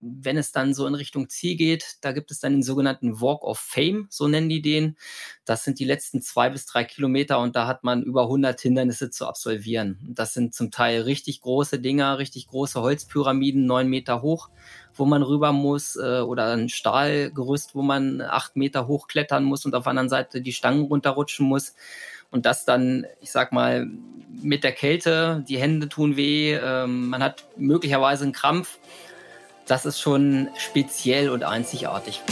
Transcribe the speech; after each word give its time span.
wenn 0.00 0.36
es 0.36 0.52
dann 0.52 0.74
so 0.74 0.86
in 0.86 0.94
Richtung 0.94 1.28
Ziel 1.28 1.56
geht, 1.56 1.96
da 2.02 2.12
gibt 2.12 2.30
es 2.30 2.38
dann 2.38 2.52
den 2.52 2.62
sogenannten 2.62 3.20
Walk 3.20 3.42
of 3.42 3.58
Fame, 3.58 4.06
so 4.10 4.28
nennen 4.28 4.48
die 4.48 4.62
den. 4.62 4.96
Das 5.44 5.64
sind 5.64 5.80
die 5.80 5.84
letzten 5.84 6.22
zwei 6.22 6.50
bis 6.50 6.66
drei 6.66 6.84
Kilometer 6.84 7.40
und 7.40 7.56
da 7.56 7.66
hat 7.66 7.82
man 7.82 8.02
über 8.02 8.22
100 8.22 8.60
Hindernisse 8.60 9.10
zu 9.10 9.26
absolvieren. 9.26 9.98
Das 10.08 10.34
sind 10.34 10.54
zum 10.54 10.70
Teil 10.70 11.02
richtig 11.02 11.40
große 11.40 11.80
Dinger, 11.80 12.18
richtig 12.18 12.46
große 12.46 12.80
Holzpyramiden, 12.80 13.66
neun 13.66 13.88
Meter 13.88 14.22
hoch, 14.22 14.50
wo 14.94 15.04
man 15.04 15.22
rüber 15.22 15.52
muss 15.52 15.96
äh, 15.96 16.20
oder 16.20 16.52
ein 16.52 16.68
Stahlgerüst, 16.68 17.74
wo 17.74 17.82
man 17.82 18.20
acht 18.20 18.56
Meter 18.56 18.86
hoch 18.86 19.08
klettern 19.08 19.44
muss 19.44 19.66
und 19.66 19.74
auf 19.74 19.84
der 19.84 19.90
anderen 19.90 20.08
Seite 20.08 20.40
die 20.42 20.52
Stangen 20.52 20.84
runterrutschen 20.84 21.46
muss. 21.46 21.74
Und 22.30 22.44
das 22.46 22.64
dann, 22.64 23.06
ich 23.20 23.30
sag 23.30 23.52
mal, 23.52 23.88
mit 24.42 24.62
der 24.62 24.72
Kälte, 24.72 25.44
die 25.48 25.58
Hände 25.58 25.88
tun 25.88 26.16
weh, 26.16 26.54
ähm, 26.54 27.08
man 27.08 27.22
hat 27.22 27.46
möglicherweise 27.56 28.24
einen 28.24 28.32
Krampf 28.32 28.78
das 29.68 29.84
ist 29.84 30.00
schon 30.00 30.48
speziell 30.56 31.30
und 31.30 31.44
einzigartig. 31.44 32.22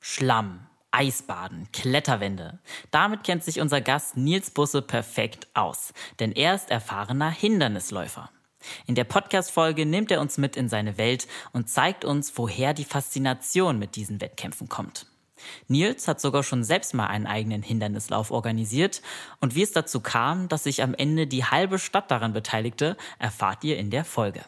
Schlamm, 0.00 0.66
Eisbaden, 0.92 1.68
Kletterwände. 1.72 2.60
Damit 2.90 3.24
kennt 3.24 3.42
sich 3.42 3.60
unser 3.60 3.80
Gast 3.80 4.16
Nils 4.16 4.50
Busse 4.50 4.80
perfekt 4.80 5.48
aus, 5.54 5.92
denn 6.20 6.32
er 6.32 6.54
ist 6.54 6.70
erfahrener 6.70 7.30
Hindernisläufer. 7.30 8.30
In 8.86 8.94
der 8.94 9.04
Podcast-Folge 9.04 9.86
nimmt 9.86 10.10
er 10.10 10.20
uns 10.20 10.38
mit 10.38 10.56
in 10.56 10.68
seine 10.68 10.98
Welt 10.98 11.26
und 11.52 11.68
zeigt 11.68 12.04
uns, 12.04 12.32
woher 12.36 12.74
die 12.74 12.84
Faszination 12.84 13.78
mit 13.78 13.96
diesen 13.96 14.20
Wettkämpfen 14.20 14.68
kommt. 14.68 15.06
Nils 15.68 16.08
hat 16.08 16.20
sogar 16.20 16.42
schon 16.42 16.64
selbst 16.64 16.94
mal 16.94 17.06
einen 17.06 17.26
eigenen 17.26 17.62
Hindernislauf 17.62 18.30
organisiert 18.30 19.02
und 19.40 19.54
wie 19.54 19.62
es 19.62 19.72
dazu 19.72 20.00
kam, 20.00 20.48
dass 20.48 20.64
sich 20.64 20.82
am 20.82 20.94
Ende 20.94 21.26
die 21.26 21.44
halbe 21.44 21.78
Stadt 21.78 22.10
daran 22.10 22.32
beteiligte, 22.32 22.96
erfahrt 23.18 23.64
ihr 23.64 23.78
in 23.78 23.90
der 23.90 24.04
Folge. 24.04 24.44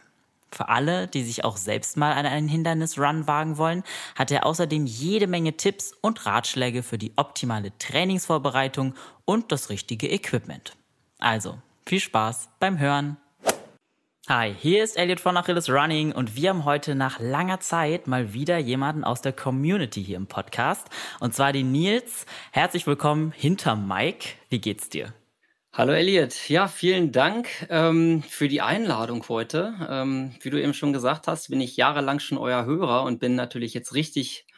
Für 0.51 0.69
alle, 0.69 1.09
die 1.09 1.25
sich 1.25 1.45
auch 1.45 1.57
selbst 1.57 1.97
mal 1.97 2.12
an 2.12 2.25
einen 2.25 2.49
Hindernisrun 2.49 3.27
wagen 3.27 3.59
wollen, 3.59 3.83
hat 4.15 4.31
er 4.31 4.47
außerdem 4.47 4.87
jede 4.87 5.27
Menge 5.27 5.57
Tipps 5.57 5.93
und 6.01 6.25
Ratschläge 6.25 6.83
für 6.83 6.99
die 6.99 7.12
optimale 7.17 7.77
Trainingsvorbereitung 7.79 8.95
und 9.25 9.53
das 9.53 9.69
richtige 9.71 10.11
Equipment. 10.11 10.77
Also, 11.19 11.59
viel 11.85 12.01
Spaß 12.01 12.49
beim 12.59 12.79
Hören! 12.79 13.17
Hi, 14.29 14.53
hier 14.61 14.83
ist 14.83 14.97
Elliot 14.97 15.21
von 15.21 15.37
Achilles 15.37 15.71
Running 15.71 16.11
und 16.11 16.35
wir 16.35 16.49
haben 16.51 16.65
heute 16.65 16.97
nach 16.97 17.21
langer 17.21 17.61
Zeit 17.61 18.09
mal 18.09 18.33
wieder 18.33 18.59
jemanden 18.59 19.05
aus 19.05 19.23
der 19.23 19.33
Community 19.33 20.03
hier 20.03 20.17
im 20.17 20.27
Podcast 20.27 20.89
und 21.21 21.33
zwar 21.33 21.53
den 21.53 21.71
Nils. 21.71 22.27
Herzlich 22.51 22.89
willkommen 22.89 23.31
hinter 23.31 23.77
Mike. 23.77 24.31
Wie 24.49 24.61
geht's 24.61 24.89
dir? 24.89 25.15
Hallo 25.73 25.93
Elliot, 25.93 26.49
ja, 26.49 26.67
vielen 26.67 27.13
Dank 27.13 27.69
ähm, 27.71 28.25
für 28.29 28.49
die 28.49 28.63
Einladung 28.63 29.25
heute. 29.29 29.75
Ähm, 29.89 30.35
wie 30.41 30.51
du 30.51 30.61
eben 30.61 30.75
schon 30.75 30.93
gesagt 30.93 31.29
hast, 31.29 31.51
bin 31.51 31.61
ich 31.61 31.77
jahrelang 31.77 32.19
schon 32.19 32.37
euer 32.37 32.65
Hörer 32.65 33.05
und 33.05 33.21
bin 33.21 33.37
natürlich 33.37 33.75
jetzt 33.75 33.95
richtig, 33.95 34.49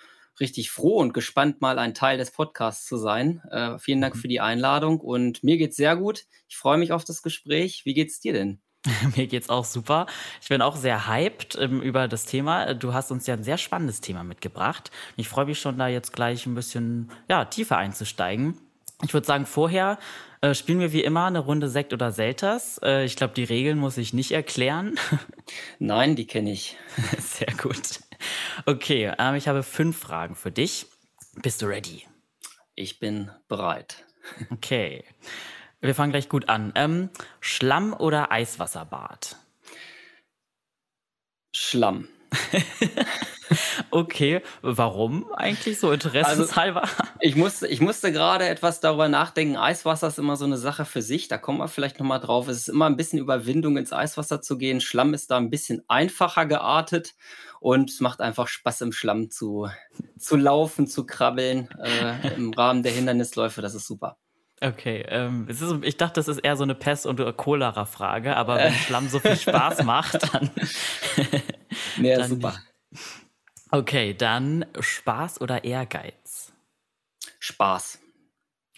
richtig 0.41 0.70
froh 0.70 0.97
und 0.97 1.12
gespannt, 1.12 1.60
mal 1.60 1.78
ein 1.78 1.92
Teil 1.92 2.16
des 2.16 2.30
Podcasts 2.30 2.86
zu 2.86 2.97
sein. 2.97 3.42
Äh, 3.50 3.78
vielen 3.78 4.00
Dank 4.00 4.14
mhm. 4.14 4.20
für 4.20 4.28
die 4.28 4.41
Einladung 4.41 4.98
und 4.98 5.44
mir 5.44 5.58
geht's 5.58 5.77
sehr 5.77 5.94
gut. 5.94 6.25
Ich 6.48 6.56
freue 6.56 6.78
mich 6.78 6.92
auf 6.92 7.05
das 7.05 7.22
Gespräch. 7.22 7.82
Wie 7.84 7.92
geht's 7.92 8.19
dir 8.19 8.32
denn? 8.32 8.62
Mir 9.16 9.26
geht's 9.26 9.48
auch 9.48 9.64
super. 9.64 10.06
Ich 10.40 10.48
bin 10.48 10.62
auch 10.62 10.76
sehr 10.76 11.08
hyped 11.08 11.56
ähm, 11.60 11.82
über 11.82 12.08
das 12.08 12.24
Thema. 12.24 12.74
Du 12.74 12.94
hast 12.94 13.10
uns 13.10 13.26
ja 13.26 13.34
ein 13.34 13.42
sehr 13.42 13.58
spannendes 13.58 14.00
Thema 14.00 14.24
mitgebracht. 14.24 14.90
Ich 15.16 15.28
freue 15.28 15.46
mich 15.46 15.60
schon, 15.60 15.78
da 15.78 15.88
jetzt 15.88 16.12
gleich 16.12 16.46
ein 16.46 16.54
bisschen 16.54 17.10
ja, 17.28 17.44
tiefer 17.44 17.76
einzusteigen. 17.76 18.56
Ich 19.04 19.14
würde 19.14 19.26
sagen, 19.26 19.46
vorher 19.46 19.98
äh, 20.40 20.54
spielen 20.54 20.80
wir 20.80 20.92
wie 20.92 21.02
immer 21.02 21.26
eine 21.26 21.40
Runde 21.40 21.68
Sekt 21.68 21.92
oder 21.92 22.12
Selters. 22.12 22.80
Äh, 22.82 23.04
ich 23.04 23.16
glaube, 23.16 23.34
die 23.34 23.44
Regeln 23.44 23.78
muss 23.78 23.97
ich 23.97 24.12
nicht 24.12 24.32
erklären. 24.32 24.98
Nein, 25.78 26.16
die 26.16 26.26
kenne 26.26 26.53
ich. 26.53 26.76
Sehr 27.19 27.53
gut. 27.56 28.00
Okay, 28.66 29.12
ähm, 29.19 29.34
ich 29.34 29.48
habe 29.48 29.62
fünf 29.62 29.98
Fragen 29.98 30.34
für 30.34 30.50
dich. 30.50 30.86
Bist 31.42 31.62
du 31.62 31.66
ready? 31.66 32.04
Ich 32.74 32.98
bin 32.98 33.30
bereit. 33.48 34.04
Okay. 34.50 35.04
Wir 35.81 35.94
fangen 35.94 36.11
gleich 36.11 36.28
gut 36.28 36.49
an. 36.49 36.72
Ähm, 36.75 37.11
Schlamm 37.41 37.93
oder 37.93 38.33
Eiswasserbad? 38.33 39.37
Schlamm. 41.55 42.09
okay, 43.91 44.43
warum 44.61 45.33
eigentlich 45.33 45.78
so 45.78 45.93
interessenshalber? 45.93 46.83
Also, 46.83 46.94
ich 47.21 47.37
musste, 47.37 47.69
ich 47.69 47.81
musste 47.81 48.11
gerade 48.11 48.49
etwas 48.49 48.81
darüber 48.81 49.09
nachdenken. 49.09 49.56
Eiswasser 49.56 50.09
ist 50.09 50.19
immer 50.19 50.37
so 50.37 50.44
eine 50.44 50.59
Sache 50.59 50.84
für 50.84 51.00
sich. 51.00 51.28
Da 51.28 51.39
kommen 51.39 51.59
wir 51.59 51.69
vielleicht 51.69 52.00
nochmal 52.00 52.21
drauf. 52.21 52.49
Es 52.49 52.59
ist 52.59 52.69
immer 52.69 52.87
ein 52.87 52.97
bisschen 52.97 53.21
Überwindung, 53.21 53.77
ins 53.77 53.93
Eiswasser 53.93 54.43
zu 54.43 54.59
gehen. 54.59 54.81
Schlamm 54.81 55.15
ist 55.15 55.31
da 55.31 55.37
ein 55.37 55.50
bisschen 55.50 55.83
einfacher 55.87 56.47
geartet 56.47 57.15
und 57.60 57.91
es 57.91 58.00
macht 58.00 58.21
einfach 58.21 58.49
Spaß, 58.49 58.81
im 58.83 58.93
Schlamm 58.93 59.31
zu, 59.31 59.69
zu 60.19 60.37
laufen, 60.37 60.89
zu 60.89 61.06
krabbeln 61.06 61.69
äh, 61.81 62.34
im 62.34 62.53
Rahmen 62.53 62.83
der 62.83 62.93
Hindernisläufe. 62.93 63.62
Das 63.62 63.75
ist 63.75 63.87
super. 63.87 64.19
Okay, 64.60 65.04
ähm, 65.08 65.46
ist, 65.48 65.62
ich 65.82 65.96
dachte, 65.96 66.14
das 66.14 66.26
ist 66.26 66.38
eher 66.38 66.56
so 66.56 66.64
eine 66.64 66.74
Pest- 66.74 67.06
und 67.06 67.19
Cholera-Frage, 67.36 68.36
aber 68.36 68.56
wenn 68.56 68.74
Schlamm 68.74 69.08
so 69.08 69.20
viel 69.20 69.36
Spaß 69.36 69.82
macht, 69.84 70.34
dann. 70.34 70.50
nee, 71.96 72.16
dann 72.16 72.28
super. 72.28 72.54
Okay, 73.70 74.14
dann 74.14 74.66
Spaß 74.78 75.41
oder 75.41 75.64
Ehrgeiz? 75.64 76.52
Spaß. 77.38 78.00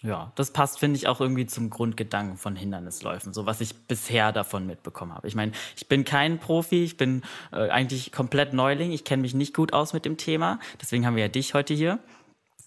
Ja, 0.03 0.31
das 0.35 0.51
passt, 0.51 0.79
finde 0.79 0.97
ich, 0.97 1.07
auch 1.07 1.21
irgendwie 1.21 1.45
zum 1.45 1.69
Grundgedanken 1.69 2.37
von 2.37 2.55
Hindernisläufen, 2.55 3.33
so 3.33 3.45
was 3.45 3.61
ich 3.61 3.75
bisher 3.87 4.31
davon 4.31 4.65
mitbekommen 4.65 5.13
habe. 5.13 5.27
Ich 5.27 5.35
meine, 5.35 5.51
ich 5.75 5.87
bin 5.87 6.05
kein 6.05 6.39
Profi, 6.39 6.83
ich 6.83 6.97
bin 6.97 7.21
äh, 7.51 7.69
eigentlich 7.69 8.11
komplett 8.11 8.53
Neuling, 8.53 8.91
ich 8.91 9.03
kenne 9.03 9.21
mich 9.21 9.35
nicht 9.35 9.53
gut 9.53 9.73
aus 9.73 9.93
mit 9.93 10.05
dem 10.05 10.17
Thema, 10.17 10.59
deswegen 10.81 11.05
haben 11.05 11.15
wir 11.15 11.23
ja 11.23 11.29
dich 11.29 11.53
heute 11.53 11.75
hier. 11.75 11.99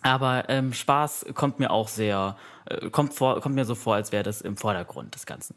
Aber 0.04 0.50
ähm, 0.50 0.74
Spaß 0.74 1.26
kommt 1.32 1.58
mir 1.58 1.70
auch 1.70 1.88
sehr, 1.88 2.36
äh, 2.66 2.90
kommt, 2.90 3.14
vor, 3.14 3.40
kommt 3.40 3.54
mir 3.54 3.64
so 3.64 3.74
vor, 3.74 3.94
als 3.94 4.12
wäre 4.12 4.22
das 4.22 4.42
im 4.42 4.58
Vordergrund 4.58 5.14
des 5.14 5.24
Ganzen. 5.24 5.56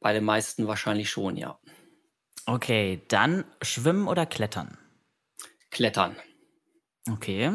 Bei 0.00 0.12
den 0.12 0.24
meisten 0.24 0.66
wahrscheinlich 0.66 1.08
schon, 1.08 1.36
ja. 1.36 1.60
Okay, 2.44 3.00
dann 3.06 3.44
Schwimmen 3.62 4.08
oder 4.08 4.26
Klettern? 4.26 4.78
Klettern. 5.70 6.16
Okay. 7.08 7.52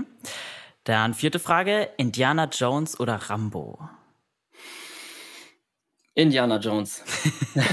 Dann 0.85 1.13
vierte 1.13 1.39
Frage: 1.39 1.89
Indiana 1.97 2.45
Jones 2.45 2.97
oder 2.97 3.15
Rambo? 3.15 3.89
Indiana 6.15 6.57
Jones. 6.57 7.03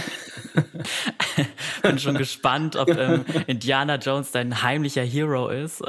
Bin 1.82 1.98
schon 2.00 2.16
gespannt, 2.16 2.74
ob 2.74 2.88
ähm, 2.88 3.24
Indiana 3.46 3.96
Jones 3.96 4.32
dein 4.32 4.62
heimlicher 4.62 5.04
Hero 5.04 5.48
ist. 5.48 5.82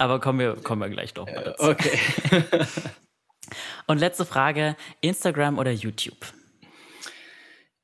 Aber 0.00 0.18
kommen 0.18 0.38
wir, 0.38 0.56
kommen 0.56 0.80
wir 0.80 0.88
gleich 0.88 1.12
doch 1.12 1.26
mal 1.26 1.44
dazu. 1.44 1.62
Okay. 1.62 1.98
Und 3.86 3.98
letzte 3.98 4.24
Frage: 4.24 4.74
Instagram 5.02 5.58
oder 5.58 5.70
YouTube? 5.72 6.16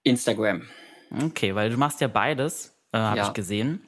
Instagram. 0.02 0.66
Okay, 1.10 1.54
weil 1.54 1.68
du 1.68 1.76
machst 1.76 2.00
ja 2.00 2.08
beides, 2.08 2.74
äh, 2.92 2.98
habe 2.98 3.18
ja. 3.18 3.26
ich 3.26 3.34
gesehen. 3.34 3.86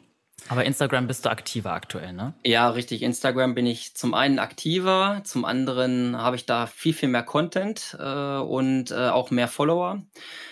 Aber 0.49 0.65
Instagram 0.65 1.07
bist 1.07 1.25
du 1.25 1.31
aktiver 1.31 1.73
aktuell, 1.73 2.13
ne? 2.13 2.35
Ja, 2.45 2.69
richtig. 2.69 3.03
Instagram 3.03 3.55
bin 3.55 3.67
ich 3.67 3.97
zum 3.97 4.13
einen 4.15 4.39
aktiver, 4.39 5.23
zum 5.25 5.45
anderen 5.45 6.17
habe 6.17 6.37
ich 6.37 6.45
da 6.47 6.67
viel, 6.67 6.93
viel 6.93 7.09
mehr 7.09 7.25
Content 7.25 7.97
äh, 7.99 8.37
und 8.37 8.91
äh, 8.91 9.09
auch 9.09 9.31
mehr 9.31 9.49
Follower. 9.49 10.03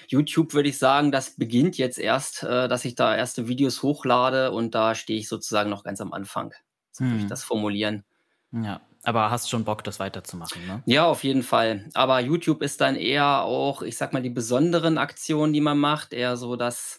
YouTube 0.09 0.55
würde 0.55 0.71
ich 0.71 0.79
sagen, 0.79 1.13
das 1.13 1.37
beginnt 1.37 1.79
jetzt 1.79 1.99
erst, 1.99 2.43
äh, 2.43 2.69
dass 2.69 2.85
ich 2.87 2.95
da 2.95 3.15
erste 3.15 3.49
Videos 3.49 3.83
hochlade 3.83 4.51
und 4.51 4.75
da 4.75 4.95
stehe 4.95 5.19
ich 5.19 5.29
sozusagen 5.29 5.71
noch 5.71 5.85
ganz 5.85 6.01
am 6.01 6.13
Anfang. 6.13 6.53
So 6.97 7.05
würde 7.05 7.17
ich 7.17 7.23
hm. 7.23 7.29
das 7.29 7.45
formulieren. 7.45 8.05
Ja, 8.53 8.81
aber 9.03 9.31
hast 9.31 9.51
schon 9.51 9.65
Bock, 9.65 9.85
das 9.85 10.01
weiterzumachen, 10.01 10.67
ne? 10.67 10.83
Ja, 10.87 11.07
auf 11.07 11.25
jeden 11.25 11.43
Fall. 11.43 11.89
Aber 11.95 12.21
YouTube 12.21 12.63
ist 12.63 12.81
dann 12.81 12.97
eher 12.97 13.43
auch, 13.43 13.83
ich 13.83 13.97
sag 13.97 14.13
mal, 14.13 14.23
die 14.23 14.31
besonderen 14.31 14.99
Aktionen, 14.99 15.53
die 15.53 15.61
man 15.61 15.79
macht, 15.79 16.13
eher 16.13 16.37
so 16.37 16.57
das 16.57 16.99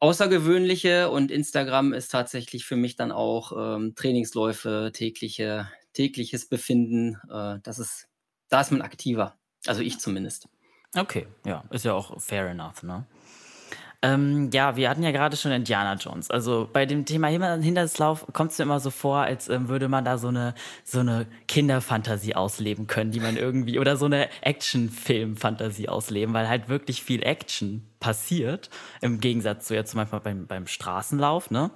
Außergewöhnliche 0.00 1.10
und 1.10 1.30
Instagram 1.30 1.92
ist 1.92 2.08
tatsächlich 2.08 2.64
für 2.64 2.76
mich 2.76 2.96
dann 2.96 3.12
auch 3.12 3.52
ähm, 3.56 3.94
Trainingsläufe, 3.94 4.90
tägliche, 4.94 5.68
tägliches 5.92 6.48
Befinden. 6.48 7.20
Äh, 7.30 7.58
das 7.62 7.78
ist, 7.78 8.08
da 8.48 8.62
ist 8.62 8.72
man 8.72 8.80
aktiver. 8.80 9.36
Also 9.66 9.82
ich 9.82 9.98
zumindest. 9.98 10.48
Okay, 10.96 11.26
ja, 11.44 11.64
ist 11.70 11.84
ja 11.84 11.92
auch 11.92 12.20
fair 12.20 12.46
enough, 12.46 12.82
ne? 12.82 13.04
Ähm, 14.04 14.50
ja, 14.52 14.76
wir 14.76 14.90
hatten 14.90 15.02
ja 15.02 15.12
gerade 15.12 15.34
schon 15.34 15.50
Indiana 15.50 15.94
Jones. 15.94 16.30
Also 16.30 16.68
bei 16.70 16.84
dem 16.84 17.06
Thema 17.06 17.28
Hindernislauf 17.28 18.26
kommt 18.34 18.52
es 18.52 18.58
mir 18.58 18.64
immer 18.64 18.78
so 18.78 18.90
vor, 18.90 19.20
als 19.20 19.48
ähm, 19.48 19.70
würde 19.70 19.88
man 19.88 20.04
da 20.04 20.18
so 20.18 20.28
eine, 20.28 20.54
so 20.84 21.00
eine 21.00 21.26
Kinderfantasie 21.48 22.34
ausleben 22.34 22.86
können, 22.86 23.12
die 23.12 23.20
man 23.20 23.38
irgendwie, 23.38 23.78
oder 23.78 23.96
so 23.96 24.04
eine 24.04 24.28
Actionfilm-Fantasie 24.42 25.88
ausleben, 25.88 26.34
weil 26.34 26.50
halt 26.50 26.68
wirklich 26.68 27.02
viel 27.02 27.22
Action 27.22 27.88
passiert, 27.98 28.68
im 29.00 29.20
Gegensatz 29.20 29.68
zu 29.68 29.74
jetzt 29.74 29.92
zum 29.92 30.00
Beispiel 30.00 30.20
beim, 30.20 30.46
beim 30.46 30.66
Straßenlauf, 30.66 31.50
ne? 31.50 31.70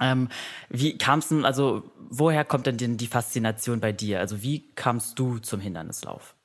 Ähm, 0.00 0.28
wie 0.68 0.96
kam 0.98 1.18
es 1.18 1.28
denn, 1.28 1.44
also 1.44 1.82
woher 2.10 2.44
kommt 2.44 2.66
denn 2.66 2.96
die 2.96 3.06
Faszination 3.08 3.80
bei 3.80 3.90
dir? 3.90 4.20
Also 4.20 4.40
wie 4.40 4.70
kamst 4.76 5.18
du 5.18 5.38
zum 5.38 5.58
Hindernislauf? 5.58 6.35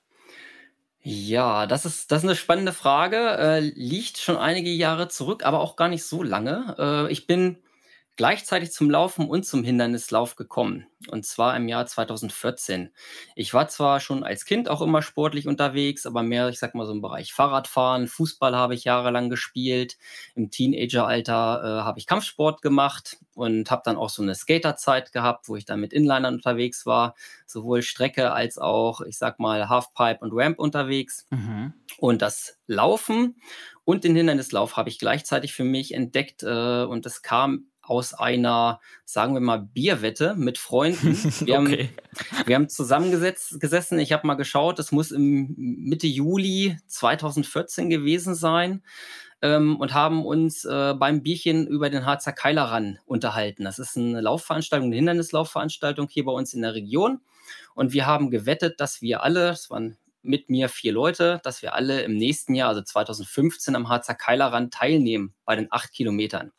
Ja, 1.03 1.65
das 1.65 1.86
ist 1.86 2.12
das 2.12 2.19
ist 2.19 2.25
'ne 2.27 2.36
spannende 2.36 2.74
Frage, 2.74 3.18
äh, 3.18 3.59
liegt 3.59 4.19
schon 4.19 4.38
einige 4.38 4.69
Jahre 4.69 5.07
zurück, 5.07 5.44
aber 5.44 5.59
auch 5.59 5.75
gar 5.75 5.88
nicht 5.89 6.03
so 6.06 6.21
lange. 6.21 6.75
Äh, 6.77 7.12
ich 7.12 7.25
bin 7.25 7.57
gleichzeitig 8.22 8.72
zum 8.72 8.92
Laufen 8.92 9.28
und 9.28 9.48
zum 9.48 9.64
Hindernislauf 9.64 10.36
gekommen, 10.36 10.86
und 11.10 11.26
zwar 11.26 11.58
im 11.58 11.68
Jahr 11.68 11.88
2014. 11.88 12.92
Ich 13.34 13.52
war 13.56 13.68
zwar 13.68 14.00
schon 14.00 14.24
als 14.24 14.46
Kind 14.46 14.70
auch 14.70 14.84
immer 14.84 15.02
sportlich 15.02 15.48
unterwegs, 15.48 16.06
aber 16.06 16.22
mehr, 16.22 16.48
ich 16.50 16.60
sage 16.60 16.78
mal 16.78 16.86
so 16.86 16.92
im 16.92 17.02
Bereich 17.02 17.34
Fahrradfahren, 17.34 18.08
Fußball 18.08 18.56
habe 18.56 18.76
ich 18.76 18.84
jahrelang 18.84 19.32
gespielt. 19.32 19.98
Im 20.36 20.52
Teenageralter, 20.52 21.62
äh, 21.64 21.84
habe 21.84 21.98
ich 21.98 22.06
Kampfsport 22.06 22.62
gemacht 22.62 23.18
und 23.34 23.72
habe 23.72 23.82
dann 23.84 23.98
auch 23.98 24.10
so 24.10 24.22
eine 24.22 24.36
Skaterzeit 24.36 25.14
gehabt, 25.14 25.50
wo 25.50 25.56
ich 25.56 25.66
dann 25.66 25.80
mit 25.80 25.92
Inlinern 25.92 26.36
unterwegs 26.36 26.86
war, 26.86 27.16
sowohl 27.48 27.82
Strecke 27.82 28.34
als 28.34 28.60
auch, 28.60 29.02
ich 29.02 29.18
sage 29.18 29.38
mal, 29.40 29.68
Halfpipe 29.68 30.20
und 30.20 30.32
Ramp 30.32 30.60
unterwegs. 30.60 31.26
Mhm. 31.32 31.74
Und 31.98 32.22
das 32.22 32.60
Laufen 32.68 33.42
und 33.84 34.04
den 34.04 34.16
Hindernislauf 34.16 34.78
habe 34.78 34.90
ich 34.90 35.00
gleichzeitig 35.00 35.54
für 35.54 35.64
mich 35.64 35.96
entdeckt, 35.96 36.44
äh, 36.44 36.84
und 36.84 37.08
das 37.08 37.24
kam 37.24 37.66
aus 37.92 38.14
einer, 38.14 38.80
sagen 39.06 39.34
wir 39.34 39.42
mal, 39.42 39.60
Bierwette 39.60 40.34
mit 40.36 40.58
Freunden. 40.58 41.16
Wir 41.46 41.60
Okay. 41.60 41.90
haben, 41.90 42.48
wir 42.48 42.56
haben 42.56 42.70
zusammengesetzt, 42.70 43.60
gesessen. 43.60 44.00
Ich 44.00 44.14
habe 44.14 44.26
mal 44.26 44.36
geschaut, 44.36 44.80
es 44.80 44.92
muss 44.94 45.12
im 45.12 45.54
Mitte 45.58 46.08
Juli 46.08 46.78
2014 46.88 47.90
gewesen 47.90 48.34
sein. 48.34 48.82
Ähm, 49.44 49.78
und 49.78 49.94
haben 49.94 50.24
uns 50.26 50.66
äh, 50.66 50.94
beim 50.94 51.24
Bierchen 51.24 51.68
über 51.68 51.90
den 51.90 52.06
Harzer 52.06 52.32
Keilerrun 52.32 53.00
unterhalten. 53.06 53.64
Das 53.66 53.80
ist 53.80 53.98
eine 53.98 54.22
Laufveranstaltung, 54.22 54.88
eine 54.88 54.96
Hindernislaufveranstaltung 54.98 56.08
hier 56.10 56.26
bei 56.26 56.32
uns 56.32 56.54
in 56.54 56.62
der 56.62 56.76
Region. 56.76 57.22
Und 57.74 57.92
wir 57.92 58.06
haben 58.06 58.30
gewettet, 58.30 58.80
dass 58.80 59.02
wir 59.02 59.24
alle, 59.24 59.50
es 59.50 59.70
waren 59.72 59.98
mit 60.22 60.50
mir 60.52 60.70
vier 60.70 60.94
Leute, 60.94 61.40
dass 61.44 61.64
wir 61.64 61.74
alle 61.74 62.04
im 62.04 62.16
nächsten 62.18 62.54
Jahr, 62.54 62.70
also 62.70 62.82
2015, 62.84 63.76
am 63.76 63.90
Harzer 63.90 64.14
Keilerrun 64.14 64.70
teilnehmen 64.70 65.34
bei 65.46 65.56
den 65.56 65.68
acht 65.72 65.92
Kilometern. 65.92 66.52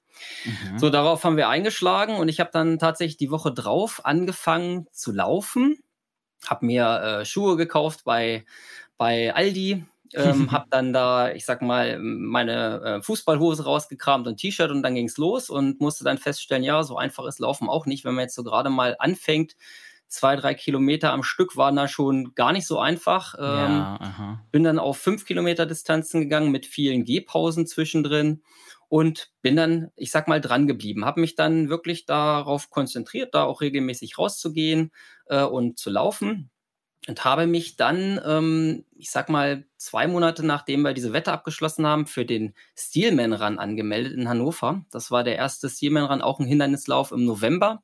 Mhm. 0.45 0.79
So, 0.79 0.91
darauf 0.91 1.25
haben 1.25 1.37
wir 1.37 1.49
eingeschlagen 1.49 2.17
und 2.17 2.29
ich 2.29 2.41
habe 2.41 2.51
dann 2.53 2.79
tatsächlich 2.79 3.17
die 3.17 3.31
Woche 3.31 3.53
drauf 3.53 4.01
angefangen 4.05 4.87
zu 4.93 5.13
laufen. 5.13 5.79
Habe 6.47 6.67
mir 6.67 7.21
äh, 7.21 7.25
Schuhe 7.25 7.57
gekauft 7.57 8.05
bei, 8.05 8.45
bei 8.97 9.35
Aldi. 9.35 9.85
Ähm, 10.15 10.51
habe 10.53 10.67
dann 10.71 10.93
da, 10.93 11.33
ich 11.33 11.45
sag 11.47 11.63
mal, 11.63 11.99
meine 11.99 12.81
äh, 12.99 13.03
Fußballhose 13.03 13.65
rausgekramt 13.65 14.27
und 14.27 14.37
T-Shirt 14.37 14.71
und 14.71 14.83
dann 14.83 14.95
ging's 14.95 15.17
los 15.17 15.49
und 15.49 15.81
musste 15.81 16.05
dann 16.05 16.19
feststellen, 16.19 16.65
ja, 16.65 16.83
so 16.83 16.97
einfach 16.97 17.25
ist 17.27 17.39
Laufen 17.39 17.69
auch 17.69 17.87
nicht, 17.87 18.05
wenn 18.05 18.15
man 18.15 18.25
jetzt 18.25 18.35
so 18.35 18.45
gerade 18.45 18.71
mal 18.71 18.97
anfängt. 18.99 19.57
Zwei, 20.09 20.37
drei 20.37 20.53
Kilometer 20.53 21.11
am 21.13 21.23
Stück 21.23 21.57
waren 21.57 21.77
da 21.77 21.89
schon 21.89 22.35
gar 22.35 22.53
nicht 22.53 22.67
so 22.67 22.79
einfach. 22.79 23.35
Ähm, 23.39 23.43
Ja, 23.45 23.99
bin 24.51 24.63
dann 24.63 24.79
auf 24.79 24.99
fünf 24.99 25.25
Kilometer 25.25 25.65
Distanzen 25.65 26.21
gegangen 26.21 26.51
mit 26.51 26.67
vielen 26.67 27.07
Gehpausen 27.07 27.67
zwischendrin 27.67 28.43
und 28.93 29.31
bin 29.41 29.57
dann, 29.57 29.91
ich 29.97 30.11
sag 30.11 30.29
mal, 30.29 30.43
dran 30.43 30.67
geblieben. 30.67 31.07
Habe 31.07 31.23
mich 31.23 31.35
dann 31.35 31.71
wirklich 31.71 32.05
darauf 32.05 32.69
konzentriert, 32.69 33.35
da 33.35 33.45
auch 33.45 33.63
regelmäßig 33.63 34.19
rauszugehen 34.19 34.93
äh, 35.29 35.45
und 35.45 35.79
zu 35.79 35.89
laufen. 35.89 36.51
Und 37.09 37.25
habe 37.25 37.47
mich 37.47 37.77
dann, 37.77 38.21
ähm, 38.23 38.85
ich 38.95 39.11
sag 39.11 39.31
mal, 39.31 39.65
zwei 39.79 40.07
Monate 40.07 40.45
nachdem 40.45 40.83
wir 40.83 40.93
diese 40.93 41.15
Wette 41.15 41.33
abgeschlossen 41.33 41.87
haben, 41.87 42.07
für 42.07 42.27
den 42.27 42.53
Steelman 42.77 43.33
Run 43.33 43.59
angemeldet 43.59 44.13
in 44.13 44.29
Hannover. 44.29 44.85
Das 44.91 45.11
war 45.11 45.25
der 45.25 45.37
erste 45.37 45.71
Steelman 45.71 46.05
Run, 46.05 46.21
auch 46.21 46.39
ein 46.39 46.45
Hindernislauf 46.45 47.13
im 47.13 47.25
November 47.25 47.83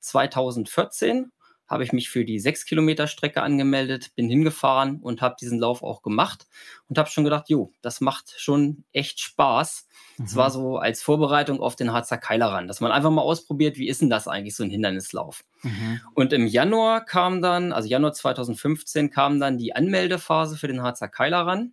2014 0.00 1.30
habe 1.70 1.84
ich 1.84 1.92
mich 1.92 2.10
für 2.10 2.24
die 2.24 2.40
sechs 2.40 2.64
Kilometer 2.66 3.06
Strecke 3.06 3.42
angemeldet, 3.42 4.10
bin 4.16 4.28
hingefahren 4.28 4.98
und 5.00 5.22
habe 5.22 5.36
diesen 5.40 5.60
Lauf 5.60 5.82
auch 5.84 6.02
gemacht 6.02 6.46
und 6.88 6.98
habe 6.98 7.08
schon 7.08 7.24
gedacht, 7.24 7.48
jo, 7.48 7.72
das 7.80 8.00
macht 8.00 8.34
schon 8.36 8.84
echt 8.92 9.20
Spaß. 9.20 9.86
Es 10.22 10.36
war 10.36 10.48
Mhm. 10.48 10.52
so 10.52 10.76
als 10.78 11.02
Vorbereitung 11.02 11.60
auf 11.60 11.76
den 11.76 11.92
Harzer 11.92 12.18
Keilerrun, 12.18 12.66
dass 12.68 12.80
man 12.80 12.90
einfach 12.92 13.10
mal 13.10 13.22
ausprobiert, 13.22 13.78
wie 13.78 13.88
ist 13.88 14.02
denn 14.02 14.10
das 14.10 14.26
eigentlich, 14.28 14.56
so 14.56 14.64
ein 14.64 14.70
Hindernislauf. 14.70 15.44
Mhm. 15.62 16.00
Und 16.14 16.32
im 16.32 16.46
Januar 16.46 17.04
kam 17.04 17.40
dann, 17.40 17.72
also 17.72 17.88
Januar 17.88 18.12
2015, 18.12 19.10
kam 19.10 19.38
dann 19.40 19.56
die 19.56 19.74
Anmeldephase 19.74 20.56
für 20.56 20.68
den 20.68 20.82
Harzer 20.82 21.08
Keilerrun. 21.08 21.72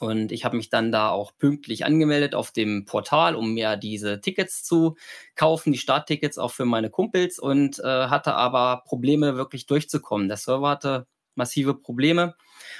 Und 0.00 0.32
ich 0.32 0.44
habe 0.44 0.56
mich 0.56 0.70
dann 0.70 0.92
da 0.92 1.10
auch 1.10 1.32
pünktlich 1.36 1.84
angemeldet 1.84 2.34
auf 2.34 2.50
dem 2.52 2.84
Portal, 2.84 3.36
um 3.36 3.54
mir 3.54 3.76
diese 3.76 4.20
Tickets 4.20 4.62
zu 4.64 4.96
kaufen, 5.34 5.72
die 5.72 5.78
Starttickets 5.78 6.38
auch 6.38 6.50
für 6.52 6.64
meine 6.64 6.90
Kumpels 6.90 7.38
und 7.38 7.78
äh, 7.78 7.82
hatte 8.08 8.34
aber 8.34 8.82
Probleme 8.86 9.36
wirklich 9.36 9.66
durchzukommen. 9.66 10.28
Der 10.28 10.36
Server 10.36 10.68
hatte 10.68 11.06
massive 11.34 11.74
Probleme. 11.74 12.34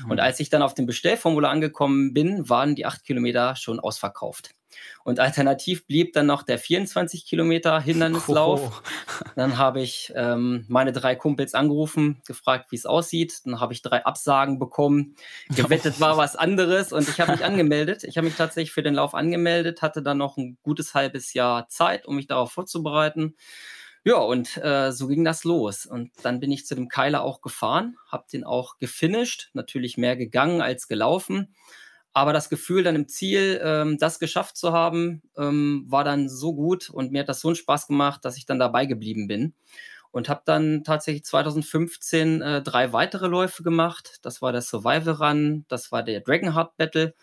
Und 0.09 0.17
Mhm. 0.17 0.21
als 0.21 0.41
ich 0.41 0.49
dann 0.51 0.63
auf 0.63 0.75
dem 0.75 0.87
Bestellformular 0.87 1.51
angekommen 1.51 2.15
bin, 2.15 2.49
waren 2.49 2.75
die 2.75 2.87
acht 2.87 3.05
Kilometer 3.05 3.57
schon 3.57 3.81
ausverkauft. 3.81 4.51
Und 5.05 5.21
alternativ 5.21 5.87
blieb 5.87 6.15
dann 6.15 6.27
noch 6.27 6.43
der 6.43 6.59
24 6.59 7.27
Kilometer 7.27 7.81
Hindernislauf. 7.81 8.83
Oh. 8.83 9.25
Dann 9.37 9.59
habe 9.59 9.83
ich 9.83 10.13
ähm, 10.17 10.65
meine 10.69 10.93
drei 10.93 11.15
Kumpels 11.15 11.55
angerufen, 11.55 12.23
gefragt, 12.27 12.73
wie 12.73 12.77
es 12.77 12.87
aussieht. 12.87 13.41
Dann 13.45 13.61
habe 13.61 13.73
ich 13.73 13.83
drei 13.83 14.05
Absagen 14.05 14.59
bekommen. 14.59 15.17
Gewettet 15.55 16.01
war 16.01 16.17
was 16.17 16.37
anderes 16.37 16.93
und 16.93 17.09
ich 17.09 17.21
habe 17.21 17.33
mich 17.33 17.45
angemeldet. 17.45 18.05
Ich 18.05 18.17
habe 18.17 18.27
mich 18.27 18.37
tatsächlich 18.37 18.73
für 18.73 18.83
den 18.83 18.95
Lauf 18.95 19.15
angemeldet, 19.15 19.83
hatte 19.83 20.03
dann 20.03 20.19
noch 20.19 20.37
ein 20.37 20.57
gutes 20.63 20.95
halbes 20.95 21.35
Jahr 21.35 21.69
Zeit, 21.69 22.07
um 22.07 22.17
mich 22.17 22.27
darauf 22.27 22.53
vorzubereiten. 22.53 23.37
Ja, 24.07 24.17
und 24.17 24.59
äh, 24.59 24.93
so 24.93 25.07
ging 25.07 25.25
das 25.25 25.45
los. 25.45 25.87
Und 25.87 26.13
dann 26.23 26.39
bin 26.39 26.53
ich 26.53 26.67
zu 26.67 26.75
dem 26.75 26.89
Keiler 26.89 27.23
auch 27.23 27.41
gefahren, 27.41 27.97
habe 28.07 28.27
den 28.31 28.45
auch 28.45 28.79
gefinisht, 28.79 29.49
natürlich 29.55 29.97
mehr 29.97 30.15
gegangen 30.15 30.61
als 30.61 30.89
gelaufen. 30.89 31.55
Aber 32.15 32.33
das 32.33 32.49
Gefühl, 32.49 32.85
dann 32.85 32.95
im 32.95 33.09
Ziel 33.09 33.61
ähm, 33.63 33.99
das 33.99 34.21
geschafft 34.21 34.57
zu 34.57 34.73
haben, 34.73 35.23
ähm, 35.37 35.85
war 35.89 36.05
dann 36.05 36.29
so 36.29 36.55
gut 36.55 36.89
und 36.89 37.11
mir 37.11 37.21
hat 37.21 37.29
das 37.29 37.41
so 37.41 37.49
einen 37.49 37.57
Spaß 37.57 37.89
gemacht, 37.89 38.25
dass 38.25 38.37
ich 38.37 38.47
dann 38.47 38.61
dabei 38.61 38.87
geblieben 38.87 39.27
bin. 39.27 39.55
Und 40.13 40.29
habe 40.29 40.43
dann 40.45 40.85
tatsächlich 40.85 41.25
2015 41.25 42.41
äh, 42.41 42.63
drei 42.63 42.93
weitere 42.93 43.27
Läufe 43.27 43.65
gemacht. 43.65 44.21
Das 44.23 44.41
war 44.41 44.53
der 44.53 44.63
Survival 44.63 45.15
Run, 45.15 45.65
das 45.67 45.91
war 45.91 46.05
der 46.05 46.21
Dragonheart 46.21 46.77
Battle 46.77 47.15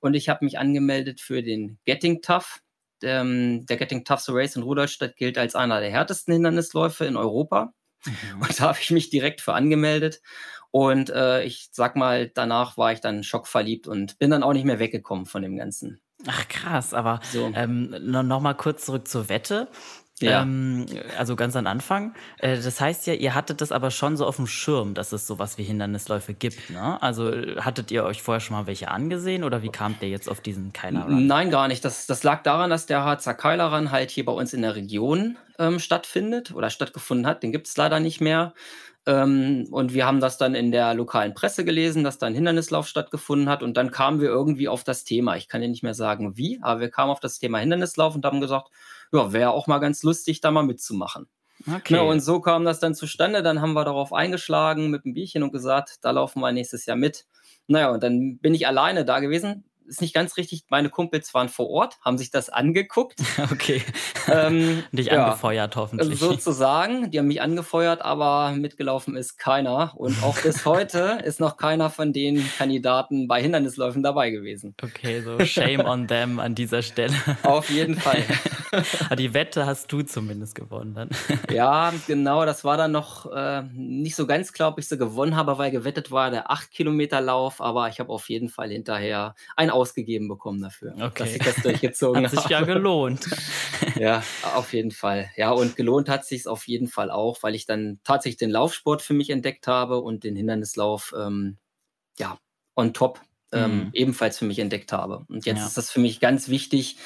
und 0.00 0.14
ich 0.14 0.28
habe 0.28 0.44
mich 0.44 0.58
angemeldet 0.58 1.20
für 1.20 1.42
den 1.44 1.78
Getting 1.84 2.20
Tough. 2.22 2.60
Ähm, 3.04 3.64
der 3.66 3.76
Getting 3.76 4.04
Tough 4.04 4.24
Race 4.28 4.56
in 4.56 4.64
Rudolstadt 4.64 5.16
gilt 5.16 5.38
als 5.38 5.54
einer 5.54 5.80
der 5.80 5.90
härtesten 5.90 6.34
Hindernisläufe 6.34 7.04
in 7.04 7.16
Europa. 7.16 7.72
Mhm. 8.04 8.42
Und 8.42 8.58
da 8.58 8.64
habe 8.64 8.78
ich 8.80 8.90
mich 8.90 9.10
direkt 9.10 9.40
für 9.40 9.54
angemeldet. 9.54 10.20
Und 10.72 11.10
äh, 11.10 11.44
ich 11.44 11.68
sag 11.70 11.94
mal, 11.96 12.28
danach 12.28 12.76
war 12.76 12.92
ich 12.92 13.00
dann 13.00 13.22
schockverliebt 13.22 13.86
und 13.86 14.18
bin 14.18 14.30
dann 14.30 14.42
auch 14.42 14.54
nicht 14.54 14.64
mehr 14.64 14.78
weggekommen 14.80 15.26
von 15.26 15.42
dem 15.42 15.56
Ganzen. 15.56 16.00
Ach 16.26 16.48
krass, 16.48 16.94
aber 16.94 17.20
So. 17.30 17.50
ähm, 17.54 17.94
no, 18.00 18.22
noch 18.22 18.40
mal 18.40 18.54
kurz 18.54 18.86
zurück 18.86 19.06
zur 19.06 19.28
Wette. 19.28 19.68
Ja. 20.20 20.42
Ähm, 20.42 20.86
also 21.18 21.34
ganz 21.36 21.56
am 21.56 21.66
Anfang. 21.66 22.14
Äh, 22.38 22.56
das 22.56 22.80
heißt 22.80 23.06
ja, 23.08 23.14
ihr 23.14 23.34
hattet 23.34 23.60
das 23.60 23.72
aber 23.72 23.90
schon 23.90 24.16
so 24.16 24.24
auf 24.24 24.36
dem 24.36 24.46
Schirm, 24.46 24.94
dass 24.94 25.12
es 25.12 25.26
sowas 25.26 25.58
wie 25.58 25.64
Hindernisläufe 25.64 26.32
gibt, 26.32 26.70
ne? 26.70 27.02
Also 27.02 27.32
hattet 27.58 27.90
ihr 27.90 28.04
euch 28.04 28.22
vorher 28.22 28.40
schon 28.40 28.56
mal 28.56 28.66
welche 28.66 28.88
angesehen 28.88 29.42
oder 29.42 29.62
wie 29.62 29.68
kamt 29.70 30.00
ihr 30.02 30.08
jetzt 30.08 30.28
auf 30.28 30.40
diesen 30.40 30.72
Keiler 30.72 31.04
Run? 31.06 31.26
Nein, 31.26 31.50
gar 31.50 31.66
nicht. 31.68 31.84
Das, 31.84 32.06
das 32.06 32.22
lag 32.22 32.44
daran, 32.44 32.70
dass 32.70 32.86
der 32.86 33.02
Harzer 33.04 33.34
Keilerrun 33.34 33.90
halt 33.90 34.10
hier 34.10 34.24
bei 34.24 34.32
uns 34.32 34.52
in 34.52 34.62
der 34.62 34.76
Region 34.76 35.38
ähm, 35.58 35.80
stattfindet 35.80 36.54
oder 36.54 36.70
stattgefunden 36.70 37.26
hat. 37.26 37.42
Den 37.42 37.50
gibt 37.50 37.66
es 37.66 37.76
leider 37.76 37.98
nicht 37.98 38.20
mehr. 38.20 38.54
Ähm, 39.04 39.66
und 39.70 39.94
wir 39.94 40.06
haben 40.06 40.20
das 40.20 40.38
dann 40.38 40.54
in 40.54 40.70
der 40.70 40.94
lokalen 40.94 41.34
Presse 41.34 41.64
gelesen, 41.64 42.04
dass 42.04 42.18
da 42.18 42.26
ein 42.26 42.34
Hindernislauf 42.34 42.86
stattgefunden 42.86 43.48
hat. 43.48 43.62
Und 43.62 43.76
dann 43.76 43.90
kamen 43.90 44.20
wir 44.20 44.28
irgendwie 44.28 44.68
auf 44.68 44.84
das 44.84 45.04
Thema. 45.04 45.36
Ich 45.36 45.48
kann 45.48 45.60
dir 45.60 45.68
nicht 45.68 45.82
mehr 45.82 45.94
sagen, 45.94 46.36
wie, 46.36 46.60
aber 46.62 46.80
wir 46.80 46.90
kamen 46.90 47.10
auf 47.10 47.20
das 47.20 47.38
Thema 47.38 47.58
Hindernislauf 47.58 48.14
und 48.14 48.24
haben 48.24 48.40
gesagt, 48.40 48.68
ja, 49.12 49.32
wäre 49.32 49.50
auch 49.50 49.66
mal 49.66 49.78
ganz 49.78 50.02
lustig, 50.02 50.40
da 50.40 50.50
mal 50.50 50.62
mitzumachen. 50.62 51.26
Okay. 51.66 51.94
Ja, 51.94 52.02
und 52.02 52.20
so 52.20 52.40
kam 52.40 52.64
das 52.64 52.80
dann 52.80 52.94
zustande. 52.94 53.42
Dann 53.42 53.60
haben 53.60 53.72
wir 53.72 53.84
darauf 53.84 54.12
eingeschlagen 54.12 54.90
mit 54.90 55.04
einem 55.04 55.14
Bierchen 55.14 55.42
und 55.42 55.52
gesagt, 55.52 55.98
da 56.02 56.10
laufen 56.10 56.40
wir 56.40 56.52
nächstes 56.52 56.86
Jahr 56.86 56.96
mit. 56.96 57.26
Naja, 57.66 57.90
und 57.90 58.02
dann 58.02 58.38
bin 58.38 58.54
ich 58.54 58.66
alleine 58.66 59.04
da 59.04 59.20
gewesen. 59.20 59.64
Ist 59.92 60.00
nicht 60.00 60.14
ganz 60.14 60.38
richtig. 60.38 60.64
Meine 60.70 60.88
Kumpels 60.88 61.34
waren 61.34 61.50
vor 61.50 61.68
Ort, 61.68 61.98
haben 62.02 62.16
sich 62.16 62.30
das 62.30 62.48
angeguckt. 62.48 63.20
okay. 63.52 63.82
Ähm, 64.26 64.82
Dich 64.92 65.08
ja, 65.08 65.26
angefeuert 65.26 65.76
hoffentlich. 65.76 66.18
Sozusagen. 66.18 67.10
Die 67.10 67.18
haben 67.18 67.26
mich 67.26 67.42
angefeuert, 67.42 68.00
aber 68.00 68.52
mitgelaufen 68.52 69.16
ist 69.16 69.36
keiner. 69.36 69.92
Und 69.94 70.22
auch 70.22 70.38
bis 70.40 70.64
heute 70.64 71.18
ist 71.22 71.40
noch 71.40 71.58
keiner 71.58 71.90
von 71.90 72.14
den 72.14 72.42
Kandidaten 72.56 73.28
bei 73.28 73.42
Hindernisläufen 73.42 74.02
dabei 74.02 74.30
gewesen. 74.30 74.74
Okay, 74.82 75.20
so 75.20 75.38
shame 75.44 75.80
on 75.84 76.08
them 76.08 76.40
an 76.40 76.54
dieser 76.54 76.80
Stelle. 76.80 77.12
Auf 77.42 77.68
jeden 77.68 77.96
Fall. 77.96 78.24
die 79.18 79.34
Wette 79.34 79.66
hast 79.66 79.92
du 79.92 80.02
zumindest 80.02 80.54
gewonnen 80.54 80.94
dann. 80.94 81.10
ja, 81.50 81.92
genau, 82.06 82.44
das 82.46 82.64
war 82.64 82.76
dann 82.76 82.92
noch 82.92 83.30
äh, 83.30 83.62
nicht 83.72 84.16
so 84.16 84.26
ganz 84.26 84.52
klar, 84.52 84.70
ob 84.70 84.78
ich 84.78 84.88
sie 84.88 84.96
gewonnen 84.96 85.36
habe, 85.36 85.58
weil 85.58 85.70
gewettet 85.70 86.10
war 86.10 86.30
der 86.30 86.50
8-Kilometer-Lauf, 86.50 87.60
aber 87.60 87.88
ich 87.88 88.00
habe 88.00 88.10
auf 88.10 88.28
jeden 88.28 88.48
Fall 88.48 88.70
hinterher 88.70 89.34
einen 89.56 89.70
ausgegeben 89.70 90.28
bekommen 90.28 90.62
dafür, 90.62 90.94
okay. 90.94 91.12
dass 91.16 91.34
ich 91.34 91.42
das 91.42 91.56
durchgezogen 91.56 92.24
habe. 92.24 92.36
Hat 92.36 92.42
sich 92.42 92.50
ja 92.50 92.62
gelohnt. 92.62 93.28
ja, 93.96 94.22
auf 94.54 94.72
jeden 94.72 94.90
Fall. 94.90 95.30
Ja, 95.36 95.50
und 95.50 95.76
gelohnt 95.76 96.08
hat 96.08 96.24
sich 96.24 96.46
auf 96.46 96.66
jeden 96.66 96.88
Fall 96.88 97.10
auch, 97.10 97.42
weil 97.42 97.54
ich 97.54 97.66
dann 97.66 98.00
tatsächlich 98.04 98.38
den 98.38 98.50
Laufsport 98.50 99.02
für 99.02 99.14
mich 99.14 99.30
entdeckt 99.30 99.66
habe 99.66 99.98
und 99.98 100.24
den 100.24 100.36
Hindernislauf, 100.36 101.14
ähm, 101.18 101.58
ja, 102.18 102.38
on 102.74 102.94
top 102.94 103.20
ähm, 103.52 103.76
mhm. 103.76 103.90
ebenfalls 103.92 104.38
für 104.38 104.44
mich 104.44 104.58
entdeckt 104.58 104.92
habe. 104.92 105.24
Und 105.28 105.46
jetzt 105.46 105.60
ja. 105.60 105.66
ist 105.66 105.76
das 105.76 105.90
für 105.90 106.00
mich 106.00 106.20
ganz 106.20 106.48
wichtig, 106.48 106.96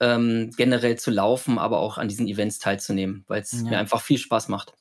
ähm, 0.00 0.50
generell 0.56 0.96
zu 0.98 1.10
laufen, 1.10 1.58
aber 1.58 1.78
auch 1.78 1.98
an 1.98 2.08
diesen 2.08 2.26
Events 2.26 2.58
teilzunehmen, 2.58 3.24
weil 3.28 3.42
es 3.42 3.52
ja. 3.52 3.62
mir 3.62 3.78
einfach 3.78 4.02
viel 4.02 4.18
Spaß 4.18 4.48
macht. 4.48 4.72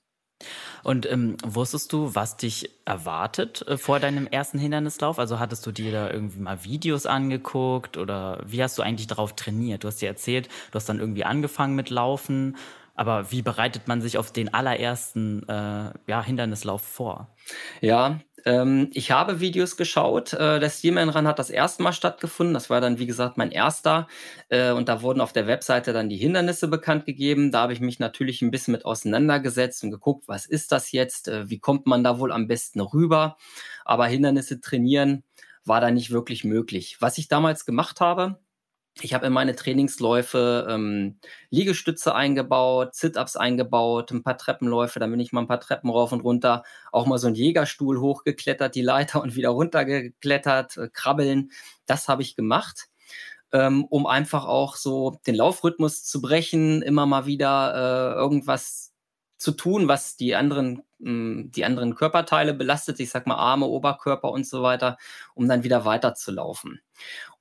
Und 0.84 1.10
ähm, 1.10 1.38
wusstest 1.46 1.94
du, 1.94 2.14
was 2.14 2.36
dich 2.36 2.70
erwartet 2.86 3.66
äh, 3.68 3.78
vor 3.78 4.00
deinem 4.00 4.28
ersten 4.28 4.60
Hindernislauf? 4.60 5.18
Also 5.18 5.40
hattest 5.40 5.66
du 5.66 5.72
dir 5.72 5.92
da 5.92 6.10
irgendwie 6.10 6.40
mal 6.40 6.64
Videos 6.66 7.06
angeguckt 7.06 7.98
oder 7.98 8.42
wie 8.46 8.62
hast 8.62 8.78
du 8.78 8.82
eigentlich 8.82 9.08
darauf 9.08 9.34
trainiert? 9.36 9.84
Du 9.84 9.88
hast 9.88 10.02
dir 10.02 10.10
erzählt, 10.10 10.48
du 10.72 10.76
hast 10.76 10.90
dann 10.90 11.00
irgendwie 11.00 11.24
angefangen 11.24 11.76
mit 11.76 11.90
Laufen, 11.90 12.58
aber 12.96 13.32
wie 13.32 13.42
bereitet 13.42 13.88
man 13.88 14.02
sich 14.02 14.18
auf 14.18 14.32
den 14.32 14.54
allerersten 14.54 15.48
äh, 15.50 15.92
ja, 16.08 16.24
Hindernislauf 16.24 16.82
vor? 16.82 17.28
Ja, 17.82 18.20
ähm, 18.46 18.90
ich 18.94 19.12
habe 19.12 19.40
Videos 19.40 19.78
geschaut. 19.78 20.34
Äh, 20.34 20.60
der 20.60 20.70
Steelman 20.70 21.10
Run 21.10 21.28
hat 21.28 21.40
das 21.40 21.50
erste 21.50 21.82
Mal 21.82 21.94
stattgefunden. 21.94 22.54
Das 22.54 22.70
war 22.70 22.82
dann, 22.82 23.00
wie 23.00 23.06
gesagt, 23.06 23.38
mein 23.38 23.52
erster. 23.52 24.08
Äh, 24.50 24.72
und 24.72 24.90
da 24.90 25.02
wurden 25.02 25.22
auf 25.22 25.34
der 25.34 25.48
Webseite 25.48 25.94
dann 25.94 26.10
die 26.10 26.18
Hindernisse 26.18 26.68
bekannt 26.68 27.06
gegeben. 27.06 27.52
Da 27.52 27.62
habe 27.62 27.74
ich 27.74 27.80
mich 27.80 28.00
natürlich 28.00 28.42
ein 28.42 28.52
bisschen 28.52 28.74
mit 28.74 28.86
auseinandergesetzt 28.86 29.84
und 29.84 29.92
geguckt, 29.92 30.28
was 30.28 30.46
ist 30.46 30.72
das 30.72 30.92
jetzt? 30.92 31.28
Äh, 31.28 31.50
wie 31.50 31.60
kommt 31.60 31.88
man 31.88 32.04
da 32.04 32.20
wohl 32.20 32.32
am 32.32 32.48
besten 32.48 32.82
rüber? 32.82 33.38
Aber 33.86 34.06
Hindernisse 34.08 34.62
trainieren 34.62 35.24
war 35.66 35.82
da 35.82 35.92
nicht 35.92 36.12
wirklich 36.12 36.44
möglich. 36.44 36.98
Was 37.00 37.18
ich 37.18 37.28
damals 37.28 37.66
gemacht 37.66 38.02
habe, 38.02 38.40
ich 39.02 39.14
habe 39.14 39.26
in 39.26 39.34
meine 39.34 39.56
Trainingsläufe 39.56 40.68
ähm, 40.70 41.18
Liegestütze 41.50 42.14
eingebaut, 42.14 42.94
Sit-ups 42.94 43.36
eingebaut, 43.36 44.12
ein 44.12 44.24
paar 44.24 44.38
Treppenläufe, 44.38 45.00
dann 45.00 45.10
bin 45.10 45.20
ich 45.20 45.34
mal 45.34 45.42
ein 45.42 45.48
paar 45.48 45.60
Treppen 45.60 45.90
rauf 45.90 46.12
und 46.12 46.22
runter, 46.22 46.64
auch 46.92 47.08
mal 47.08 47.18
so 47.18 47.28
einen 47.28 47.36
Jägerstuhl 47.36 48.00
hochgeklettert, 48.00 48.76
die 48.76 48.82
Leiter 48.82 49.22
und 49.24 49.36
wieder 49.36 49.50
runtergeklettert, 49.50 50.78
äh, 50.78 50.90
krabbeln. 50.90 51.52
Das 51.86 52.08
habe 52.08 52.22
ich 52.22 52.36
gemacht, 52.36 52.90
ähm, 53.52 53.86
um 53.86 54.06
einfach 54.06 54.46
auch 54.46 54.76
so 54.76 55.18
den 55.26 55.36
Laufrhythmus 55.36 56.04
zu 56.04 56.22
brechen, 56.22 56.82
immer 56.84 57.06
mal 57.06 57.26
wieder 57.26 58.14
äh, 58.16 58.20
irgendwas 58.20 58.94
zu 59.38 59.52
tun, 59.52 59.88
was 59.88 60.16
die 60.18 60.36
anderen, 60.36 60.84
die 61.06 61.66
anderen 61.66 61.96
Körperteile 61.96 62.54
belastet, 62.54 63.00
ich 63.00 63.10
sag 63.10 63.28
mal 63.28 63.36
Arme, 63.36 63.66
Oberkörper 63.66 64.32
und 64.32 64.48
so 64.48 64.64
weiter, 64.64 64.98
um 65.36 65.48
dann 65.48 65.64
wieder 65.64 65.86
weiterzulaufen. 65.86 66.82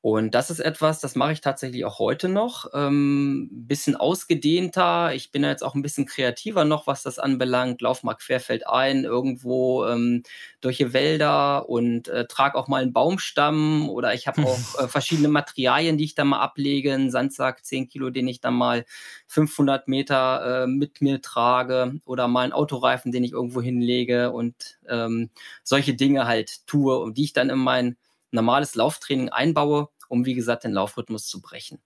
Und 0.02 0.34
das 0.34 0.50
ist 0.50 0.58
etwas, 0.58 0.98
das 0.98 1.14
mache 1.14 1.30
ich 1.30 1.40
tatsächlich 1.40 1.84
auch 1.84 2.00
heute 2.00 2.28
noch. 2.28 2.66
Ähm, 2.74 3.48
bisschen 3.52 3.94
ausgedehnter. 3.94 5.14
Ich 5.14 5.30
bin 5.30 5.44
ja 5.44 5.50
jetzt 5.50 5.62
auch 5.62 5.76
ein 5.76 5.82
bisschen 5.82 6.06
kreativer 6.06 6.64
noch, 6.64 6.88
was 6.88 7.04
das 7.04 7.20
anbelangt. 7.20 7.80
Lauf 7.82 8.02
mal 8.02 8.14
querfeld 8.14 8.66
ein, 8.66 9.04
irgendwo 9.04 9.86
ähm, 9.86 10.24
durch 10.60 10.78
die 10.78 10.92
Wälder 10.92 11.68
und 11.68 12.08
äh, 12.08 12.26
trage 12.26 12.58
auch 12.58 12.66
mal 12.66 12.82
einen 12.82 12.92
Baumstamm 12.92 13.88
oder 13.88 14.12
ich 14.12 14.26
habe 14.26 14.42
auch 14.42 14.58
äh, 14.80 14.88
verschiedene 14.88 15.28
Materialien, 15.28 15.96
die 15.96 16.04
ich 16.04 16.16
dann 16.16 16.26
mal 16.26 16.40
ablege. 16.40 16.92
Einen 16.92 17.12
Sandsack, 17.12 17.64
10 17.64 17.88
Kilo, 17.88 18.10
den 18.10 18.26
ich 18.26 18.40
dann 18.40 18.54
mal 18.54 18.84
500 19.28 19.86
Meter 19.86 20.64
äh, 20.64 20.66
mit 20.66 21.00
mir 21.00 21.22
trage 21.22 22.00
oder 22.06 22.26
mal 22.26 22.42
einen 22.42 22.52
Autoreifen, 22.52 23.12
den 23.12 23.22
ich 23.22 23.30
irgendwo 23.30 23.51
hinlege 23.60 24.32
und 24.32 24.78
ähm, 24.88 25.30
solche 25.62 25.94
Dinge 25.94 26.26
halt 26.26 26.66
tue 26.66 26.98
und 26.98 27.18
die 27.18 27.24
ich 27.24 27.32
dann 27.32 27.50
in 27.50 27.58
mein 27.58 27.96
normales 28.30 28.74
Lauftraining 28.74 29.28
einbaue, 29.28 29.88
um 30.08 30.24
wie 30.24 30.34
gesagt 30.34 30.64
den 30.64 30.72
Laufrhythmus 30.72 31.26
zu 31.26 31.40
brechen. 31.40 31.82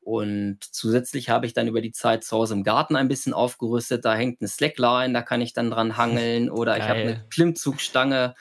Und 0.00 0.58
zusätzlich 0.62 1.30
habe 1.30 1.46
ich 1.46 1.52
dann 1.52 1.66
über 1.66 1.80
die 1.80 1.90
Zeit 1.90 2.22
zu 2.22 2.36
Hause 2.36 2.54
im 2.54 2.62
Garten 2.62 2.94
ein 2.94 3.08
bisschen 3.08 3.32
aufgerüstet. 3.32 4.04
Da 4.04 4.14
hängt 4.14 4.40
eine 4.40 4.46
Slackline, 4.46 5.12
da 5.12 5.22
kann 5.22 5.40
ich 5.40 5.52
dann 5.52 5.70
dran 5.70 5.96
hangeln 5.96 6.48
oder 6.50 6.76
ich 6.76 6.84
habe 6.84 7.00
eine 7.00 7.26
Klimmzugstange. 7.30 8.36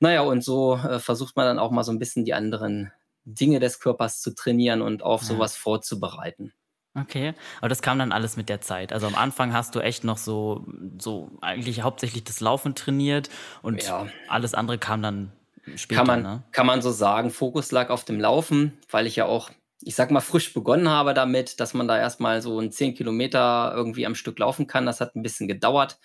Naja, 0.00 0.22
und 0.22 0.42
so 0.42 0.74
äh, 0.74 0.98
versucht 0.98 1.36
man 1.36 1.46
dann 1.46 1.60
auch 1.60 1.70
mal 1.70 1.84
so 1.84 1.92
ein 1.92 2.00
bisschen 2.00 2.24
die 2.24 2.34
anderen 2.34 2.90
Dinge 3.24 3.60
des 3.60 3.78
Körpers 3.78 4.20
zu 4.20 4.34
trainieren 4.34 4.82
und 4.82 5.02
auf 5.02 5.22
ja. 5.22 5.28
sowas 5.28 5.56
vorzubereiten. 5.56 6.52
Okay, 6.96 7.34
aber 7.58 7.68
das 7.68 7.82
kam 7.82 7.98
dann 7.98 8.12
alles 8.12 8.36
mit 8.36 8.48
der 8.48 8.60
Zeit. 8.60 8.92
Also 8.92 9.08
am 9.08 9.16
Anfang 9.16 9.52
hast 9.52 9.74
du 9.74 9.80
echt 9.80 10.04
noch 10.04 10.16
so, 10.16 10.64
so 10.96 11.30
eigentlich 11.40 11.82
hauptsächlich 11.82 12.22
das 12.22 12.40
Laufen 12.40 12.76
trainiert 12.76 13.30
und 13.62 13.82
ja. 13.82 14.06
alles 14.28 14.54
andere 14.54 14.78
kam 14.78 15.02
dann 15.02 15.32
später, 15.74 16.04
kann 16.04 16.06
man, 16.06 16.22
ne? 16.22 16.42
kann 16.52 16.66
man 16.66 16.82
so 16.82 16.92
sagen. 16.92 17.30
Fokus 17.30 17.72
lag 17.72 17.90
auf 17.90 18.04
dem 18.04 18.20
Laufen, 18.20 18.78
weil 18.90 19.08
ich 19.08 19.16
ja 19.16 19.26
auch, 19.26 19.50
ich 19.82 19.96
sag 19.96 20.12
mal, 20.12 20.20
frisch 20.20 20.54
begonnen 20.54 20.88
habe 20.88 21.14
damit, 21.14 21.58
dass 21.58 21.74
man 21.74 21.88
da 21.88 21.98
erstmal 21.98 22.40
so 22.42 22.60
ein 22.60 22.70
10 22.70 22.94
Kilometer 22.94 23.72
irgendwie 23.74 24.06
am 24.06 24.14
Stück 24.14 24.38
laufen 24.38 24.68
kann. 24.68 24.86
Das 24.86 25.00
hat 25.00 25.16
ein 25.16 25.22
bisschen 25.22 25.48
gedauert. 25.48 25.98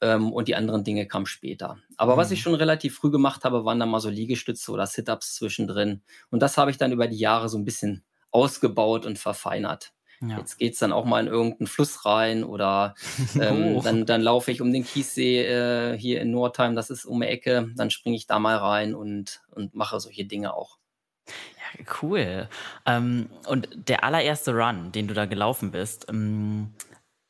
Ähm, 0.00 0.32
und 0.32 0.48
die 0.48 0.56
anderen 0.56 0.84
Dinge 0.84 1.06
kamen 1.06 1.24
später. 1.26 1.78
Aber 1.96 2.14
mhm. 2.14 2.18
was 2.18 2.30
ich 2.32 2.40
mhm. 2.40 2.42
schon 2.42 2.54
relativ 2.56 2.96
früh 2.96 3.10
gemacht 3.10 3.44
habe, 3.44 3.64
waren 3.64 3.78
dann 3.78 3.88
mal 3.88 4.00
so 4.00 4.10
Liegestütze 4.10 4.70
oder 4.72 4.86
Sit-Ups 4.86 5.36
zwischendrin. 5.36 6.02
Und 6.30 6.42
das 6.42 6.58
habe 6.58 6.70
ich 6.70 6.76
dann 6.76 6.92
über 6.92 7.06
die 7.06 7.16
Jahre 7.16 7.48
so 7.48 7.56
ein 7.56 7.64
bisschen 7.64 8.04
ausgebaut 8.30 9.06
und 9.06 9.18
verfeinert. 9.18 9.94
Ja. 10.20 10.38
Jetzt 10.38 10.60
es 10.60 10.78
dann 10.78 10.92
auch 10.92 11.04
mal 11.04 11.20
in 11.20 11.26
irgendeinen 11.26 11.66
Fluss 11.66 12.04
rein 12.06 12.44
oder 12.44 12.94
ähm, 13.40 13.76
oh. 13.76 13.82
dann, 13.82 14.06
dann 14.06 14.22
laufe 14.22 14.50
ich 14.50 14.60
um 14.60 14.72
den 14.72 14.84
Kiessee 14.84 15.44
äh, 15.44 15.98
hier 15.98 16.20
in 16.20 16.30
Nordheim, 16.30 16.74
das 16.74 16.90
ist 16.90 17.04
um 17.04 17.20
die 17.20 17.26
Ecke, 17.26 17.68
dann 17.76 17.90
springe 17.90 18.16
ich 18.16 18.26
da 18.26 18.38
mal 18.38 18.56
rein 18.56 18.94
und, 18.94 19.42
und 19.50 19.74
mache 19.74 20.00
solche 20.00 20.24
Dinge 20.24 20.54
auch. 20.54 20.78
Ja, 21.26 21.84
cool. 22.02 22.48
Ähm, 22.86 23.28
und 23.46 23.68
der 23.88 24.04
allererste 24.04 24.54
Run, 24.54 24.92
den 24.92 25.08
du 25.08 25.14
da 25.14 25.26
gelaufen 25.26 25.70
bist, 25.70 26.06
ähm, 26.08 26.72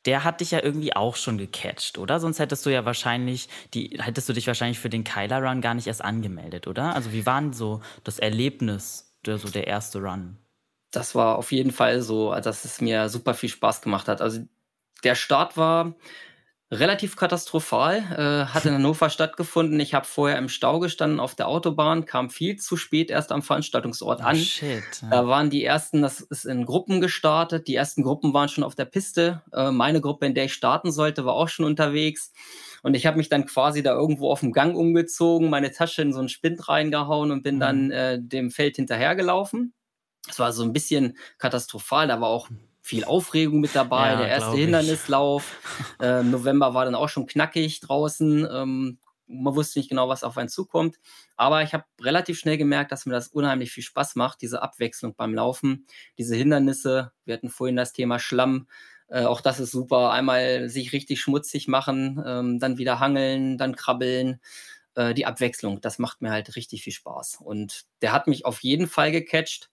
der 0.05 0.23
hat 0.23 0.39
dich 0.39 0.51
ja 0.51 0.63
irgendwie 0.63 0.95
auch 0.95 1.17
schon 1.17 1.37
gecatcht, 1.37 1.97
oder? 1.97 2.21
Sonst 2.21 2.39
hättest 2.39 2.65
du 2.65 2.69
ja 2.69 2.85
wahrscheinlich, 2.85 3.49
die, 3.73 3.97
hättest 4.01 4.29
du 4.29 4.33
dich 4.33 4.47
wahrscheinlich 4.47 4.79
für 4.79 4.89
den 4.89 5.03
Kyler 5.03 5.43
Run 5.43 5.59
gar 5.59 5.73
nicht 5.73 5.87
erst 5.87 6.01
angemeldet, 6.01 6.67
oder? 6.67 6.95
Also 6.95 7.11
wie 7.11 7.25
war 7.25 7.41
denn 7.41 7.51
so 7.51 7.81
das 8.05 8.17
Erlebnis, 8.17 9.13
der, 9.25 9.37
so 9.37 9.49
der 9.49 9.67
erste 9.67 9.99
Run? 9.99 10.37
Das 10.91 11.15
war 11.15 11.37
auf 11.37 11.51
jeden 11.51 11.71
Fall 11.71 12.01
so, 12.01 12.33
dass 12.35 12.65
es 12.65 12.81
mir 12.81 13.09
super 13.09 13.33
viel 13.33 13.49
Spaß 13.49 13.81
gemacht 13.81 14.07
hat. 14.07 14.21
Also 14.21 14.41
der 15.03 15.15
Start 15.15 15.57
war 15.57 15.95
relativ 16.69 17.15
katastrophal, 17.15 17.97
äh, 17.97 18.53
hat 18.53 18.65
in 18.65 18.73
Hannover 18.73 19.09
stattgefunden. 19.09 19.79
Ich 19.79 19.93
habe 19.93 20.05
vorher 20.05 20.37
im 20.37 20.49
Stau 20.49 20.79
gestanden 20.79 21.19
auf 21.19 21.35
der 21.35 21.47
Autobahn, 21.47 22.05
kam 22.05 22.29
viel 22.29 22.57
zu 22.57 22.75
spät 22.75 23.09
erst 23.09 23.31
am 23.31 23.41
Veranstaltungsort 23.41 24.19
oh, 24.21 24.25
an. 24.25 24.35
Shit. 24.35 24.83
Da 25.09 25.27
waren 25.27 25.49
die 25.49 25.63
ersten, 25.63 26.01
das 26.01 26.19
ist 26.19 26.45
in 26.45 26.65
Gruppen 26.65 26.99
gestartet. 26.99 27.67
Die 27.67 27.75
ersten 27.75 28.03
Gruppen 28.03 28.33
waren 28.33 28.49
schon 28.49 28.63
auf 28.63 28.75
der 28.75 28.85
Piste. 28.85 29.43
Äh, 29.53 29.71
meine 29.71 30.01
Gruppe, 30.01 30.25
in 30.25 30.33
der 30.33 30.45
ich 30.45 30.53
starten 30.53 30.91
sollte, 30.91 31.25
war 31.25 31.35
auch 31.35 31.49
schon 31.49 31.65
unterwegs. 31.65 32.33
Und 32.83 32.95
ich 32.95 33.05
habe 33.05 33.17
mich 33.17 33.29
dann 33.29 33.45
quasi 33.45 33.81
da 33.81 33.93
irgendwo 33.93 34.29
auf 34.29 34.41
dem 34.41 34.51
Gang 34.51 34.75
umgezogen, 34.75 35.49
meine 35.49 35.71
Tasche 35.71 36.01
in 36.01 36.13
so 36.13 36.19
einen 36.19 36.29
Spind 36.29 36.67
reingehauen 36.67 37.31
und 37.31 37.43
bin 37.43 37.55
mhm. 37.55 37.59
dann 37.59 37.91
äh, 37.91 38.19
dem 38.21 38.51
Feld 38.51 38.75
hinterhergelaufen. 38.75 39.73
Es 40.29 40.39
war 40.39 40.51
so 40.53 40.63
ein 40.63 40.73
bisschen 40.73 41.17
katastrophal, 41.37 42.07
da 42.07 42.21
war 42.21 42.29
auch 42.29 42.49
viel 42.81 43.03
Aufregung 43.03 43.59
mit 43.59 43.75
dabei. 43.75 44.11
Ja, 44.11 44.17
der 44.17 44.29
erste 44.29 44.55
Hindernislauf. 44.55 45.57
äh, 45.99 46.23
November 46.23 46.73
war 46.73 46.85
dann 46.85 46.95
auch 46.95 47.09
schon 47.09 47.27
knackig 47.27 47.81
draußen. 47.81 48.47
Ähm, 48.49 48.97
man 49.27 49.55
wusste 49.55 49.79
nicht 49.79 49.89
genau, 49.89 50.07
was 50.07 50.23
auf 50.23 50.37
einen 50.37 50.47
zukommt. 50.47 50.97
Aber 51.35 51.61
ich 51.63 51.73
habe 51.73 51.83
relativ 52.01 52.39
schnell 52.39 52.57
gemerkt, 52.57 52.91
dass 52.91 53.05
mir 53.05 53.13
das 53.13 53.27
unheimlich 53.27 53.71
viel 53.71 53.83
Spaß 53.83 54.15
macht, 54.15 54.41
diese 54.41 54.61
Abwechslung 54.61 55.15
beim 55.15 55.35
Laufen, 55.35 55.85
diese 56.17 56.35
Hindernisse. 56.35 57.11
Wir 57.25 57.33
hatten 57.35 57.49
vorhin 57.49 57.75
das 57.75 57.91
Thema 57.91 58.19
Schlamm. 58.19 58.67
Äh, 59.09 59.23
auch 59.23 59.41
das 59.41 59.59
ist 59.59 59.71
super. 59.71 60.11
Einmal 60.11 60.69
sich 60.69 60.93
richtig 60.93 61.19
schmutzig 61.19 61.67
machen, 61.67 62.23
ähm, 62.25 62.59
dann 62.59 62.77
wieder 62.77 62.99
hangeln, 62.99 63.57
dann 63.57 63.75
krabbeln. 63.75 64.39
Äh, 64.95 65.13
die 65.13 65.25
Abwechslung, 65.25 65.81
das 65.81 65.99
macht 65.99 66.21
mir 66.21 66.31
halt 66.31 66.55
richtig 66.55 66.83
viel 66.83 66.93
Spaß. 66.93 67.39
Und 67.41 67.85
der 68.01 68.13
hat 68.13 68.27
mich 68.27 68.45
auf 68.45 68.63
jeden 68.63 68.87
Fall 68.87 69.11
gecatcht 69.11 69.69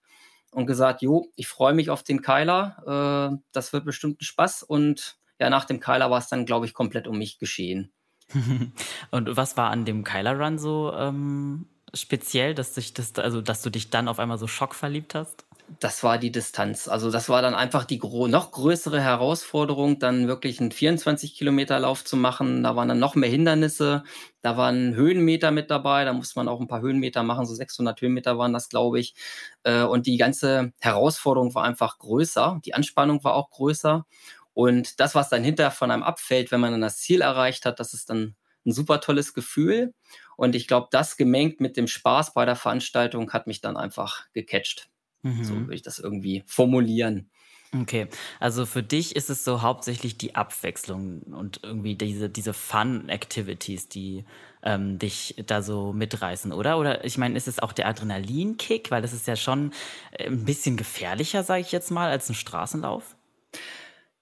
und 0.55 0.67
gesagt, 0.67 1.01
jo, 1.01 1.31
ich 1.35 1.47
freue 1.47 1.73
mich 1.73 1.89
auf 1.89 2.01
den 2.01 2.21
Keiler, 2.21 3.33
äh, 3.33 3.37
das 3.51 3.73
wird 3.73 3.83
bestimmt 3.83 4.21
ein 4.21 4.25
Spaß. 4.25 4.63
Und 4.63 5.17
ja, 5.37 5.49
nach 5.49 5.65
dem 5.65 5.81
Keiler 5.81 6.09
war 6.09 6.19
es 6.19 6.29
dann, 6.29 6.45
glaube 6.45 6.65
ich, 6.65 6.73
komplett 6.73 7.07
um 7.07 7.17
mich 7.17 7.39
geschehen. 7.39 7.91
und 9.11 9.37
was 9.37 9.57
war 9.57 9.69
an 9.69 9.83
dem 9.83 10.03
Keiler 10.03 10.39
Run 10.39 10.57
so 10.57 10.93
ähm, 10.93 11.67
speziell, 11.93 12.55
dass, 12.55 12.73
dich 12.73 12.93
das, 12.93 13.13
also, 13.15 13.41
dass 13.41 13.61
du 13.61 13.69
dich 13.69 13.89
dann 13.89 14.07
auf 14.07 14.17
einmal 14.17 14.37
so 14.37 14.47
schockverliebt 14.47 15.13
hast? 15.13 15.44
Das 15.79 16.03
war 16.03 16.19
die 16.19 16.31
Distanz. 16.31 16.87
Also 16.87 17.09
das 17.09 17.27
war 17.27 17.41
dann 17.41 17.55
einfach 17.55 17.85
die 17.85 17.97
noch 17.99 18.51
größere 18.51 19.01
Herausforderung, 19.01 19.97
dann 19.97 20.27
wirklich 20.27 20.59
einen 20.61 20.71
24 20.71 21.33
Kilometer 21.35 21.79
Lauf 21.79 22.05
zu 22.05 22.17
machen. 22.17 22.61
Da 22.61 22.75
waren 22.75 22.87
dann 22.87 22.99
noch 22.99 23.15
mehr 23.15 23.29
Hindernisse. 23.29 24.03
Da 24.43 24.57
waren 24.57 24.93
Höhenmeter 24.93 25.49
mit 25.49 25.71
dabei. 25.71 26.05
Da 26.05 26.13
musste 26.13 26.37
man 26.39 26.47
auch 26.47 26.61
ein 26.61 26.67
paar 26.67 26.81
Höhenmeter 26.81 27.23
machen. 27.23 27.47
So 27.47 27.55
600 27.55 27.99
Höhenmeter 27.99 28.37
waren 28.37 28.53
das, 28.53 28.69
glaube 28.69 28.99
ich. 28.99 29.15
Äh, 29.63 29.81
und 29.83 30.05
die 30.05 30.17
ganze 30.17 30.71
Herausforderung 30.79 31.55
war 31.55 31.63
einfach 31.63 31.97
größer. 31.97 32.59
Die 32.63 32.75
Anspannung 32.75 33.23
war 33.23 33.33
auch 33.33 33.49
größer. 33.49 34.05
Und 34.53 34.99
das, 34.99 35.15
was 35.15 35.29
dann 35.29 35.43
hinterher 35.43 35.71
von 35.71 35.89
einem 35.89 36.03
abfällt, 36.03 36.51
wenn 36.51 36.61
man 36.61 36.73
dann 36.73 36.81
das 36.81 36.97
Ziel 36.99 37.21
erreicht 37.21 37.65
hat, 37.65 37.79
das 37.79 37.93
ist 37.93 38.09
dann 38.11 38.35
ein 38.67 38.71
super 38.71 39.01
tolles 39.01 39.33
Gefühl. 39.33 39.93
Und 40.37 40.55
ich 40.55 40.67
glaube, 40.67 40.89
das 40.91 41.17
gemengt 41.17 41.59
mit 41.59 41.75
dem 41.75 41.87
Spaß 41.87 42.33
bei 42.35 42.45
der 42.45 42.55
Veranstaltung 42.55 43.33
hat 43.33 43.47
mich 43.47 43.61
dann 43.61 43.77
einfach 43.77 44.25
gecatcht. 44.33 44.89
Mhm. 45.25 45.43
So 45.43 45.55
würde 45.55 45.75
ich 45.75 45.81
das 45.81 45.99
irgendwie 45.99 46.43
formulieren. 46.47 47.29
Okay, 47.73 48.07
also 48.39 48.65
für 48.65 48.83
dich 48.83 49.15
ist 49.15 49.29
es 49.29 49.43
so 49.43 49.61
hauptsächlich 49.61 50.17
die 50.17 50.35
Abwechslung 50.35 51.23
und 51.23 51.59
irgendwie 51.63 51.95
diese, 51.95 52.29
diese 52.29 52.53
Fun-Activities, 52.53 53.89
die 53.89 54.23
ähm, 54.63 54.97
dich 54.97 55.35
da 55.45 55.61
so 55.61 55.91
mitreißen, 55.91 56.53
oder? 56.53 56.77
Oder 56.77 57.03
ich 57.03 57.17
meine, 57.17 57.35
ist 57.35 57.47
es 57.47 57.59
auch 57.59 57.73
der 57.73 57.87
Adrenalinkick, 57.87 58.91
weil 58.91 59.01
das 59.01 59.13
ist 59.13 59.27
ja 59.27 59.35
schon 59.35 59.73
äh, 60.11 60.27
ein 60.27 60.45
bisschen 60.45 60.77
gefährlicher, 60.77 61.43
sage 61.43 61.61
ich 61.61 61.71
jetzt 61.73 61.91
mal, 61.91 62.09
als 62.09 62.29
ein 62.29 62.35
Straßenlauf? 62.35 63.14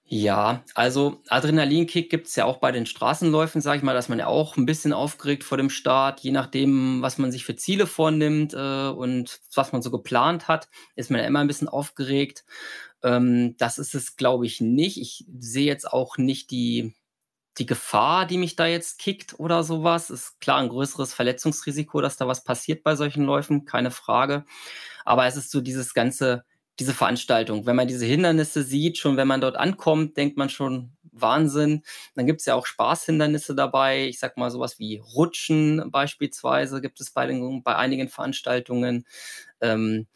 Ja, 0.06 0.62
also 0.74 1.22
Adrenalinkick 1.28 2.10
gibt 2.10 2.26
es 2.26 2.36
ja 2.36 2.44
auch 2.44 2.58
bei 2.58 2.70
den 2.72 2.84
Straßenläufen, 2.84 3.62
sage 3.62 3.78
ich 3.78 3.82
mal, 3.82 3.94
dass 3.94 4.10
man 4.10 4.18
ja 4.18 4.26
auch 4.26 4.56
ein 4.56 4.66
bisschen 4.66 4.92
aufgeregt 4.92 5.44
vor 5.44 5.56
dem 5.56 5.70
Start, 5.70 6.20
je 6.20 6.30
nachdem, 6.30 7.00
was 7.00 7.16
man 7.16 7.32
sich 7.32 7.44
für 7.44 7.56
Ziele 7.56 7.86
vornimmt 7.86 8.52
äh, 8.52 8.88
und 8.88 9.40
was 9.54 9.72
man 9.72 9.80
so 9.80 9.90
geplant 9.90 10.46
hat, 10.46 10.68
ist 10.94 11.10
man 11.10 11.20
ja 11.20 11.26
immer 11.26 11.40
ein 11.40 11.46
bisschen 11.46 11.68
aufgeregt. 11.68 12.44
Ähm, 13.02 13.56
das 13.56 13.78
ist 13.78 13.94
es, 13.94 14.16
glaube 14.16 14.44
ich, 14.46 14.60
nicht. 14.60 14.98
Ich 15.00 15.24
sehe 15.38 15.66
jetzt 15.66 15.90
auch 15.90 16.18
nicht 16.18 16.50
die, 16.50 16.94
die 17.58 17.66
Gefahr, 17.66 18.26
die 18.26 18.38
mich 18.38 18.56
da 18.56 18.66
jetzt 18.66 18.98
kickt 18.98 19.38
oder 19.40 19.64
sowas. 19.64 20.10
Ist 20.10 20.38
klar 20.40 20.58
ein 20.60 20.68
größeres 20.68 21.14
Verletzungsrisiko, 21.14 22.00
dass 22.02 22.16
da 22.18 22.28
was 22.28 22.44
passiert 22.44 22.82
bei 22.82 22.94
solchen 22.96 23.24
Läufen, 23.24 23.64
keine 23.64 23.90
Frage. 23.90 24.44
Aber 25.04 25.26
es 25.26 25.36
ist 25.36 25.50
so 25.50 25.60
dieses 25.62 25.94
ganze 25.94 26.44
diese 26.78 26.94
Veranstaltung. 26.94 27.66
Wenn 27.66 27.76
man 27.76 27.88
diese 27.88 28.06
Hindernisse 28.06 28.62
sieht, 28.62 28.98
schon 28.98 29.16
wenn 29.16 29.28
man 29.28 29.40
dort 29.40 29.56
ankommt, 29.56 30.16
denkt 30.16 30.36
man 30.36 30.48
schon 30.48 30.92
Wahnsinn. 31.12 31.82
Dann 32.14 32.26
gibt 32.26 32.40
es 32.40 32.46
ja 32.46 32.54
auch 32.54 32.66
Spaßhindernisse 32.66 33.54
dabei. 33.54 34.06
Ich 34.08 34.18
sag 34.18 34.36
mal 34.36 34.50
sowas 34.50 34.78
wie 34.78 34.98
Rutschen 34.98 35.90
beispielsweise 35.90 36.80
gibt 36.80 37.00
es 37.00 37.10
bei, 37.10 37.26
den, 37.26 37.62
bei 37.62 37.76
einigen 37.76 38.08
Veranstaltungen. 38.08 39.04
Ähm, 39.60 40.06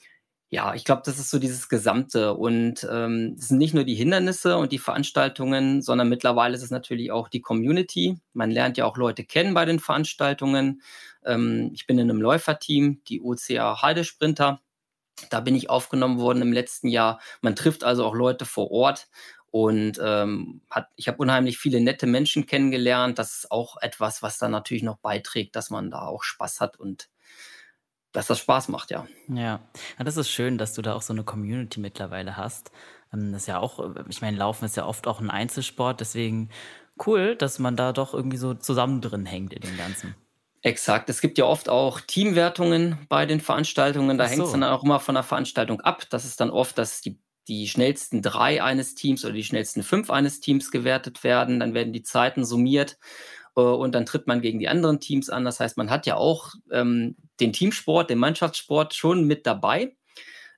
ja, 0.50 0.74
ich 0.74 0.84
glaube, 0.84 1.02
das 1.04 1.18
ist 1.18 1.30
so 1.30 1.38
dieses 1.38 1.68
Gesamte. 1.68 2.34
Und 2.34 2.86
ähm, 2.90 3.36
es 3.38 3.48
sind 3.48 3.58
nicht 3.58 3.74
nur 3.74 3.84
die 3.84 3.94
Hindernisse 3.94 4.56
und 4.56 4.72
die 4.72 4.78
Veranstaltungen, 4.78 5.82
sondern 5.82 6.08
mittlerweile 6.08 6.56
ist 6.56 6.62
es 6.62 6.70
natürlich 6.70 7.12
auch 7.12 7.28
die 7.28 7.42
Community. 7.42 8.18
Man 8.32 8.50
lernt 8.50 8.78
ja 8.78 8.86
auch 8.86 8.96
Leute 8.96 9.24
kennen 9.24 9.54
bei 9.54 9.66
den 9.66 9.78
Veranstaltungen. 9.78 10.82
Ähm, 11.24 11.70
ich 11.74 11.86
bin 11.86 11.98
in 11.98 12.10
einem 12.10 12.22
Läuferteam, 12.22 13.02
die 13.08 13.20
OCA 13.20 13.82
Heidesprinter. 13.82 14.60
Da 15.30 15.40
bin 15.40 15.54
ich 15.54 15.70
aufgenommen 15.70 16.18
worden 16.18 16.42
im 16.42 16.52
letzten 16.52 16.88
Jahr. 16.88 17.20
Man 17.40 17.56
trifft 17.56 17.84
also 17.84 18.04
auch 18.04 18.14
Leute 18.14 18.44
vor 18.44 18.70
Ort 18.70 19.08
und 19.50 19.98
ähm, 20.02 20.60
hat, 20.70 20.88
ich 20.96 21.08
habe 21.08 21.18
unheimlich 21.18 21.58
viele 21.58 21.80
nette 21.80 22.06
Menschen 22.06 22.46
kennengelernt. 22.46 23.18
Das 23.18 23.34
ist 23.34 23.50
auch 23.50 23.76
etwas, 23.80 24.22
was 24.22 24.38
dann 24.38 24.50
natürlich 24.50 24.82
noch 24.82 24.98
beiträgt, 24.98 25.56
dass 25.56 25.70
man 25.70 25.90
da 25.90 26.02
auch 26.02 26.22
Spaß 26.22 26.60
hat 26.60 26.78
und 26.78 27.08
dass 28.12 28.26
das 28.26 28.38
Spaß 28.38 28.68
macht, 28.68 28.90
ja. 28.90 29.06
Ja, 29.28 29.60
das 29.98 30.16
ist 30.16 30.30
schön, 30.30 30.58
dass 30.58 30.72
du 30.74 30.82
da 30.82 30.94
auch 30.94 31.02
so 31.02 31.12
eine 31.12 31.24
Community 31.24 31.78
mittlerweile 31.80 32.36
hast. 32.36 32.72
Ähm, 33.12 33.32
das 33.32 33.42
ist 33.42 33.46
ja 33.48 33.58
auch, 33.58 33.96
ich 34.08 34.20
meine, 34.22 34.36
Laufen 34.36 34.64
ist 34.64 34.76
ja 34.76 34.86
oft 34.86 35.06
auch 35.06 35.20
ein 35.20 35.30
Einzelsport, 35.30 36.00
deswegen 36.00 36.50
cool, 37.06 37.36
dass 37.36 37.58
man 37.58 37.76
da 37.76 37.92
doch 37.92 38.14
irgendwie 38.14 38.38
so 38.38 38.54
zusammen 38.54 39.00
drin 39.00 39.26
hängt 39.26 39.52
in 39.52 39.60
dem 39.60 39.76
Ganzen. 39.76 40.16
Exakt. 40.62 41.08
Es 41.08 41.20
gibt 41.20 41.38
ja 41.38 41.44
oft 41.44 41.68
auch 41.68 42.00
Teamwertungen 42.00 42.98
bei 43.08 43.26
den 43.26 43.40
Veranstaltungen. 43.40 44.18
Da 44.18 44.26
hängt 44.26 44.42
es 44.42 44.52
dann 44.52 44.64
auch 44.64 44.82
immer 44.82 45.00
von 45.00 45.14
der 45.14 45.24
Veranstaltung 45.24 45.80
ab. 45.80 46.04
Das 46.10 46.24
ist 46.24 46.40
dann 46.40 46.50
oft, 46.50 46.78
dass 46.78 47.00
die, 47.00 47.20
die 47.46 47.68
schnellsten 47.68 48.22
drei 48.22 48.62
eines 48.62 48.94
Teams 48.94 49.24
oder 49.24 49.34
die 49.34 49.44
schnellsten 49.44 49.82
fünf 49.82 50.10
eines 50.10 50.40
Teams 50.40 50.70
gewertet 50.70 51.22
werden. 51.22 51.60
Dann 51.60 51.74
werden 51.74 51.92
die 51.92 52.02
Zeiten 52.02 52.44
summiert 52.44 52.98
äh, 53.56 53.60
und 53.60 53.94
dann 53.94 54.04
tritt 54.04 54.26
man 54.26 54.40
gegen 54.40 54.58
die 54.58 54.68
anderen 54.68 54.98
Teams 54.98 55.30
an. 55.30 55.44
Das 55.44 55.60
heißt, 55.60 55.76
man 55.76 55.90
hat 55.90 56.06
ja 56.06 56.16
auch 56.16 56.54
ähm, 56.72 57.16
den 57.38 57.52
Teamsport, 57.52 58.10
den 58.10 58.18
Mannschaftssport 58.18 58.94
schon 58.94 59.24
mit 59.24 59.46
dabei. 59.46 59.96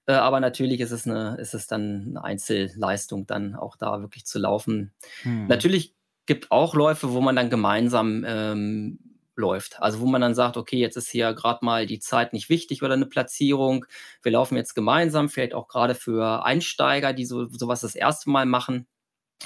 Äh, 0.06 0.12
aber 0.12 0.40
natürlich 0.40 0.80
ist 0.80 0.92
es, 0.92 1.06
eine, 1.06 1.36
ist 1.38 1.52
es 1.52 1.66
dann 1.66 2.06
eine 2.08 2.24
Einzelleistung, 2.24 3.26
dann 3.26 3.54
auch 3.54 3.76
da 3.76 4.00
wirklich 4.00 4.24
zu 4.24 4.38
laufen. 4.38 4.92
Hm. 5.22 5.46
Natürlich 5.46 5.94
gibt 6.24 6.50
auch 6.50 6.74
Läufe, 6.74 7.12
wo 7.12 7.20
man 7.20 7.36
dann 7.36 7.50
gemeinsam 7.50 8.24
ähm, 8.26 8.98
läuft. 9.36 9.80
Also 9.80 10.00
wo 10.00 10.06
man 10.06 10.20
dann 10.20 10.34
sagt, 10.34 10.56
okay, 10.56 10.78
jetzt 10.78 10.96
ist 10.96 11.10
hier 11.10 11.32
gerade 11.34 11.64
mal 11.64 11.86
die 11.86 11.98
Zeit 11.98 12.32
nicht 12.32 12.48
wichtig 12.48 12.82
oder 12.82 12.94
eine 12.94 13.06
Platzierung. 13.06 13.86
Wir 14.22 14.32
laufen 14.32 14.56
jetzt 14.56 14.74
gemeinsam, 14.74 15.28
vielleicht 15.28 15.54
auch 15.54 15.68
gerade 15.68 15.94
für 15.94 16.44
Einsteiger, 16.44 17.12
die 17.12 17.24
so 17.24 17.48
sowas 17.48 17.80
das 17.80 17.94
erste 17.94 18.30
Mal 18.30 18.46
machen. 18.46 18.86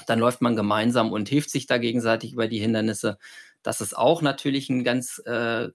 Dann 0.07 0.19
läuft 0.19 0.41
man 0.41 0.55
gemeinsam 0.55 1.11
und 1.11 1.29
hilft 1.29 1.49
sich 1.49 1.67
da 1.67 1.77
gegenseitig 1.77 2.33
über 2.33 2.47
die 2.47 2.59
Hindernisse. 2.59 3.17
Das 3.63 3.81
ist 3.81 3.97
auch 3.97 4.21
natürlich 4.21 4.69
ein 4.69 4.83
ganz 4.83 5.19
äh, 5.19 5.69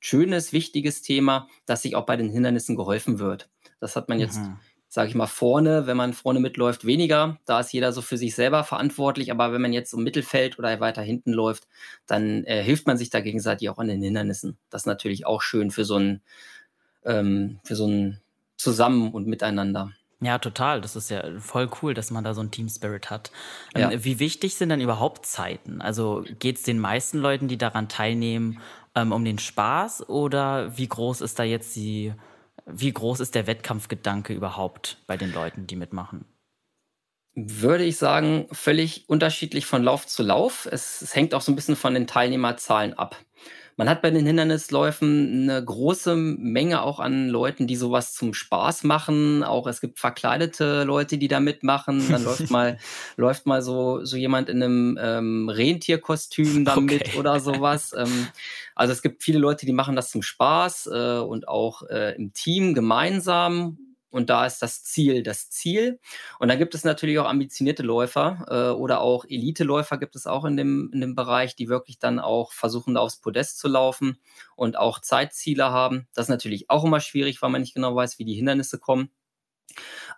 schönes, 0.00 0.52
wichtiges 0.52 1.02
Thema, 1.02 1.48
dass 1.66 1.82
sich 1.82 1.96
auch 1.96 2.06
bei 2.06 2.16
den 2.16 2.30
Hindernissen 2.30 2.76
geholfen 2.76 3.18
wird. 3.18 3.48
Das 3.80 3.96
hat 3.96 4.08
man 4.08 4.20
jetzt 4.20 4.38
mhm 4.38 4.58
sage 4.98 5.10
ich 5.10 5.14
mal, 5.14 5.28
vorne, 5.28 5.86
wenn 5.86 5.96
man 5.96 6.12
vorne 6.12 6.40
mitläuft, 6.40 6.84
weniger. 6.84 7.38
Da 7.44 7.60
ist 7.60 7.72
jeder 7.72 7.92
so 7.92 8.02
für 8.02 8.16
sich 8.16 8.34
selber 8.34 8.64
verantwortlich. 8.64 9.30
Aber 9.30 9.52
wenn 9.52 9.62
man 9.62 9.72
jetzt 9.72 9.92
im 9.92 10.02
Mittelfeld 10.02 10.58
oder 10.58 10.80
weiter 10.80 11.02
hinten 11.02 11.32
läuft, 11.32 11.68
dann 12.08 12.42
äh, 12.46 12.64
hilft 12.64 12.88
man 12.88 12.98
sich 12.98 13.08
da 13.08 13.20
gegenseitig 13.20 13.70
auch 13.70 13.78
an 13.78 13.86
den 13.86 14.02
Hindernissen. 14.02 14.58
Das 14.70 14.82
ist 14.82 14.86
natürlich 14.86 15.24
auch 15.24 15.40
schön 15.40 15.70
für 15.70 15.84
so 15.84 16.00
ein, 16.00 16.20
ähm, 17.04 17.60
für 17.62 17.76
so 17.76 17.86
ein 17.86 18.20
Zusammen 18.56 19.12
und 19.12 19.28
Miteinander. 19.28 19.92
Ja, 20.20 20.40
total. 20.40 20.80
Das 20.80 20.96
ist 20.96 21.10
ja 21.10 21.22
voll 21.38 21.70
cool, 21.80 21.94
dass 21.94 22.10
man 22.10 22.24
da 22.24 22.34
so 22.34 22.40
ein 22.40 22.50
Team 22.50 22.68
Spirit 22.68 23.08
hat. 23.08 23.30
Ähm, 23.76 23.92
ja. 23.92 24.04
Wie 24.04 24.18
wichtig 24.18 24.56
sind 24.56 24.70
dann 24.70 24.80
überhaupt 24.80 25.26
Zeiten? 25.26 25.80
Also 25.80 26.24
geht 26.40 26.56
es 26.56 26.64
den 26.64 26.80
meisten 26.80 27.18
Leuten, 27.18 27.46
die 27.46 27.56
daran 27.56 27.88
teilnehmen, 27.88 28.58
ähm, 28.96 29.12
um 29.12 29.24
den 29.24 29.38
Spaß 29.38 30.08
oder 30.08 30.76
wie 30.76 30.88
groß 30.88 31.20
ist 31.20 31.38
da 31.38 31.44
jetzt 31.44 31.76
die 31.76 32.14
wie 32.70 32.92
groß 32.92 33.20
ist 33.20 33.34
der 33.34 33.46
Wettkampfgedanke 33.46 34.32
überhaupt 34.32 34.98
bei 35.06 35.16
den 35.16 35.32
Leuten, 35.32 35.66
die 35.66 35.76
mitmachen? 35.76 36.24
Würde 37.34 37.84
ich 37.84 37.96
sagen, 37.96 38.48
völlig 38.50 39.08
unterschiedlich 39.08 39.66
von 39.66 39.82
Lauf 39.82 40.06
zu 40.06 40.22
Lauf. 40.22 40.68
Es, 40.70 41.02
es 41.02 41.14
hängt 41.14 41.34
auch 41.34 41.40
so 41.40 41.52
ein 41.52 41.56
bisschen 41.56 41.76
von 41.76 41.94
den 41.94 42.06
Teilnehmerzahlen 42.06 42.94
ab. 42.94 43.16
Man 43.78 43.88
hat 43.88 44.02
bei 44.02 44.10
den 44.10 44.26
Hindernisläufen 44.26 45.44
eine 45.44 45.64
große 45.64 46.16
Menge 46.16 46.82
auch 46.82 46.98
an 46.98 47.28
Leuten, 47.28 47.68
die 47.68 47.76
sowas 47.76 48.12
zum 48.12 48.34
Spaß 48.34 48.82
machen. 48.82 49.44
Auch 49.44 49.68
es 49.68 49.80
gibt 49.80 50.00
verkleidete 50.00 50.82
Leute, 50.82 51.16
die 51.16 51.28
da 51.28 51.38
mitmachen. 51.38 52.02
Dann 52.10 52.24
läuft 52.24 52.50
mal, 52.50 52.78
läuft 53.16 53.46
mal 53.46 53.62
so, 53.62 54.04
so 54.04 54.16
jemand 54.16 54.48
in 54.48 54.64
einem 54.64 54.98
ähm, 55.00 55.48
Rentierkostüm 55.48 56.64
damit 56.64 57.02
okay. 57.02 57.18
oder 57.20 57.38
sowas. 57.38 57.94
Ähm, 57.96 58.26
also 58.74 58.92
es 58.92 59.00
gibt 59.00 59.22
viele 59.22 59.38
Leute, 59.38 59.64
die 59.64 59.72
machen 59.72 59.94
das 59.94 60.10
zum 60.10 60.22
Spaß 60.22 60.90
äh, 60.92 61.18
und 61.20 61.46
auch 61.46 61.82
äh, 61.82 62.16
im 62.16 62.32
Team 62.32 62.74
gemeinsam 62.74 63.78
und 64.10 64.30
da 64.30 64.46
ist 64.46 64.60
das 64.62 64.82
Ziel 64.82 65.22
das 65.22 65.50
Ziel. 65.50 66.00
Und 66.38 66.48
dann 66.48 66.58
gibt 66.58 66.74
es 66.74 66.84
natürlich 66.84 67.18
auch 67.18 67.26
ambitionierte 67.26 67.82
Läufer 67.82 68.46
äh, 68.48 68.74
oder 68.74 69.00
auch 69.00 69.24
Elite-Läufer 69.24 69.98
gibt 69.98 70.16
es 70.16 70.26
auch 70.26 70.44
in 70.44 70.56
dem, 70.56 70.90
in 70.92 71.00
dem 71.00 71.14
Bereich, 71.14 71.56
die 71.56 71.68
wirklich 71.68 71.98
dann 71.98 72.18
auch 72.18 72.52
versuchen, 72.52 72.94
da 72.94 73.00
aufs 73.00 73.20
Podest 73.20 73.58
zu 73.58 73.68
laufen 73.68 74.18
und 74.56 74.78
auch 74.78 75.00
Zeitziele 75.00 75.70
haben. 75.70 76.08
Das 76.14 76.26
ist 76.26 76.30
natürlich 76.30 76.70
auch 76.70 76.84
immer 76.84 77.00
schwierig, 77.00 77.42
weil 77.42 77.50
man 77.50 77.60
nicht 77.60 77.74
genau 77.74 77.94
weiß, 77.94 78.18
wie 78.18 78.24
die 78.24 78.34
Hindernisse 78.34 78.78
kommen. 78.78 79.10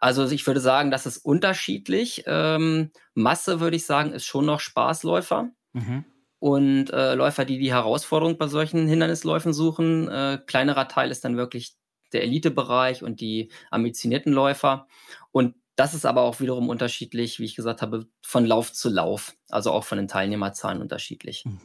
Also 0.01 0.29
ich 0.31 0.47
würde 0.47 0.61
sagen, 0.61 0.91
das 0.91 1.07
ist 1.07 1.19
unterschiedlich. 1.19 2.25
Ähm, 2.27 2.93
Masse, 3.15 3.61
würde 3.61 3.77
ich 3.77 3.87
sagen, 3.87 4.13
ist 4.13 4.25
schon 4.25 4.47
noch 4.47 4.61
Spaßläufer. 4.61 5.51
Mhm. 5.73 6.05
Und 6.39 6.91
äh, 6.91 7.15
Läufer, 7.15 7.45
die 7.45 7.59
die 7.59 7.73
Herausforderung 7.73 8.39
bei 8.39 8.47
solchen 8.47 8.87
Hindernisläufen 8.87 9.53
suchen. 9.53 10.09
Äh, 10.09 10.39
kleinerer 10.47 10.89
Teil 10.89 11.11
ist 11.11 11.25
dann 11.25 11.37
wirklich 11.37 11.75
der 12.13 12.23
Elitebereich 12.23 13.03
und 13.03 13.21
die 13.21 13.51
ambitionierten 13.71 14.33
Läufer. 14.33 14.87
Und 15.33 15.55
das 15.77 15.95
ist 15.95 16.05
aber 16.05 16.23
auch 16.23 16.41
wiederum 16.41 16.69
unterschiedlich, 16.69 17.39
wie 17.39 17.45
ich 17.45 17.57
gesagt 17.57 17.81
habe, 17.81 18.07
von 18.21 18.45
Lauf 18.45 18.73
zu 18.73 18.91
Lauf, 18.91 19.35
also 19.49 19.73
auch 19.73 19.85
von 19.85 19.99
den 19.99 20.09
Teilnehmerzahlen 20.09 20.83
unterschiedlich. 20.83 21.45
Mhm. 21.47 21.61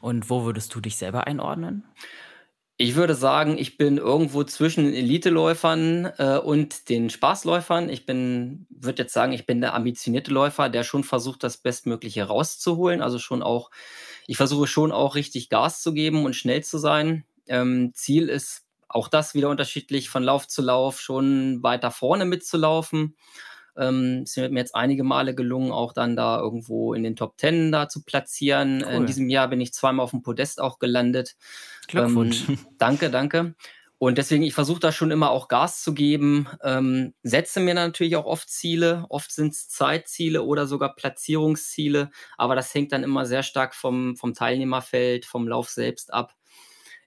Und 0.00 0.30
wo 0.30 0.44
würdest 0.44 0.74
du 0.74 0.80
dich 0.80 0.96
selber 0.96 1.26
einordnen? 1.26 1.84
Ich 2.78 2.94
würde 2.94 3.14
sagen, 3.14 3.56
ich 3.56 3.78
bin 3.78 3.96
irgendwo 3.96 4.44
zwischen 4.44 4.84
den 4.84 4.92
Eliteläufern 4.92 6.12
äh, 6.18 6.36
und 6.36 6.90
den 6.90 7.08
Spaßläufern. 7.08 7.88
Ich 7.88 8.04
bin, 8.04 8.66
würde 8.68 9.02
jetzt 9.02 9.14
sagen, 9.14 9.32
ich 9.32 9.46
bin 9.46 9.62
der 9.62 9.74
ambitionierte 9.74 10.30
Läufer, 10.30 10.68
der 10.68 10.84
schon 10.84 11.02
versucht, 11.02 11.42
das 11.42 11.56
Bestmögliche 11.56 12.24
rauszuholen. 12.24 13.00
Also 13.00 13.18
schon 13.18 13.42
auch, 13.42 13.70
ich 14.26 14.36
versuche 14.36 14.66
schon 14.66 14.92
auch 14.92 15.14
richtig 15.14 15.48
Gas 15.48 15.80
zu 15.80 15.94
geben 15.94 16.26
und 16.26 16.36
schnell 16.36 16.62
zu 16.62 16.76
sein. 16.76 17.24
Ähm, 17.48 17.92
Ziel 17.94 18.28
ist 18.28 18.65
auch 18.88 19.08
das 19.08 19.34
wieder 19.34 19.48
unterschiedlich 19.48 20.10
von 20.10 20.22
Lauf 20.22 20.48
zu 20.48 20.62
Lauf 20.62 21.00
schon 21.00 21.62
weiter 21.62 21.90
vorne 21.90 22.24
mitzulaufen. 22.24 23.16
Ähm, 23.76 24.22
es 24.24 24.32
sind 24.32 24.52
mir 24.52 24.60
jetzt 24.60 24.74
einige 24.74 25.04
Male 25.04 25.34
gelungen, 25.34 25.70
auch 25.70 25.92
dann 25.92 26.16
da 26.16 26.38
irgendwo 26.38 26.94
in 26.94 27.02
den 27.02 27.16
Top 27.16 27.36
Ten 27.36 27.72
da 27.72 27.88
zu 27.88 28.04
platzieren. 28.04 28.82
Cool. 28.84 28.94
In 28.94 29.06
diesem 29.06 29.28
Jahr 29.28 29.48
bin 29.48 29.60
ich 29.60 29.74
zweimal 29.74 30.04
auf 30.04 30.10
dem 30.10 30.22
Podest 30.22 30.60
auch 30.60 30.78
gelandet. 30.78 31.36
Glückwunsch. 31.88 32.48
Ähm, 32.48 32.58
danke, 32.78 33.10
danke. 33.10 33.54
Und 33.98 34.18
deswegen, 34.18 34.42
ich 34.42 34.52
versuche 34.52 34.80
da 34.80 34.92
schon 34.92 35.10
immer 35.10 35.30
auch 35.30 35.48
Gas 35.48 35.82
zu 35.82 35.94
geben, 35.94 36.48
ähm, 36.62 37.14
setze 37.22 37.60
mir 37.60 37.72
natürlich 37.72 38.16
auch 38.16 38.26
oft 38.26 38.50
Ziele. 38.50 39.06
Oft 39.08 39.32
sind 39.32 39.54
es 39.54 39.68
Zeitziele 39.68 40.42
oder 40.42 40.66
sogar 40.66 40.94
Platzierungsziele, 40.94 42.10
aber 42.36 42.54
das 42.54 42.74
hängt 42.74 42.92
dann 42.92 43.04
immer 43.04 43.24
sehr 43.24 43.42
stark 43.42 43.74
vom, 43.74 44.14
vom 44.16 44.34
Teilnehmerfeld, 44.34 45.24
vom 45.24 45.48
Lauf 45.48 45.70
selbst 45.70 46.12
ab. 46.12 46.34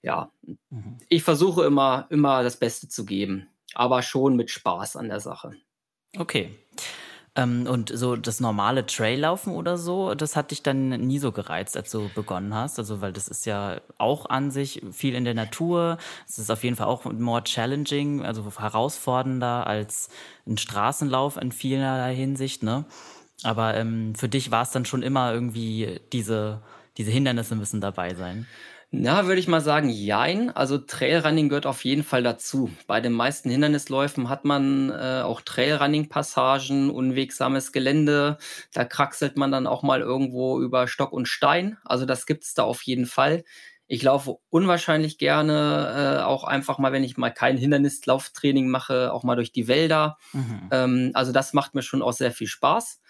Ja, 0.01 0.31
mhm. 0.69 0.97
ich 1.09 1.23
versuche 1.23 1.65
immer, 1.65 2.07
immer 2.09 2.43
das 2.43 2.57
Beste 2.57 2.87
zu 2.87 3.05
geben, 3.05 3.47
aber 3.73 4.01
schon 4.01 4.35
mit 4.35 4.49
Spaß 4.49 4.95
an 4.95 5.09
der 5.09 5.19
Sache. 5.19 5.51
Okay. 6.17 6.55
Ähm, 7.35 7.67
und 7.67 7.91
so 7.93 8.15
das 8.15 8.39
normale 8.39 8.85
Traillaufen 8.85 9.53
oder 9.53 9.77
so, 9.77 10.15
das 10.15 10.35
hat 10.35 10.51
dich 10.51 10.63
dann 10.63 10.89
nie 10.89 11.19
so 11.19 11.31
gereizt, 11.31 11.77
als 11.77 11.91
du 11.91 12.09
begonnen 12.15 12.53
hast. 12.53 12.79
Also, 12.79 13.01
weil 13.01 13.13
das 13.13 13.27
ist 13.27 13.45
ja 13.45 13.81
auch 13.97 14.25
an 14.27 14.51
sich 14.51 14.81
viel 14.91 15.13
in 15.15 15.25
der 15.25 15.35
Natur. 15.35 15.97
Es 16.27 16.39
ist 16.39 16.49
auf 16.49 16.63
jeden 16.63 16.75
Fall 16.75 16.87
auch 16.87 17.05
more 17.05 17.43
challenging, 17.43 18.25
also 18.25 18.45
herausfordernder 18.57 19.67
als 19.67 20.09
ein 20.47 20.57
Straßenlauf 20.57 21.37
in 21.37 21.51
vielerlei 21.51 22.15
Hinsicht, 22.15 22.63
ne? 22.63 22.85
Aber 23.43 23.75
ähm, 23.75 24.15
für 24.15 24.27
dich 24.27 24.51
war 24.51 24.63
es 24.63 24.71
dann 24.71 24.85
schon 24.85 25.01
immer 25.01 25.33
irgendwie 25.33 26.01
diese, 26.11 26.61
diese 26.97 27.11
Hindernisse 27.11 27.55
müssen 27.55 27.79
dabei 27.79 28.15
sein. 28.15 28.47
Na, 28.91 29.27
würde 29.27 29.39
ich 29.39 29.47
mal 29.47 29.61
sagen, 29.61 29.89
jein. 29.89 30.49
Also 30.49 30.79
Trailrunning 30.79 31.47
gehört 31.49 31.67
auf 31.67 31.85
jeden 31.85 32.03
Fall 32.03 32.23
dazu. 32.23 32.71
Bei 32.87 33.01
den 33.01 33.13
meisten 33.13 33.51
Hindernisläufen 33.51 34.29
hat 34.29 34.45
man 34.45 34.89
äh, 34.89 35.21
auch 35.23 35.41
Trailrunning-Passagen, 35.41 36.89
unwegsames 36.89 37.71
Gelände. 37.71 38.39
Da 38.73 38.85
kraxelt 38.85 39.37
man 39.37 39.51
dann 39.51 39.67
auch 39.67 39.83
mal 39.83 40.01
irgendwo 40.01 40.59
über 40.59 40.87
Stock 40.87 41.13
und 41.13 41.27
Stein. 41.27 41.77
Also 41.85 42.05
das 42.07 42.25
gibt's 42.25 42.55
da 42.55 42.63
auf 42.63 42.81
jeden 42.81 43.05
Fall. 43.05 43.43
Ich 43.85 44.01
laufe 44.01 44.37
unwahrscheinlich 44.49 45.19
gerne, 45.19 46.19
äh, 46.21 46.23
auch 46.23 46.43
einfach 46.43 46.79
mal, 46.79 46.91
wenn 46.91 47.03
ich 47.03 47.15
mal 47.15 47.29
kein 47.31 47.57
Hindernislauftraining 47.57 48.69
mache, 48.69 49.13
auch 49.13 49.23
mal 49.23 49.35
durch 49.35 49.51
die 49.51 49.67
Wälder. 49.67 50.17
Mhm. 50.33 50.67
Ähm, 50.71 51.11
also 51.13 51.31
das 51.31 51.53
macht 51.53 51.75
mir 51.75 51.83
schon 51.83 52.01
auch 52.01 52.13
sehr 52.13 52.31
viel 52.31 52.47
Spaß. 52.47 53.01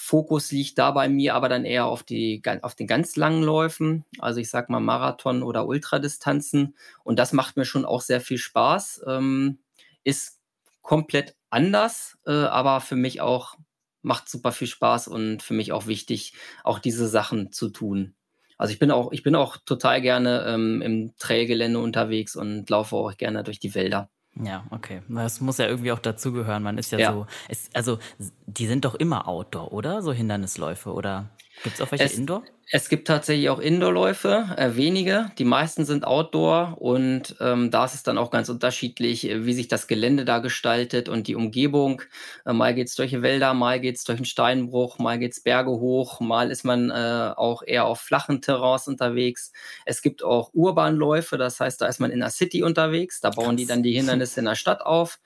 Fokus 0.00 0.52
liegt 0.52 0.78
da 0.78 0.92
bei 0.92 1.08
mir 1.08 1.34
aber 1.34 1.48
dann 1.48 1.64
eher 1.64 1.86
auf, 1.86 2.04
die, 2.04 2.40
auf 2.62 2.76
den 2.76 2.86
ganz 2.86 3.16
langen 3.16 3.42
Läufen, 3.42 4.04
also 4.20 4.38
ich 4.38 4.48
sag 4.48 4.70
mal 4.70 4.78
Marathon 4.78 5.42
oder 5.42 5.66
Ultradistanzen. 5.66 6.76
Und 7.02 7.18
das 7.18 7.32
macht 7.32 7.56
mir 7.56 7.64
schon 7.64 7.84
auch 7.84 8.00
sehr 8.00 8.20
viel 8.20 8.38
Spaß. 8.38 9.02
Ähm, 9.08 9.58
ist 10.04 10.38
komplett 10.82 11.34
anders, 11.50 12.16
äh, 12.26 12.30
aber 12.30 12.80
für 12.80 12.94
mich 12.94 13.20
auch 13.20 13.56
macht 14.02 14.28
super 14.28 14.52
viel 14.52 14.68
Spaß 14.68 15.08
und 15.08 15.42
für 15.42 15.52
mich 15.52 15.72
auch 15.72 15.88
wichtig, 15.88 16.32
auch 16.62 16.78
diese 16.78 17.08
Sachen 17.08 17.50
zu 17.50 17.68
tun. 17.68 18.14
Also 18.56 18.72
ich 18.72 18.78
bin 18.78 18.92
auch, 18.92 19.10
ich 19.10 19.24
bin 19.24 19.34
auch 19.34 19.56
total 19.56 20.00
gerne 20.00 20.44
ähm, 20.46 20.80
im 20.80 21.16
Trailgelände 21.18 21.80
unterwegs 21.80 22.36
und 22.36 22.70
laufe 22.70 22.94
auch 22.94 23.16
gerne 23.16 23.42
durch 23.42 23.58
die 23.58 23.74
Wälder. 23.74 24.08
Ja, 24.42 24.64
okay. 24.70 25.02
Das 25.08 25.40
muss 25.40 25.58
ja 25.58 25.66
irgendwie 25.66 25.92
auch 25.92 25.98
dazugehören. 25.98 26.62
Man 26.62 26.78
ist 26.78 26.92
ja, 26.92 26.98
ja. 26.98 27.12
so. 27.12 27.26
Es, 27.48 27.70
also, 27.74 27.98
die 28.46 28.66
sind 28.66 28.84
doch 28.84 28.94
immer 28.94 29.26
Outdoor, 29.26 29.72
oder? 29.72 30.02
So 30.02 30.12
Hindernisläufe, 30.12 30.92
oder 30.92 31.30
gibt 31.62 31.76
es 31.76 31.80
auch 31.80 31.90
welche 31.90 32.04
es, 32.04 32.14
Indoor? 32.14 32.44
Es 32.70 32.90
gibt 32.90 33.08
tatsächlich 33.08 33.48
auch 33.48 33.60
Indoorläufe, 33.60 34.54
äh, 34.56 34.76
wenige. 34.76 35.30
Die 35.38 35.44
meisten 35.44 35.86
sind 35.86 36.06
Outdoor 36.06 36.76
und 36.80 37.34
ähm, 37.40 37.70
da 37.70 37.86
ist 37.86 37.94
es 37.94 38.02
dann 38.02 38.18
auch 38.18 38.30
ganz 38.30 38.50
unterschiedlich, 38.50 39.28
äh, 39.28 39.46
wie 39.46 39.54
sich 39.54 39.68
das 39.68 39.86
Gelände 39.86 40.26
da 40.26 40.38
gestaltet 40.40 41.08
und 41.08 41.28
die 41.28 41.34
Umgebung. 41.34 42.02
Äh, 42.44 42.52
mal 42.52 42.74
geht's 42.74 42.94
durch 42.94 43.22
Wälder, 43.22 43.54
mal 43.54 43.80
geht's 43.80 44.04
durch 44.04 44.18
einen 44.18 44.26
Steinbruch, 44.26 44.98
mal 44.98 45.18
geht's 45.18 45.40
Berge 45.40 45.70
hoch, 45.70 46.20
mal 46.20 46.50
ist 46.50 46.64
man 46.64 46.90
äh, 46.90 47.32
auch 47.36 47.62
eher 47.62 47.86
auf 47.86 48.00
flachen 48.00 48.42
Terrains 48.42 48.86
unterwegs. 48.86 49.50
Es 49.86 50.02
gibt 50.02 50.22
auch 50.22 50.50
Urbanläufe, 50.52 51.38
das 51.38 51.60
heißt, 51.60 51.80
da 51.80 51.86
ist 51.86 52.00
man 52.00 52.10
in 52.10 52.20
der 52.20 52.30
City 52.30 52.62
unterwegs, 52.62 53.20
da 53.20 53.30
bauen 53.30 53.46
Krass. 53.46 53.56
die 53.56 53.66
dann 53.66 53.82
die 53.82 53.92
Hindernisse 53.92 54.40
in 54.40 54.46
der 54.46 54.56
Stadt 54.56 54.82
auf. 54.82 55.18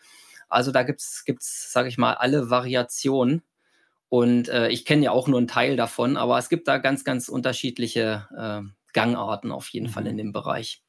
Also 0.49 0.71
da 0.71 0.83
gibt's, 0.85 1.25
gibt's, 1.25 1.73
sage 1.73 1.89
ich 1.89 1.99
mal, 1.99 2.13
alle 2.15 2.51
Variationen. 2.51 3.43
Und 4.13 4.51
äh, 4.51 4.69
ich 4.69 4.85
kenne 4.85 5.05
ja 5.05 5.11
auch 5.11 5.27
nur 5.27 5.39
einen 5.39 5.49
Teil 5.49 5.75
davon, 5.75 6.19
aber 6.19 6.37
es 6.37 6.51
gibt 6.51 6.69
da 6.69 6.77
ganz, 6.77 7.03
ganz 7.03 7.31
unterschiedliche 7.31 8.29
äh, 8.37 8.61
Gangarten 8.93 9.51
auf 9.51 9.71
jeden 9.71 9.87
mhm. 9.87 9.91
Fall 9.91 10.07
in 10.07 10.19
dem 10.19 10.33
Bereich. 10.33 10.83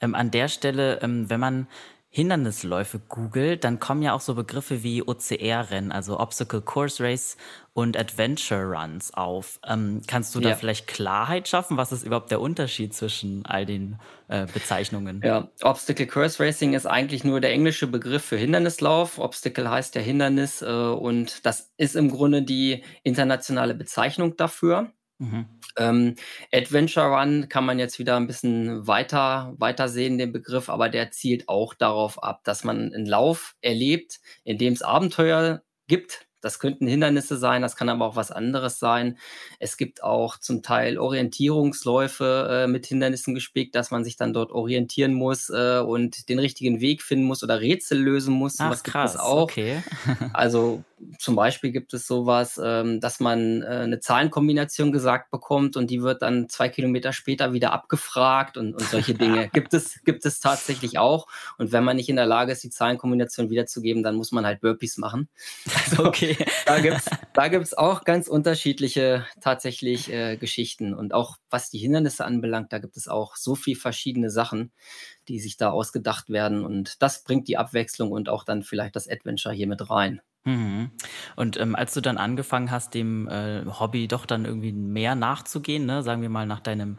Ähm, 0.00 0.14
an 0.14 0.30
der 0.30 0.48
Stelle, 0.48 0.98
ähm, 1.02 1.28
wenn 1.28 1.40
man 1.40 1.68
Hindernisläufe 2.14 3.00
googelt, 3.08 3.64
dann 3.64 3.80
kommen 3.80 4.00
ja 4.00 4.12
auch 4.12 4.20
so 4.20 4.36
Begriffe 4.36 4.84
wie 4.84 5.02
OCR-Rennen, 5.02 5.90
also 5.90 6.20
Obstacle 6.20 6.60
Course 6.60 7.02
Race 7.02 7.36
und 7.72 7.98
Adventure 7.98 8.62
Runs 8.62 9.12
auf. 9.14 9.58
Ähm, 9.66 10.00
kannst 10.06 10.32
du 10.36 10.38
da 10.38 10.50
ja. 10.50 10.54
vielleicht 10.54 10.86
Klarheit 10.86 11.48
schaffen? 11.48 11.76
Was 11.76 11.90
ist 11.90 12.04
überhaupt 12.04 12.30
der 12.30 12.40
Unterschied 12.40 12.94
zwischen 12.94 13.44
all 13.46 13.66
den 13.66 13.98
äh, 14.28 14.46
Bezeichnungen? 14.46 15.22
Ja, 15.24 15.48
Obstacle 15.62 16.06
Course 16.06 16.40
Racing 16.40 16.74
ist 16.74 16.86
eigentlich 16.86 17.24
nur 17.24 17.40
der 17.40 17.50
englische 17.50 17.88
Begriff 17.88 18.24
für 18.24 18.36
Hindernislauf. 18.36 19.18
Obstacle 19.18 19.68
heißt 19.68 19.96
ja 19.96 20.00
Hindernis 20.00 20.62
äh, 20.62 20.66
und 20.66 21.44
das 21.44 21.72
ist 21.78 21.96
im 21.96 22.12
Grunde 22.12 22.42
die 22.42 22.84
internationale 23.02 23.74
Bezeichnung 23.74 24.36
dafür. 24.36 24.92
Mhm. 25.24 25.46
Ähm, 25.76 26.14
Adventure 26.52 27.06
Run 27.06 27.48
kann 27.48 27.64
man 27.64 27.78
jetzt 27.78 27.98
wieder 27.98 28.16
ein 28.16 28.26
bisschen 28.26 28.86
weiter, 28.86 29.54
weiter 29.58 29.88
sehen, 29.88 30.18
den 30.18 30.32
Begriff, 30.32 30.68
aber 30.68 30.88
der 30.88 31.10
zielt 31.10 31.48
auch 31.48 31.74
darauf 31.74 32.22
ab, 32.22 32.42
dass 32.44 32.64
man 32.64 32.92
einen 32.92 33.06
Lauf 33.06 33.56
erlebt, 33.60 34.20
in 34.44 34.58
dem 34.58 34.72
es 34.72 34.82
Abenteuer 34.82 35.62
gibt, 35.88 36.26
das 36.44 36.58
könnten 36.58 36.86
Hindernisse 36.86 37.38
sein, 37.38 37.62
das 37.62 37.74
kann 37.74 37.88
aber 37.88 38.04
auch 38.04 38.16
was 38.16 38.30
anderes 38.30 38.78
sein. 38.78 39.16
Es 39.58 39.78
gibt 39.78 40.02
auch 40.02 40.38
zum 40.38 40.62
Teil 40.62 40.98
Orientierungsläufe 40.98 42.64
äh, 42.64 42.66
mit 42.66 42.84
Hindernissen 42.84 43.34
gespickt, 43.34 43.74
dass 43.74 43.90
man 43.90 44.04
sich 44.04 44.16
dann 44.16 44.34
dort 44.34 44.52
orientieren 44.52 45.14
muss 45.14 45.48
äh, 45.48 45.78
und 45.78 46.28
den 46.28 46.38
richtigen 46.38 46.82
Weg 46.82 47.02
finden 47.02 47.24
muss 47.24 47.42
oder 47.42 47.62
Rätsel 47.62 47.98
lösen 47.98 48.34
muss. 48.34 48.56
Ach, 48.58 48.70
was 48.70 48.84
krass, 48.84 49.16
auch. 49.16 49.44
Okay. 49.44 49.82
also 50.34 50.84
zum 51.18 51.36
Beispiel 51.36 51.72
gibt 51.72 51.94
es 51.94 52.06
sowas, 52.06 52.60
ähm, 52.62 53.00
dass 53.00 53.20
man 53.20 53.62
äh, 53.62 53.66
eine 53.66 54.00
Zahlenkombination 54.00 54.92
gesagt 54.92 55.30
bekommt 55.30 55.76
und 55.76 55.90
die 55.90 56.02
wird 56.02 56.22
dann 56.22 56.48
zwei 56.48 56.68
Kilometer 56.68 57.12
später 57.12 57.52
wieder 57.52 57.72
abgefragt 57.72 58.56
und, 58.56 58.74
und 58.74 58.82
solche 58.82 59.14
Dinge 59.14 59.48
gibt 59.52 59.74
es, 59.74 60.00
gibt 60.04 60.24
es 60.26 60.40
tatsächlich 60.40 60.98
auch. 60.98 61.26
Und 61.58 61.72
wenn 61.72 61.84
man 61.84 61.96
nicht 61.96 62.08
in 62.08 62.16
der 62.16 62.26
Lage 62.26 62.52
ist, 62.52 62.62
die 62.62 62.70
Zahlenkombination 62.70 63.50
wiederzugeben, 63.50 64.02
dann 64.02 64.16
muss 64.16 64.32
man 64.32 64.46
halt 64.46 64.60
Burpees 64.60 64.98
machen. 64.98 65.28
Also, 65.86 66.04
okay 66.06 66.36
da 66.64 66.80
gibt 66.80 66.96
es 66.96 67.04
da 67.32 67.48
gibt's 67.48 67.74
auch 67.74 68.04
ganz 68.04 68.28
unterschiedliche 68.28 69.26
tatsächlich 69.40 70.12
äh, 70.12 70.36
Geschichten. 70.36 70.94
Und 70.94 71.14
auch 71.14 71.36
was 71.50 71.70
die 71.70 71.78
Hindernisse 71.78 72.24
anbelangt, 72.24 72.72
da 72.72 72.78
gibt 72.78 72.96
es 72.96 73.08
auch 73.08 73.36
so 73.36 73.54
viele 73.54 73.78
verschiedene 73.78 74.30
Sachen, 74.30 74.72
die 75.28 75.40
sich 75.40 75.56
da 75.56 75.70
ausgedacht 75.70 76.30
werden. 76.30 76.64
Und 76.64 77.02
das 77.02 77.24
bringt 77.24 77.48
die 77.48 77.56
Abwechslung 77.56 78.12
und 78.12 78.28
auch 78.28 78.44
dann 78.44 78.62
vielleicht 78.62 78.96
das 78.96 79.08
Adventure 79.08 79.54
hier 79.54 79.66
mit 79.66 79.90
rein. 79.90 80.20
Mhm. 80.44 80.90
Und 81.36 81.58
ähm, 81.58 81.74
als 81.74 81.94
du 81.94 82.00
dann 82.00 82.18
angefangen 82.18 82.70
hast, 82.70 82.94
dem 82.94 83.28
äh, 83.28 83.64
Hobby 83.66 84.08
doch 84.08 84.26
dann 84.26 84.44
irgendwie 84.44 84.72
mehr 84.72 85.14
nachzugehen, 85.14 85.86
ne, 85.86 86.02
sagen 86.02 86.22
wir 86.22 86.28
mal 86.28 86.46
nach 86.46 86.60
deinem 86.60 86.98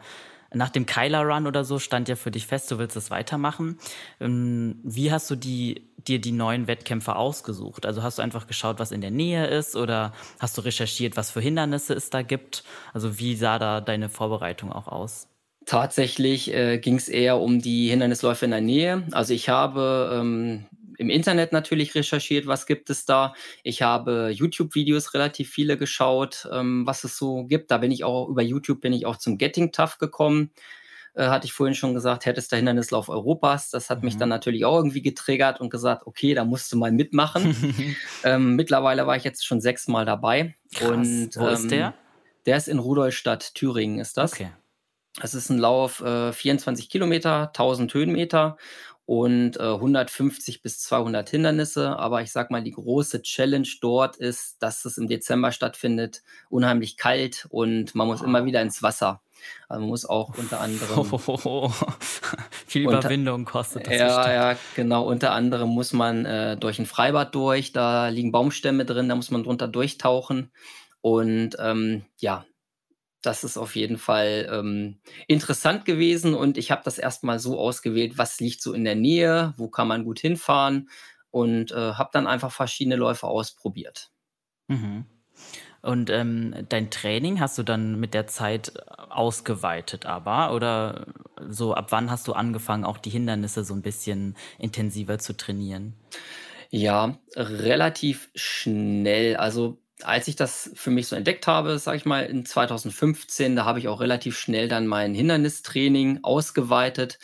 nach 0.54 0.70
dem 0.70 0.86
Kyler 0.86 1.22
Run 1.22 1.46
oder 1.46 1.64
so 1.64 1.78
stand 1.78 2.08
ja 2.08 2.16
für 2.16 2.30
dich 2.30 2.46
fest, 2.46 2.70
du 2.70 2.78
willst 2.78 2.96
es 2.96 3.10
weitermachen. 3.10 3.78
Ähm, 4.20 4.80
wie 4.84 5.12
hast 5.12 5.30
du 5.30 5.36
die, 5.36 5.90
dir 5.98 6.20
die 6.20 6.32
neuen 6.32 6.66
Wettkämpfe 6.66 7.16
ausgesucht? 7.16 7.84
Also 7.84 8.02
hast 8.02 8.18
du 8.18 8.22
einfach 8.22 8.46
geschaut, 8.46 8.78
was 8.78 8.92
in 8.92 9.00
der 9.00 9.10
Nähe 9.10 9.46
ist 9.46 9.76
oder 9.76 10.12
hast 10.38 10.56
du 10.56 10.62
recherchiert, 10.62 11.16
was 11.16 11.30
für 11.30 11.40
Hindernisse 11.40 11.94
es 11.94 12.10
da 12.10 12.22
gibt? 12.22 12.64
Also 12.94 13.18
wie 13.18 13.36
sah 13.36 13.58
da 13.58 13.80
deine 13.80 14.08
Vorbereitung 14.08 14.72
auch 14.72 14.88
aus? 14.88 15.28
Tatsächlich 15.66 16.54
äh, 16.54 16.78
ging 16.78 16.94
es 16.94 17.08
eher 17.08 17.40
um 17.40 17.60
die 17.60 17.88
Hindernisläufe 17.90 18.44
in 18.44 18.52
der 18.52 18.60
Nähe. 18.60 19.02
Also 19.10 19.34
ich 19.34 19.48
habe 19.48 20.12
ähm, 20.14 20.66
im 20.98 21.10
Internet 21.10 21.52
natürlich 21.52 21.94
recherchiert, 21.94 22.46
was 22.46 22.66
gibt 22.66 22.90
es 22.90 23.04
da. 23.04 23.34
Ich 23.62 23.82
habe 23.82 24.30
YouTube-Videos 24.32 25.14
relativ 25.14 25.50
viele 25.50 25.76
geschaut, 25.76 26.48
ähm, 26.52 26.86
was 26.86 27.04
es 27.04 27.16
so 27.16 27.44
gibt. 27.44 27.70
Da 27.70 27.78
bin 27.78 27.90
ich 27.90 28.04
auch, 28.04 28.28
über 28.28 28.42
YouTube 28.42 28.80
bin 28.80 28.92
ich 28.92 29.06
auch 29.06 29.16
zum 29.16 29.38
Getting 29.38 29.72
Tough 29.72 29.98
gekommen. 29.98 30.50
Äh, 31.16 31.28
hatte 31.28 31.46
ich 31.46 31.54
vorhin 31.54 31.74
schon 31.74 31.94
gesagt, 31.94 32.26
hättest 32.26 32.52
Hindernislauf 32.52 33.08
Europas. 33.08 33.70
Das 33.70 33.88
hat 33.88 34.00
mhm. 34.00 34.04
mich 34.04 34.16
dann 34.18 34.28
natürlich 34.28 34.66
auch 34.66 34.76
irgendwie 34.76 35.00
getriggert 35.00 35.60
und 35.60 35.70
gesagt, 35.70 36.06
okay, 36.06 36.34
da 36.34 36.44
musst 36.44 36.70
du 36.72 36.76
mal 36.76 36.92
mitmachen. 36.92 37.96
ähm, 38.24 38.54
mittlerweile 38.54 39.06
war 39.06 39.16
ich 39.16 39.24
jetzt 39.24 39.46
schon 39.46 39.62
sechsmal 39.62 40.04
dabei. 40.04 40.56
Krass. 40.74 40.90
Und, 40.90 41.30
Wo 41.36 41.48
ähm, 41.48 41.54
ist 41.54 41.70
der? 41.70 41.94
Der 42.44 42.56
ist 42.58 42.68
in 42.68 42.78
Rudolstadt, 42.78 43.54
Thüringen 43.54 43.98
ist 43.98 44.18
das. 44.18 44.34
Okay. 44.34 44.50
Es 45.22 45.32
ist 45.32 45.48
ein 45.48 45.58
Lauf, 45.58 46.02
äh, 46.02 46.32
24 46.32 46.90
Kilometer, 46.90 47.46
1000 47.46 47.92
Höhenmeter 47.94 48.58
und 49.06 49.56
äh, 49.58 49.62
150 49.62 50.62
bis 50.62 50.80
200 50.80 51.30
Hindernisse. 51.30 51.96
Aber 51.96 52.22
ich 52.22 52.32
sag 52.32 52.50
mal, 52.50 52.62
die 52.62 52.72
große 52.72 53.22
Challenge 53.22 53.68
dort 53.80 54.16
ist, 54.16 54.60
dass 54.62 54.84
es 54.84 54.98
im 54.98 55.06
Dezember 55.06 55.52
stattfindet, 55.52 56.22
unheimlich 56.50 56.96
kalt 56.96 57.46
und 57.50 57.94
man 57.94 58.08
muss 58.08 58.20
wow. 58.20 58.26
immer 58.26 58.44
wieder 58.44 58.60
ins 58.60 58.82
Wasser. 58.82 59.22
Also 59.68 59.80
man 59.80 59.90
muss 59.90 60.06
auch 60.06 60.36
unter 60.36 60.60
anderem. 60.60 61.12
Oh, 61.26 61.70
viel 62.66 62.82
Überwindung 62.82 63.40
unter, 63.40 63.52
kostet 63.52 63.86
das. 63.86 63.94
Ja, 63.94 64.32
ja, 64.32 64.58
genau. 64.74 65.06
Unter 65.06 65.32
anderem 65.32 65.68
muss 65.68 65.92
man 65.92 66.24
äh, 66.24 66.56
durch 66.56 66.80
ein 66.80 66.86
Freibad 66.86 67.34
durch, 67.34 67.72
da 67.72 68.08
liegen 68.08 68.32
Baumstämme 68.32 68.84
drin, 68.84 69.08
da 69.08 69.14
muss 69.14 69.30
man 69.30 69.44
drunter 69.44 69.68
durchtauchen. 69.68 70.50
Und 71.00 71.56
ähm, 71.60 72.04
ja, 72.16 72.44
das 73.26 73.44
ist 73.44 73.56
auf 73.56 73.76
jeden 73.76 73.98
Fall 73.98 74.48
ähm, 74.50 74.98
interessant 75.26 75.84
gewesen 75.84 76.34
und 76.34 76.56
ich 76.56 76.70
habe 76.70 76.82
das 76.84 76.98
erstmal 76.98 77.38
so 77.38 77.58
ausgewählt, 77.58 78.18
was 78.18 78.40
liegt 78.40 78.62
so 78.62 78.72
in 78.72 78.84
der 78.84 78.94
Nähe, 78.94 79.54
wo 79.56 79.68
kann 79.68 79.88
man 79.88 80.04
gut 80.04 80.20
hinfahren 80.20 80.88
und 81.30 81.72
äh, 81.72 81.94
habe 81.94 82.10
dann 82.12 82.26
einfach 82.26 82.52
verschiedene 82.52 82.96
Läufe 82.96 83.26
ausprobiert. 83.26 84.10
Mhm. 84.68 85.06
Und 85.82 86.10
ähm, 86.10 86.66
dein 86.68 86.90
Training 86.90 87.38
hast 87.40 87.58
du 87.58 87.62
dann 87.62 88.00
mit 88.00 88.14
der 88.14 88.26
Zeit 88.26 88.72
äh, 88.74 88.80
ausgeweitet 89.08 90.06
aber 90.06 90.52
oder 90.52 91.06
so 91.48 91.74
ab 91.74 91.88
wann 91.90 92.10
hast 92.10 92.26
du 92.28 92.32
angefangen, 92.32 92.84
auch 92.84 92.98
die 92.98 93.10
Hindernisse 93.10 93.64
so 93.64 93.74
ein 93.74 93.82
bisschen 93.82 94.36
intensiver 94.58 95.18
zu 95.18 95.36
trainieren? 95.36 95.94
Ja, 96.70 97.18
relativ 97.36 98.30
schnell. 98.34 99.36
Also 99.36 99.78
als 100.02 100.28
ich 100.28 100.36
das 100.36 100.70
für 100.74 100.90
mich 100.90 101.08
so 101.08 101.16
entdeckt 101.16 101.46
habe, 101.46 101.78
sage 101.78 101.96
ich 101.96 102.04
mal, 102.04 102.24
in 102.26 102.44
2015, 102.44 103.56
da 103.56 103.64
habe 103.64 103.78
ich 103.78 103.88
auch 103.88 104.00
relativ 104.00 104.38
schnell 104.38 104.68
dann 104.68 104.86
mein 104.86 105.14
Hindernistraining 105.14 106.20
ausgeweitet, 106.22 107.18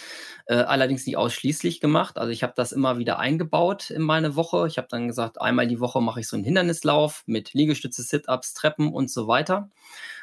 äh, 0.46 0.54
allerdings 0.54 1.06
nicht 1.06 1.16
ausschließlich 1.16 1.80
gemacht. 1.80 2.16
Also 2.18 2.30
ich 2.30 2.42
habe 2.42 2.54
das 2.56 2.72
immer 2.72 2.98
wieder 2.98 3.18
eingebaut 3.18 3.90
in 3.90 4.02
meine 4.02 4.36
Woche. 4.36 4.66
Ich 4.68 4.78
habe 4.78 4.88
dann 4.90 5.06
gesagt, 5.06 5.40
einmal 5.40 5.66
die 5.66 5.80
Woche 5.80 6.00
mache 6.00 6.20
ich 6.20 6.28
so 6.28 6.36
einen 6.36 6.44
Hindernislauf 6.44 7.22
mit 7.26 7.52
Liegestütze, 7.52 8.02
Sit-ups, 8.02 8.54
Treppen 8.54 8.92
und 8.92 9.10
so 9.10 9.28
weiter. 9.28 9.70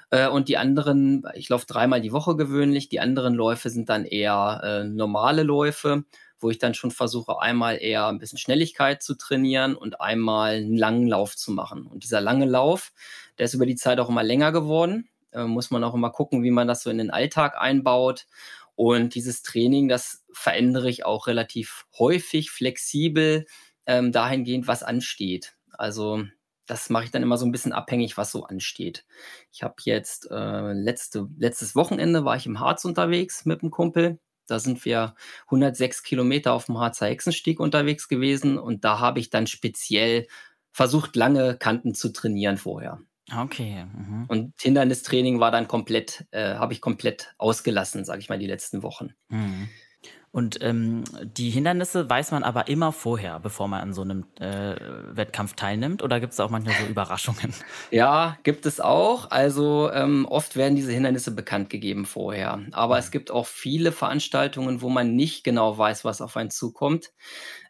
Äh, 0.10 0.28
und 0.28 0.48
die 0.48 0.58
anderen, 0.58 1.24
ich 1.36 1.50
laufe 1.50 1.68
dreimal 1.68 2.02
die 2.02 2.12
Woche 2.12 2.36
gewöhnlich. 2.36 2.90
Die 2.90 3.00
anderen 3.00 3.36
Läufe 3.36 3.70
sind 3.70 3.90
dann 3.90 4.06
eher 4.06 4.62
äh, 4.64 4.84
normale 4.86 5.44
Läufe 5.44 6.04
wo 6.40 6.50
ich 6.50 6.58
dann 6.58 6.74
schon 6.74 6.92
versuche, 6.92 7.40
einmal 7.42 7.78
eher 7.82 8.08
ein 8.08 8.20
bisschen 8.20 8.38
Schnelligkeit 8.38 9.04
zu 9.04 9.16
trainieren 9.16 9.76
und 9.76 10.02
einmal 10.02 10.56
einen 10.56 10.78
langen 10.78 11.08
Lauf 11.08 11.36
zu 11.36 11.52
machen. 11.52 11.88
Und 11.88 12.04
dieser 12.04 12.22
lange 12.22 12.46
Lauf, 12.46 12.92
der 13.38 13.46
ist 13.46 13.54
über 13.54 13.66
die 13.66 13.76
Zeit 13.76 14.00
auch 14.00 14.10
immer 14.10 14.24
länger 14.24 14.52
geworden. 14.52 15.10
Äh, 15.32 15.46
muss 15.46 15.72
man 15.72 15.84
auch 15.84 15.94
immer 15.94 16.12
gucken, 16.12 16.44
wie 16.44 16.52
man 16.52 16.68
das 16.68 16.84
so 16.84 16.90
in 16.90 16.98
den 16.98 17.12
Alltag 17.12 17.56
einbaut. 17.58 18.28
Und 18.76 19.16
dieses 19.16 19.44
Training, 19.44 19.90
das 19.90 20.24
verändere 20.32 20.90
ich 20.90 21.06
auch 21.06 21.28
relativ 21.28 21.86
häufig, 21.98 22.52
flexibel, 22.52 23.46
ähm, 23.86 24.12
dahingehend, 24.12 24.68
was 24.68 24.84
ansteht. 24.84 25.56
Also 25.72 26.24
das 26.70 26.90
mache 26.90 27.06
ich 27.06 27.12
dann 27.12 27.24
immer 27.24 27.38
so 27.38 27.46
ein 27.46 27.52
bisschen 27.52 27.74
abhängig, 27.74 28.16
was 28.18 28.32
so 28.32 28.44
ansteht. 28.44 29.06
Ich 29.52 29.64
habe 29.64 29.76
jetzt 29.86 30.30
äh, 30.30 30.74
letzte, 30.74 31.28
letztes 31.38 31.76
Wochenende 31.76 32.26
war 32.26 32.36
ich 32.36 32.46
im 32.46 32.60
Harz 32.60 32.86
unterwegs 32.86 33.46
mit 33.46 33.62
einem 33.62 33.72
Kumpel. 33.72 34.20
Da 34.50 34.60
sind 34.60 34.84
wir 34.86 35.16
106 35.46 36.04
Kilometer 36.04 36.54
auf 36.54 36.66
dem 36.66 36.78
Harzer 36.78 37.08
Hexenstieg 37.08 37.60
unterwegs 37.60 38.08
gewesen 38.08 38.58
und 38.58 38.84
da 38.84 39.00
habe 39.00 39.20
ich 39.20 39.30
dann 39.30 39.48
speziell 39.48 40.28
versucht, 40.72 41.16
lange 41.16 41.58
Kanten 41.58 41.94
zu 41.94 42.10
trainieren 42.10 42.58
vorher. 42.58 43.00
Okay. 43.36 43.86
Mhm. 43.86 44.26
Und 44.28 44.54
Hindernistraining 44.60 45.40
war 45.40 45.52
dann 45.52 45.68
komplett, 45.68 46.26
äh, 46.32 46.56
habe 46.56 46.74
ich 46.74 46.82
komplett 46.82 47.34
ausgelassen, 47.38 48.06
sage 48.06 48.20
ich 48.20 48.30
mal, 48.30 48.40
die 48.40 48.48
letzten 48.48 48.84
Wochen. 48.84 49.14
Mhm. 49.30 49.70
Und 50.32 50.62
ähm, 50.62 51.04
die 51.24 51.50
Hindernisse 51.50 52.08
weiß 52.08 52.32
man 52.32 52.44
aber 52.44 52.68
immer 52.68 52.92
vorher, 52.92 53.40
bevor 53.40 53.68
man 53.68 53.82
an 53.82 53.94
so 53.94 54.04
einem 54.04 54.26
äh, 54.40 54.76
Wettkampf 55.12 55.54
teilnimmt? 55.54 56.04
Oder 56.04 56.20
gibt 56.20 56.34
es 56.34 56.40
auch 56.40 56.52
manchmal 56.52 56.76
so 56.76 56.86
Überraschungen? 56.90 57.54
Ja, 57.90 58.38
gibt 58.44 58.66
es 58.68 58.80
auch. 58.80 59.32
Also 59.32 59.90
ähm, 59.92 60.28
oft 60.30 60.56
werden 60.56 60.76
diese 60.76 60.92
Hindernisse 60.92 61.32
bekannt 61.32 61.70
gegeben 61.70 62.06
vorher. 62.06 62.60
Aber 62.72 62.96
mhm. 62.96 63.00
es 63.00 63.12
gibt 63.12 63.32
auch 63.32 63.48
viele 63.48 63.92
Veranstaltungen, 63.92 64.82
wo 64.82 64.90
man 64.90 65.16
nicht 65.16 65.44
genau 65.44 65.78
weiß, 65.78 66.06
was 66.06 66.22
auf 66.22 66.38
einen 66.38 66.52
zukommt. 66.52 67.12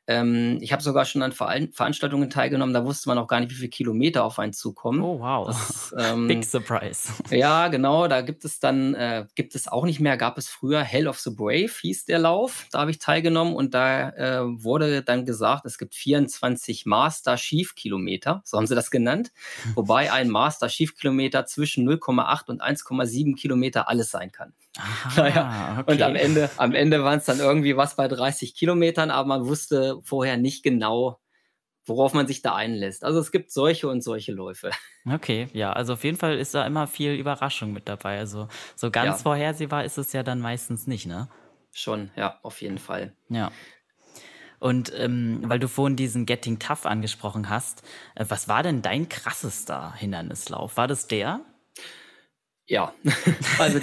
Ähm, 0.09 0.57
ich 0.59 0.73
habe 0.73 0.81
sogar 0.81 1.05
schon 1.05 1.21
an 1.21 1.31
Veranstaltungen 1.31 2.31
teilgenommen, 2.31 2.73
da 2.73 2.83
wusste 2.83 3.09
man 3.09 3.19
auch 3.19 3.27
gar 3.27 3.41
nicht, 3.41 3.51
wie 3.51 3.55
viele 3.55 3.69
Kilometer 3.69 4.23
auf 4.23 4.39
einen 4.39 4.53
zukommen. 4.53 5.01
Oh, 5.01 5.19
wow. 5.19 5.45
Das, 5.45 5.93
ähm, 5.99 6.27
Big 6.27 6.43
Surprise. 6.43 7.09
Ja, 7.29 7.67
genau. 7.67 8.07
Da 8.07 8.21
gibt 8.21 8.43
es 8.43 8.59
dann, 8.59 8.95
äh, 8.95 9.27
gibt 9.35 9.53
es 9.53 9.67
auch 9.67 9.85
nicht 9.85 9.99
mehr, 9.99 10.17
gab 10.17 10.39
es 10.39 10.49
früher 10.49 10.81
Hell 10.81 11.07
of 11.07 11.19
the 11.19 11.29
Brave, 11.29 11.69
hieß 11.81 12.05
der 12.05 12.17
Lauf. 12.17 12.65
Da 12.71 12.79
habe 12.79 12.89
ich 12.89 12.97
teilgenommen 12.97 13.53
und 13.53 13.75
da 13.75 14.09
äh, 14.09 14.63
wurde 14.63 15.03
dann 15.03 15.27
gesagt, 15.27 15.67
es 15.67 15.77
gibt 15.77 15.93
24 15.93 16.87
Master 16.87 17.37
Schiefkilometer, 17.37 18.41
so 18.45 18.57
haben 18.57 18.65
sie 18.65 18.73
das 18.73 18.89
genannt. 18.89 19.31
Wobei 19.75 20.11
ein 20.11 20.29
Master 20.29 20.69
Schiefkilometer 20.69 21.45
zwischen 21.45 21.87
0,8 21.87 22.49
und 22.49 22.63
1,7 22.63 23.35
Kilometer 23.35 23.87
alles 23.87 24.09
sein 24.09 24.31
kann. 24.31 24.53
Aha, 24.77 25.11
naja. 25.21 25.77
okay. 25.79 25.91
Und 25.91 26.01
am 26.01 26.15
Ende, 26.15 26.49
am 26.57 26.73
Ende 26.73 27.03
waren 27.03 27.19
es 27.19 27.25
dann 27.25 27.39
irgendwie 27.39 27.75
was 27.75 27.95
bei 27.95 28.07
30 28.07 28.55
Kilometern, 28.55 29.11
aber 29.11 29.27
man 29.27 29.45
wusste 29.45 29.98
vorher 30.03 30.37
nicht 30.37 30.63
genau, 30.63 31.19
worauf 31.85 32.13
man 32.13 32.27
sich 32.27 32.41
da 32.41 32.55
einlässt. 32.55 33.03
Also 33.03 33.19
es 33.19 33.31
gibt 33.31 33.51
solche 33.51 33.87
und 33.87 34.01
solche 34.01 34.31
Läufe. 34.31 34.71
Okay, 35.09 35.47
ja, 35.53 35.73
also 35.73 35.93
auf 35.93 36.03
jeden 36.03 36.17
Fall 36.17 36.37
ist 36.37 36.53
da 36.53 36.65
immer 36.67 36.85
viel 36.85 37.13
Überraschung 37.13 37.73
mit 37.73 37.87
dabei. 37.87 38.19
Also 38.19 38.47
so 38.75 38.91
ganz 38.91 39.19
ja. 39.19 39.23
vorhersehbar 39.23 39.85
ist 39.85 39.97
es 39.97 40.13
ja 40.13 40.23
dann 40.23 40.39
meistens 40.39 40.87
nicht, 40.87 41.07
ne? 41.07 41.29
Schon, 41.71 42.11
ja, 42.15 42.39
auf 42.43 42.61
jeden 42.61 42.77
Fall. 42.77 43.13
Ja. 43.29 43.51
Und 44.59 44.91
ähm, 44.95 45.41
weil 45.45 45.59
du 45.59 45.67
vorhin 45.67 45.95
diesen 45.95 46.25
Getting 46.25 46.59
Tough 46.59 46.85
angesprochen 46.85 47.49
hast, 47.49 47.81
äh, 48.15 48.25
was 48.27 48.47
war 48.47 48.61
denn 48.61 48.81
dein 48.81 49.07
krassester 49.07 49.93
Hindernislauf? 49.95 50.75
War 50.77 50.87
das 50.87 51.07
der? 51.07 51.41
Ja, 52.69 52.93
also 53.57 53.79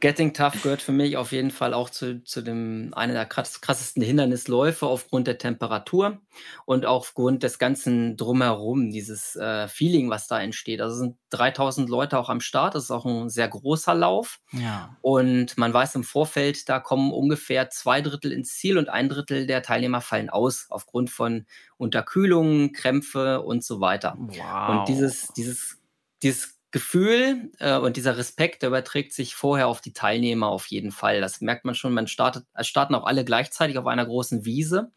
Getting 0.00 0.32
Tough 0.32 0.62
gehört 0.62 0.80
für 0.80 0.90
mich 0.90 1.18
auf 1.18 1.32
jeden 1.32 1.50
Fall 1.50 1.74
auch 1.74 1.90
zu, 1.90 2.24
zu 2.24 2.40
dem 2.40 2.94
einer 2.94 3.12
der 3.12 3.26
krass, 3.26 3.60
krassesten 3.60 4.02
Hindernisläufe 4.02 4.86
aufgrund 4.86 5.26
der 5.26 5.36
Temperatur 5.36 6.18
und 6.64 6.86
aufgrund 6.86 7.42
des 7.42 7.58
ganzen 7.58 8.16
Drumherum, 8.16 8.90
dieses 8.90 9.36
äh, 9.36 9.68
Feeling, 9.68 10.08
was 10.08 10.28
da 10.28 10.40
entsteht. 10.40 10.80
Also 10.80 10.96
sind 10.96 11.18
3000 11.28 11.90
Leute 11.90 12.18
auch 12.18 12.30
am 12.30 12.40
Start, 12.40 12.74
das 12.74 12.84
ist 12.84 12.90
auch 12.90 13.04
ein 13.04 13.28
sehr 13.28 13.48
großer 13.48 13.94
Lauf. 13.94 14.40
Ja. 14.52 14.96
Und 15.02 15.58
man 15.58 15.74
weiß 15.74 15.94
im 15.96 16.02
Vorfeld, 16.02 16.70
da 16.70 16.80
kommen 16.80 17.12
ungefähr 17.12 17.68
zwei 17.68 18.00
Drittel 18.00 18.32
ins 18.32 18.56
Ziel 18.56 18.78
und 18.78 18.88
ein 18.88 19.10
Drittel 19.10 19.46
der 19.46 19.60
Teilnehmer 19.62 20.00
fallen 20.00 20.30
aus 20.30 20.68
aufgrund 20.70 21.10
von 21.10 21.44
Unterkühlungen, 21.76 22.72
Krämpfe 22.72 23.42
und 23.42 23.62
so 23.62 23.80
weiter. 23.82 24.16
Wow. 24.16 24.70
Und 24.70 24.88
dieses, 24.88 25.28
dieses, 25.36 25.82
dieses 26.22 26.61
Gefühl 26.72 27.52
äh, 27.58 27.76
und 27.76 27.96
dieser 27.96 28.16
Respekt, 28.16 28.62
der 28.62 28.70
überträgt 28.70 29.12
sich 29.12 29.34
vorher 29.34 29.68
auf 29.68 29.80
die 29.80 29.92
Teilnehmer 29.92 30.48
auf 30.48 30.66
jeden 30.66 30.90
Fall. 30.90 31.20
Das 31.20 31.40
merkt 31.40 31.64
man 31.64 31.74
schon. 31.74 31.92
Man 31.92 32.08
startet, 32.08 32.46
es 32.54 32.66
starten 32.66 32.94
auch 32.94 33.04
alle 33.04 33.24
gleichzeitig 33.24 33.78
auf 33.78 33.86
einer 33.86 34.06
großen 34.06 34.44
Wiese. 34.44 34.90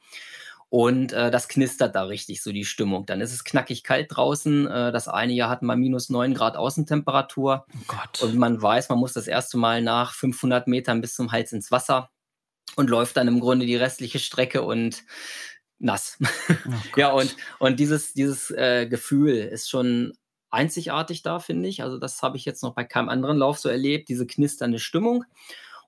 Und 0.69 1.13
äh, 1.13 1.29
das 1.29 1.47
knistert 1.47 1.95
da 1.95 2.03
richtig 2.03 2.41
so 2.41 2.51
die 2.51 2.65
Stimmung. 2.65 3.05
Dann 3.05 3.21
ist 3.21 3.33
es 3.33 3.43
knackig 3.43 3.83
kalt 3.83 4.07
draußen. 4.09 4.67
Äh, 4.67 4.91
das 4.91 5.07
eine 5.07 5.33
Jahr 5.33 5.49
hatten 5.49 5.67
wir 5.67 5.75
minus 5.75 6.09
9 6.09 6.33
Grad 6.33 6.57
Außentemperatur. 6.57 7.65
Oh 7.69 7.79
Gott. 7.87 8.21
Und 8.23 8.35
man 8.35 8.61
weiß, 8.61 8.89
man 8.89 8.97
muss 8.97 9.13
das 9.13 9.27
erste 9.27 9.57
Mal 9.57 9.81
nach 9.81 10.13
500 10.13 10.67
Metern 10.67 11.01
bis 11.01 11.13
zum 11.13 11.31
Hals 11.31 11.51
ins 11.51 11.71
Wasser 11.71 12.09
und 12.75 12.89
läuft 12.89 13.17
dann 13.17 13.27
im 13.27 13.39
Grunde 13.39 13.65
die 13.65 13.75
restliche 13.75 14.19
Strecke 14.19 14.63
und 14.63 15.03
nass. 15.77 16.17
Oh 16.49 16.53
ja, 16.97 17.11
und, 17.11 17.35
und 17.59 17.79
dieses, 17.79 18.13
dieses 18.13 18.49
äh, 18.51 18.87
Gefühl 18.87 19.35
ist 19.37 19.69
schon 19.69 20.13
einzigartig 20.55 21.21
da, 21.21 21.39
finde 21.39 21.69
ich. 21.69 21.83
Also 21.83 21.97
das 21.97 22.21
habe 22.23 22.37
ich 22.37 22.45
jetzt 22.45 22.63
noch 22.63 22.73
bei 22.73 22.83
keinem 22.83 23.09
anderen 23.09 23.37
Lauf 23.37 23.59
so 23.59 23.69
erlebt, 23.69 24.09
diese 24.09 24.25
knisternde 24.25 24.79
Stimmung. 24.79 25.25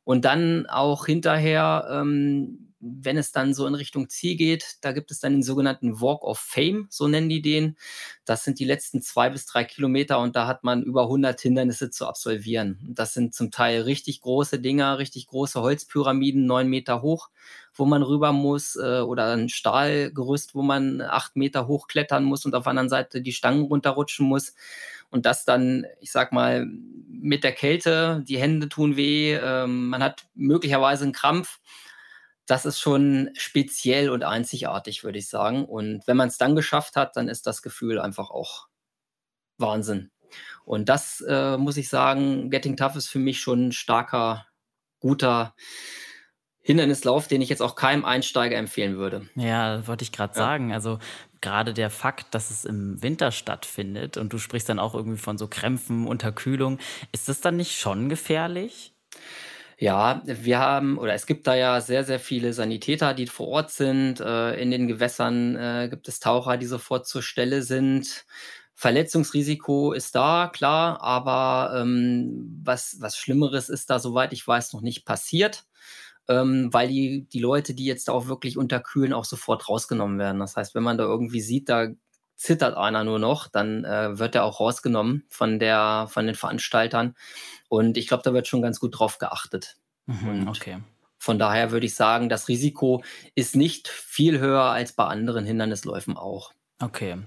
Und 0.04 0.24
dann 0.26 0.68
auch 0.68 1.06
hinterher, 1.06 1.88
ähm, 1.92 2.67
wenn 2.80 3.18
es 3.18 3.32
dann 3.32 3.54
so 3.54 3.66
in 3.66 3.76
Richtung 3.76 4.10
Ziel 4.10 4.36
geht, 4.36 4.78
da 4.82 4.92
gibt 4.92 5.10
es 5.10 5.20
dann 5.20 5.34
den 5.34 5.44
sogenannten 5.44 6.00
Walk 6.00 6.24
of 6.24 6.40
Fame, 6.40 6.88
so 6.90 7.08
nennen 7.08 7.30
die 7.30 7.42
den. 7.42 7.76
Das 8.26 8.44
sind 8.44 8.60
die 8.60 8.66
letzten 8.66 9.02
zwei 9.02 9.30
bis 9.30 9.46
drei 9.46 9.64
Kilometer 9.64 10.20
und 10.20 10.36
da 10.36 10.48
hat 10.48 10.64
man 10.64 10.84
über 10.84 11.04
100 11.04 11.40
Hindernisse 11.42 11.90
zu 11.90 12.08
absolvieren. 12.08 12.78
Das 12.88 13.14
sind 13.14 13.34
zum 13.34 13.50
Teil 13.50 13.82
richtig 13.82 14.22
große 14.22 14.60
Dinger, 14.60 15.00
richtig 15.00 15.28
große 15.28 15.62
Holzpyramiden, 15.62 16.46
neun 16.46 16.68
Meter 16.68 17.02
hoch, 17.02 17.30
wo 17.74 17.86
man 17.86 18.04
rüber 18.04 18.32
muss 18.32 18.76
äh, 18.76 19.00
oder 19.00 19.34
ein 19.34 19.50
Stahlgerüst, 19.50 20.54
wo 20.54 20.62
man 20.62 21.02
acht 21.02 21.36
Meter 21.36 21.68
hochklettern 21.68 22.24
muss 22.24 22.46
und 22.46 22.54
auf 22.54 22.64
der 22.64 22.72
anderen 22.72 22.90
Seite 22.90 23.22
die 23.22 23.34
Stangen 23.34 23.64
runterrutschen 23.64 24.28
muss. 24.28 24.54
Und 25.10 25.26
das 25.26 25.46
dann, 25.46 25.86
ich 26.00 26.12
sag 26.12 26.32
mal, 26.32 26.68
mit 27.08 27.44
der 27.44 27.54
Kälte, 27.54 28.24
die 28.28 28.38
Hände 28.38 28.70
tun 28.70 28.98
weh, 28.98 29.34
ähm, 29.34 29.88
man 29.88 30.04
hat 30.04 30.28
möglicherweise 30.36 31.06
einen 31.06 31.14
Krampf 31.14 31.60
das 32.48 32.66
ist 32.66 32.80
schon 32.80 33.30
speziell 33.34 34.10
und 34.10 34.24
einzigartig, 34.24 35.04
würde 35.04 35.20
ich 35.20 35.30
sagen. 35.30 35.66
Und 35.66 36.08
wenn 36.08 36.18
man 36.18 36.30
es 36.30 36.38
dann 36.38 36.56
geschafft 36.56 36.96
hat, 36.96 37.16
dann 37.16 37.28
ist 37.28 37.46
das 37.46 37.62
Gefühl 37.62 38.00
einfach 38.00 38.32
auch 38.32 38.68
Wahnsinn. 39.58 40.12
Und 40.66 40.90
das 40.90 41.22
äh, 41.28 41.58
muss 41.58 41.78
ich 41.78 41.90
sagen, 41.90 42.50
Getting 42.50 42.78
Tough 42.78 42.96
ist 42.96 43.10
für 43.10 43.20
mich 43.20 43.40
schon 43.40 43.68
ein 43.68 43.72
starker, 43.72 44.48
guter 45.00 45.54
Hindernislauf, 46.62 47.28
den 47.28 47.42
ich 47.42 47.50
jetzt 47.50 47.62
auch 47.62 47.76
keinem 47.76 48.04
Einsteiger 48.04 48.58
empfehlen 48.58 48.98
würde. 48.98 49.30
Ja, 49.36 49.88
wollte 49.88 50.04
ich 50.04 50.12
gerade 50.12 50.34
ja. 50.34 50.38
sagen. 50.38 50.74
Also 50.74 51.00
gerade 51.40 51.74
der 51.74 51.90
Fakt, 51.90 52.34
dass 52.36 52.52
es 52.52 52.66
im 52.66 53.02
Winter 53.02 53.32
stattfindet 53.32 54.18
und 54.18 54.34
du 54.34 54.38
sprichst 54.38 54.68
dann 54.68 54.80
auch 54.80 54.94
irgendwie 54.94 55.18
von 55.18 55.38
so 55.38 55.48
Krämpfen, 55.48 56.08
Unterkühlung, 56.08 56.80
ist 57.12 57.30
das 57.30 57.40
dann 57.40 57.56
nicht 57.56 57.80
schon 57.80 58.10
gefährlich? 58.10 58.94
Ja, 59.80 60.24
wir 60.26 60.58
haben 60.60 60.98
oder 60.98 61.14
es 61.14 61.28
gibt 61.28 61.46
da 61.46 61.54
ja 61.56 61.80
sehr, 61.82 62.04
sehr 62.04 62.20
viele 62.20 62.52
Sanitäter, 62.54 63.14
die 63.14 63.28
vor 63.28 63.48
Ort 63.48 63.70
sind. 63.72 64.20
Äh, 64.20 64.56
in 64.60 64.72
den 64.72 64.88
Gewässern 64.88 65.56
äh, 65.56 65.88
gibt 65.90 66.08
es 66.08 66.20
Taucher, 66.20 66.58
die 66.58 66.66
sofort 66.66 67.08
zur 67.08 67.22
Stelle 67.22 67.62
sind. 67.62 68.26
Verletzungsrisiko 68.74 69.94
ist 69.94 70.16
da, 70.16 70.50
klar, 70.54 71.02
aber 71.02 71.80
ähm, 71.82 72.60
was, 72.64 72.98
was 73.02 73.18
Schlimmeres 73.18 73.70
ist 73.70 73.90
da, 73.90 74.00
soweit 74.00 74.34
ich 74.34 74.48
weiß, 74.48 74.74
noch 74.74 74.82
nicht 74.82 75.06
passiert 75.06 75.66
ähm, 76.30 76.70
weil 76.74 76.88
die, 76.90 77.28
die 77.32 77.40
Leute, 77.40 77.74
die 77.74 77.86
jetzt 77.86 78.10
auch 78.10 78.28
wirklich 78.28 78.58
unterkühlen, 78.58 79.14
auch 79.14 79.26
sofort 79.26 79.70
rausgenommen 79.70 80.20
werden. 80.20 80.40
Das 80.40 80.56
heißt, 80.58 80.76
wenn 80.76 80.84
man 80.84 80.98
da 80.98 81.06
irgendwie 81.06 81.42
sieht, 81.42 81.70
da 81.70 81.88
zittert 82.38 82.78
einer 82.78 83.04
nur 83.04 83.20
noch, 83.20 83.48
dann 83.48 83.84
äh, 83.84 84.18
wird 84.18 84.36
er 84.36 84.46
auch 84.46 84.60
rausgenommen 84.60 85.26
von, 85.28 85.60
der, 85.60 86.08
von 86.10 86.26
den 86.26 86.36
Veranstaltern. 86.36 87.16
Und 87.68 87.98
ich 87.98 88.08
glaube, 88.08 88.24
da 88.24 88.34
wird 88.34 88.48
schon 88.48 88.62
ganz 88.62 88.80
gut 88.80 88.98
drauf 88.98 89.18
geachtet. 89.18 89.76
Mhm, 90.06 90.48
okay. 90.48 90.78
Von 91.18 91.40
daher 91.40 91.72
würde 91.72 91.88
ich 91.88 91.96
sagen, 91.96 92.30
das 92.30 92.48
Risiko 92.48 93.04
ist 93.34 93.56
nicht 93.56 93.88
viel 93.88 94.40
höher 94.40 94.64
als 94.64 94.94
bei 94.94 95.06
anderen 95.06 95.46
Hindernisläufen 95.46 96.16
auch. 96.16 96.54
Okay. 96.80 97.18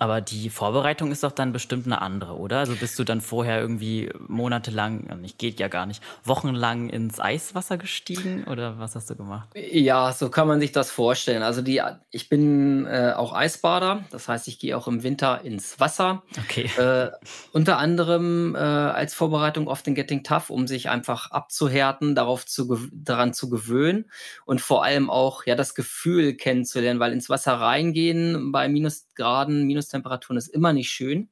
Aber 0.00 0.20
die 0.20 0.48
Vorbereitung 0.48 1.10
ist 1.10 1.24
doch 1.24 1.32
dann 1.32 1.52
bestimmt 1.52 1.86
eine 1.86 2.00
andere, 2.00 2.36
oder? 2.36 2.58
Also 2.58 2.76
bist 2.76 2.96
du 3.00 3.04
dann 3.04 3.20
vorher 3.20 3.60
irgendwie 3.60 4.10
monatelang, 4.28 5.20
nicht 5.20 5.38
geht 5.38 5.58
ja 5.58 5.66
gar 5.66 5.86
nicht, 5.86 6.00
wochenlang 6.22 6.88
ins 6.88 7.18
Eiswasser 7.18 7.78
gestiegen 7.78 8.44
oder 8.44 8.78
was 8.78 8.94
hast 8.94 9.10
du 9.10 9.16
gemacht? 9.16 9.48
Ja, 9.56 10.12
so 10.12 10.30
kann 10.30 10.46
man 10.46 10.60
sich 10.60 10.70
das 10.70 10.92
vorstellen. 10.92 11.42
Also 11.42 11.62
die, 11.62 11.82
ich 12.12 12.28
bin 12.28 12.86
äh, 12.86 13.12
auch 13.16 13.32
Eisbader, 13.32 14.04
das 14.12 14.28
heißt, 14.28 14.46
ich 14.46 14.60
gehe 14.60 14.76
auch 14.76 14.86
im 14.86 15.02
Winter 15.02 15.40
ins 15.42 15.80
Wasser. 15.80 16.22
Okay. 16.44 16.70
Äh, 16.78 17.10
unter 17.52 17.78
anderem 17.78 18.54
äh, 18.54 18.58
als 18.58 19.14
Vorbereitung 19.14 19.66
auf 19.66 19.82
den 19.82 19.96
Getting 19.96 20.22
Tough, 20.22 20.48
um 20.50 20.68
sich 20.68 20.88
einfach 20.90 21.32
abzuhärten, 21.32 22.14
darauf 22.14 22.46
zu, 22.46 22.78
daran 22.92 23.34
zu 23.34 23.50
gewöhnen 23.50 24.04
und 24.44 24.60
vor 24.60 24.84
allem 24.84 25.10
auch 25.10 25.44
ja 25.44 25.56
das 25.56 25.74
Gefühl 25.74 26.34
kennenzulernen, 26.34 27.00
weil 27.00 27.12
ins 27.12 27.28
Wasser 27.28 27.54
reingehen 27.54 28.52
bei 28.52 28.68
Minusgraden, 28.68 29.66
Minus 29.66 29.87
Minustemperaturen 29.88 30.38
ist 30.38 30.48
immer 30.48 30.72
nicht 30.72 30.90
schön. 30.90 31.28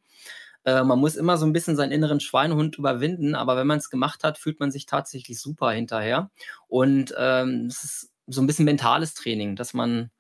Äh, 0.65 0.83
man 0.83 0.99
muss 0.99 1.17
immer 1.17 1.37
so 1.37 1.47
ein 1.47 1.53
bisschen 1.53 1.77
seinen 1.77 1.93
inneren 1.93 2.21
Schweinehund 2.21 2.77
überwinden, 2.79 3.35
aber 3.35 3.57
wenn 3.57 3.67
man 3.67 3.79
es 3.79 3.91
gemacht 3.91 4.25
hat, 4.25 4.39
fühlt 4.39 4.61
man 4.61 4.71
sich 4.71 4.87
tatsächlich 4.87 5.41
super 5.41 5.71
hinterher. 5.71 6.31
Und 6.69 7.15
ähm, 7.19 7.67
es 7.67 7.85
ist 7.85 8.13
so 8.27 8.41
ein 8.41 8.47
bisschen 8.47 8.65
mentales 8.65 9.15
Training, 9.15 9.57
dass 9.57 9.75
man 9.75 10.11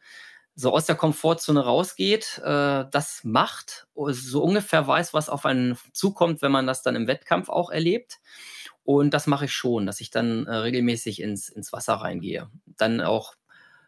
so 0.55 0.73
aus 0.73 0.87
der 0.87 0.95
Komfortzone 0.97 1.61
rausgeht, 1.61 2.41
äh, 2.43 2.85
das 2.91 3.21
macht, 3.25 3.89
so 3.95 4.43
ungefähr 4.43 4.87
weiß, 4.87 5.13
was 5.13 5.29
auf 5.29 5.45
einen 5.45 5.77
zukommt, 5.93 6.41
wenn 6.41 6.53
man 6.53 6.67
das 6.67 6.83
dann 6.83 6.97
im 6.97 7.09
Wettkampf 7.09 7.49
auch 7.51 7.71
erlebt. 7.71 8.21
Und 8.85 9.13
das 9.13 9.27
mache 9.27 9.47
ich 9.47 9.53
schon, 9.53 9.85
dass 9.85 10.01
ich 10.01 10.11
dann 10.11 10.47
äh, 10.47 10.55
regelmäßig 10.55 11.21
ins, 11.21 11.49
ins 11.49 11.73
Wasser 11.73 11.95
reingehe. 11.95 12.49
Dann 12.65 13.01
auch 13.01 13.35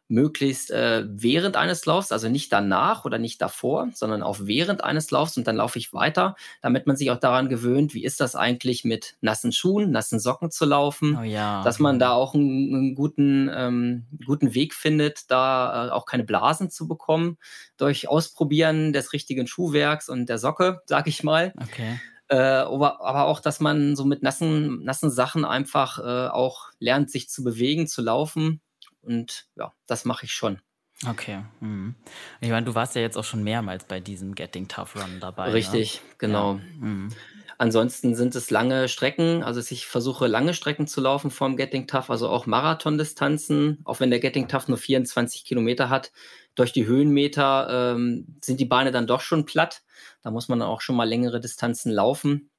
möglichst 0.09 0.71
äh, 0.71 1.05
während 1.07 1.57
eines 1.57 1.85
Laufs, 1.85 2.12
also 2.12 2.29
nicht 2.29 2.53
danach 2.53 3.05
oder 3.05 3.18
nicht 3.18 3.40
davor, 3.42 3.88
sondern 3.94 4.23
auch 4.23 4.38
während 4.40 4.83
eines 4.83 5.11
Laufs 5.11 5.37
und 5.37 5.47
dann 5.47 5.57
laufe 5.57 5.79
ich 5.79 5.92
weiter, 5.92 6.35
damit 6.62 6.87
man 6.87 6.97
sich 6.97 7.11
auch 7.11 7.18
daran 7.18 7.49
gewöhnt, 7.51 7.92
wie 7.92 8.05
ist 8.05 8.21
das 8.21 8.35
eigentlich 8.35 8.85
mit 8.85 9.16
nassen 9.21 9.53
Schuhen, 9.53 9.90
nassen 9.90 10.18
Socken 10.18 10.51
zu 10.51 10.64
laufen, 10.64 11.18
oh 11.21 11.23
ja. 11.23 11.62
dass 11.62 11.79
man 11.79 11.99
da 11.99 12.12
auch 12.12 12.35
einen, 12.35 12.75
einen 12.75 12.94
guten, 12.94 13.51
ähm, 13.55 14.07
guten 14.25 14.55
Weg 14.55 14.75
findet, 14.75 15.31
da 15.31 15.88
äh, 15.88 15.90
auch 15.90 16.07
keine 16.07 16.25
Blasen 16.25 16.71
zu 16.71 16.88
bekommen 16.88 17.37
durch 17.77 18.09
Ausprobieren 18.09 18.94
des 18.94 19.12
richtigen 19.12 19.47
Schuhwerks 19.47 20.09
und 20.09 20.29
der 20.29 20.38
Socke, 20.38 20.81
sag 20.87 21.07
ich 21.07 21.23
mal. 21.23 21.53
Okay. 21.62 22.01
Äh, 22.29 22.37
aber, 22.37 23.01
aber, 23.03 23.25
auch, 23.27 23.40
dass 23.40 23.61
man 23.61 23.97
so 23.97 24.05
mit 24.05 24.23
nassen, 24.23 24.85
nassen 24.85 25.11
Sachen 25.11 25.47
einfach 25.47 25.99
äh, 25.99 26.29
auch 26.29 26.66
lernt, 26.79 27.11
sich 27.11 27.31
zu 27.31 27.42
bewegen, 27.42 27.87
zu 27.87 28.03
laufen 28.03 28.61
und 29.02 29.46
ja, 29.56 29.72
das 29.87 30.04
mache 30.04 30.26
ich 30.26 30.32
schon. 30.32 30.61
Okay. 31.06 31.44
Mhm. 31.61 31.94
Ich 32.40 32.50
meine, 32.50 32.66
du 32.66 32.74
warst 32.74 32.96
ja 32.96 33.02
jetzt 33.02 33.16
auch 33.16 33.24
schon 33.24 33.44
mehrmals 33.44 33.84
bei 33.84 34.00
diesem 34.00 34.34
Getting 34.34 34.66
Tough 34.66 34.96
Run 34.96 35.20
dabei. 35.20 35.48
Ne? 35.48 35.54
Richtig, 35.54 36.00
ne? 36.02 36.14
genau. 36.18 36.54
Ja. 36.54 36.61
Mhm. 36.80 37.08
Ansonsten 37.56 38.14
sind 38.14 38.37
es 38.37 38.50
lange 38.50 38.88
Strecken. 38.88 39.42
Also 39.42 39.61
ich 39.61 39.87
versuche 39.87 40.28
lange 40.28 40.54
Strecken 40.54 40.87
zu 40.87 41.00
laufen 41.00 41.30
vom 41.30 41.56
Getting 41.56 41.88
Tough, 41.88 42.08
also 42.08 42.28
auch 42.28 42.46
Marathondistanzen. 42.46 43.78
Auch 43.84 43.98
wenn 44.00 44.11
der 44.11 44.20
Getting 44.20 44.46
Tough 44.48 44.68
nur 44.68 44.78
24 44.78 45.44
Kilometer 45.44 45.90
hat, 45.90 46.12
durch 46.54 46.72
die 46.72 46.87
Höhenmeter 46.87 47.94
ähm, 47.94 48.37
sind 48.44 48.61
die 48.61 48.64
Beine 48.64 48.92
dann 48.92 49.08
doch 49.08 49.20
schon 49.20 49.44
platt. 49.44 49.82
Da 50.22 50.30
muss 50.30 50.48
man 50.48 50.62
auch 50.62 50.80
schon 50.80 50.96
mal 50.96 51.08
längere 51.08 51.40
Distanzen 51.40 51.92
laufen. 51.92 52.50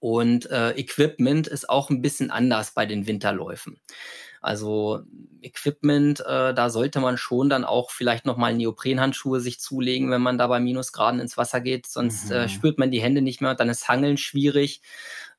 Und 0.00 0.50
äh, 0.50 0.72
Equipment 0.72 1.46
ist 1.46 1.70
auch 1.70 1.90
ein 1.90 2.02
bisschen 2.02 2.30
anders 2.30 2.72
bei 2.72 2.86
den 2.86 3.06
Winterläufen. 3.06 3.80
Also 4.40 5.02
Equipment, 5.42 6.20
äh, 6.20 6.54
da 6.54 6.70
sollte 6.70 7.00
man 7.00 7.16
schon 7.16 7.48
dann 7.48 7.64
auch 7.64 7.90
vielleicht 7.90 8.26
nochmal 8.26 8.54
Neoprenhandschuhe 8.54 9.40
sich 9.40 9.60
zulegen, 9.60 10.10
wenn 10.10 10.22
man 10.22 10.38
da 10.38 10.46
bei 10.46 10.60
Minusgraden 10.60 11.20
ins 11.20 11.36
Wasser 11.36 11.60
geht. 11.60 11.86
Sonst 11.86 12.30
äh, 12.30 12.34
mhm. 12.34 12.40
äh, 12.44 12.48
spürt 12.48 12.78
man 12.78 12.90
die 12.90 13.00
Hände 13.00 13.22
nicht 13.22 13.40
mehr, 13.40 13.54
dann 13.54 13.68
ist 13.68 13.88
Hangeln 13.88 14.16
schwierig. 14.16 14.82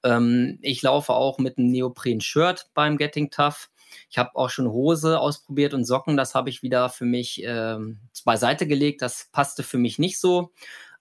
Ähm, 0.03 0.59
ich 0.61 0.81
laufe 0.81 1.13
auch 1.13 1.39
mit 1.39 1.57
einem 1.57 1.71
Neopren-Shirt 1.71 2.69
beim 2.73 2.97
Getting 2.97 3.29
Tough. 3.29 3.69
Ich 4.09 4.17
habe 4.17 4.35
auch 4.35 4.49
schon 4.49 4.69
Hose 4.69 5.19
ausprobiert 5.19 5.73
und 5.73 5.85
Socken. 5.85 6.17
Das 6.17 6.35
habe 6.35 6.49
ich 6.49 6.63
wieder 6.63 6.89
für 6.89 7.05
mich 7.05 7.43
äh, 7.43 7.77
beiseite 8.25 8.67
gelegt. 8.67 9.01
Das 9.01 9.29
passte 9.31 9.63
für 9.63 9.77
mich 9.77 9.99
nicht 9.99 10.19
so. 10.19 10.51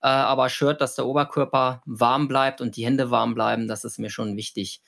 Äh, 0.02 0.08
aber 0.08 0.48
Shirt, 0.48 0.80
dass 0.80 0.94
der 0.94 1.06
Oberkörper 1.06 1.82
warm 1.84 2.28
bleibt 2.28 2.60
und 2.60 2.76
die 2.76 2.84
Hände 2.84 3.10
warm 3.10 3.34
bleiben, 3.34 3.68
das 3.68 3.84
ist 3.84 3.98
mir 3.98 4.10
schon 4.10 4.36
wichtig. 4.36 4.82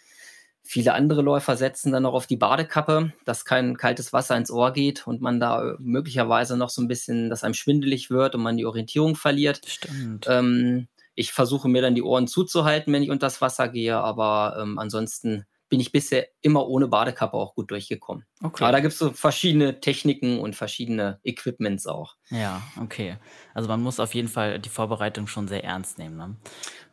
Viele 0.71 0.93
andere 0.93 1.23
Läufer 1.23 1.57
setzen 1.57 1.93
dann 1.93 2.03
noch 2.03 2.13
auf 2.13 2.27
die 2.27 2.37
Badekappe, 2.37 3.15
dass 3.25 3.47
kein 3.47 3.79
kaltes 3.79 4.13
Wasser 4.13 4.37
ins 4.37 4.51
Ohr 4.51 4.71
geht 4.75 5.07
und 5.07 5.23
man 5.23 5.41
da 5.41 5.77
möglicherweise 5.79 6.59
noch 6.59 6.69
so 6.69 6.83
ein 6.83 6.89
bisschen, 6.89 7.31
dass 7.31 7.43
einem 7.43 7.55
schwindelig 7.55 8.11
wird 8.11 8.35
und 8.35 8.43
man 8.43 8.59
die 8.59 8.67
Orientierung 8.67 9.17
verliert. 9.17 9.63
Stimmt. 9.67 10.27
Ähm, 10.29 10.89
ich 11.15 11.33
versuche 11.33 11.71
mir 11.71 11.81
dann 11.81 11.95
die 11.95 12.03
Ohren 12.03 12.29
zuzuhalten, 12.29 12.93
wenn 12.93 13.03
ich 13.03 13.09
unter 13.09 13.29
das 13.29 13.41
Wasser 13.41 13.71
gehe, 13.71 13.97
aber 13.97 14.59
ähm, 14.61 14.79
ansonsten 14.79 15.47
bin 15.71 15.81
ich 15.81 15.91
bisher 15.91 16.29
immer 16.43 16.69
ohne 16.69 16.87
Badekappe 16.87 17.35
auch 17.35 17.55
gut 17.55 17.71
durchgekommen. 17.71 18.27
Okay. 18.43 18.65
Aber 18.65 18.73
da 18.73 18.81
gibt 18.81 18.93
es 18.93 18.99
so 18.99 19.11
verschiedene 19.13 19.81
Techniken 19.81 20.39
und 20.39 20.55
verschiedene 20.55 21.19
Equipments 21.25 21.87
auch. 21.87 22.17
Ja, 22.29 22.61
okay. 22.79 23.17
Also 23.55 23.71
man 23.71 23.81
muss 23.81 24.01
auf 24.01 24.15
jeden 24.15 24.29
Fall 24.29 24.59
die 24.59 24.69
Vorbereitung 24.69 25.29
schon 25.29 25.49
sehr 25.49 25.65
ernst 25.65 25.97
nehmen. 25.99 26.19
Ne? 26.19 26.37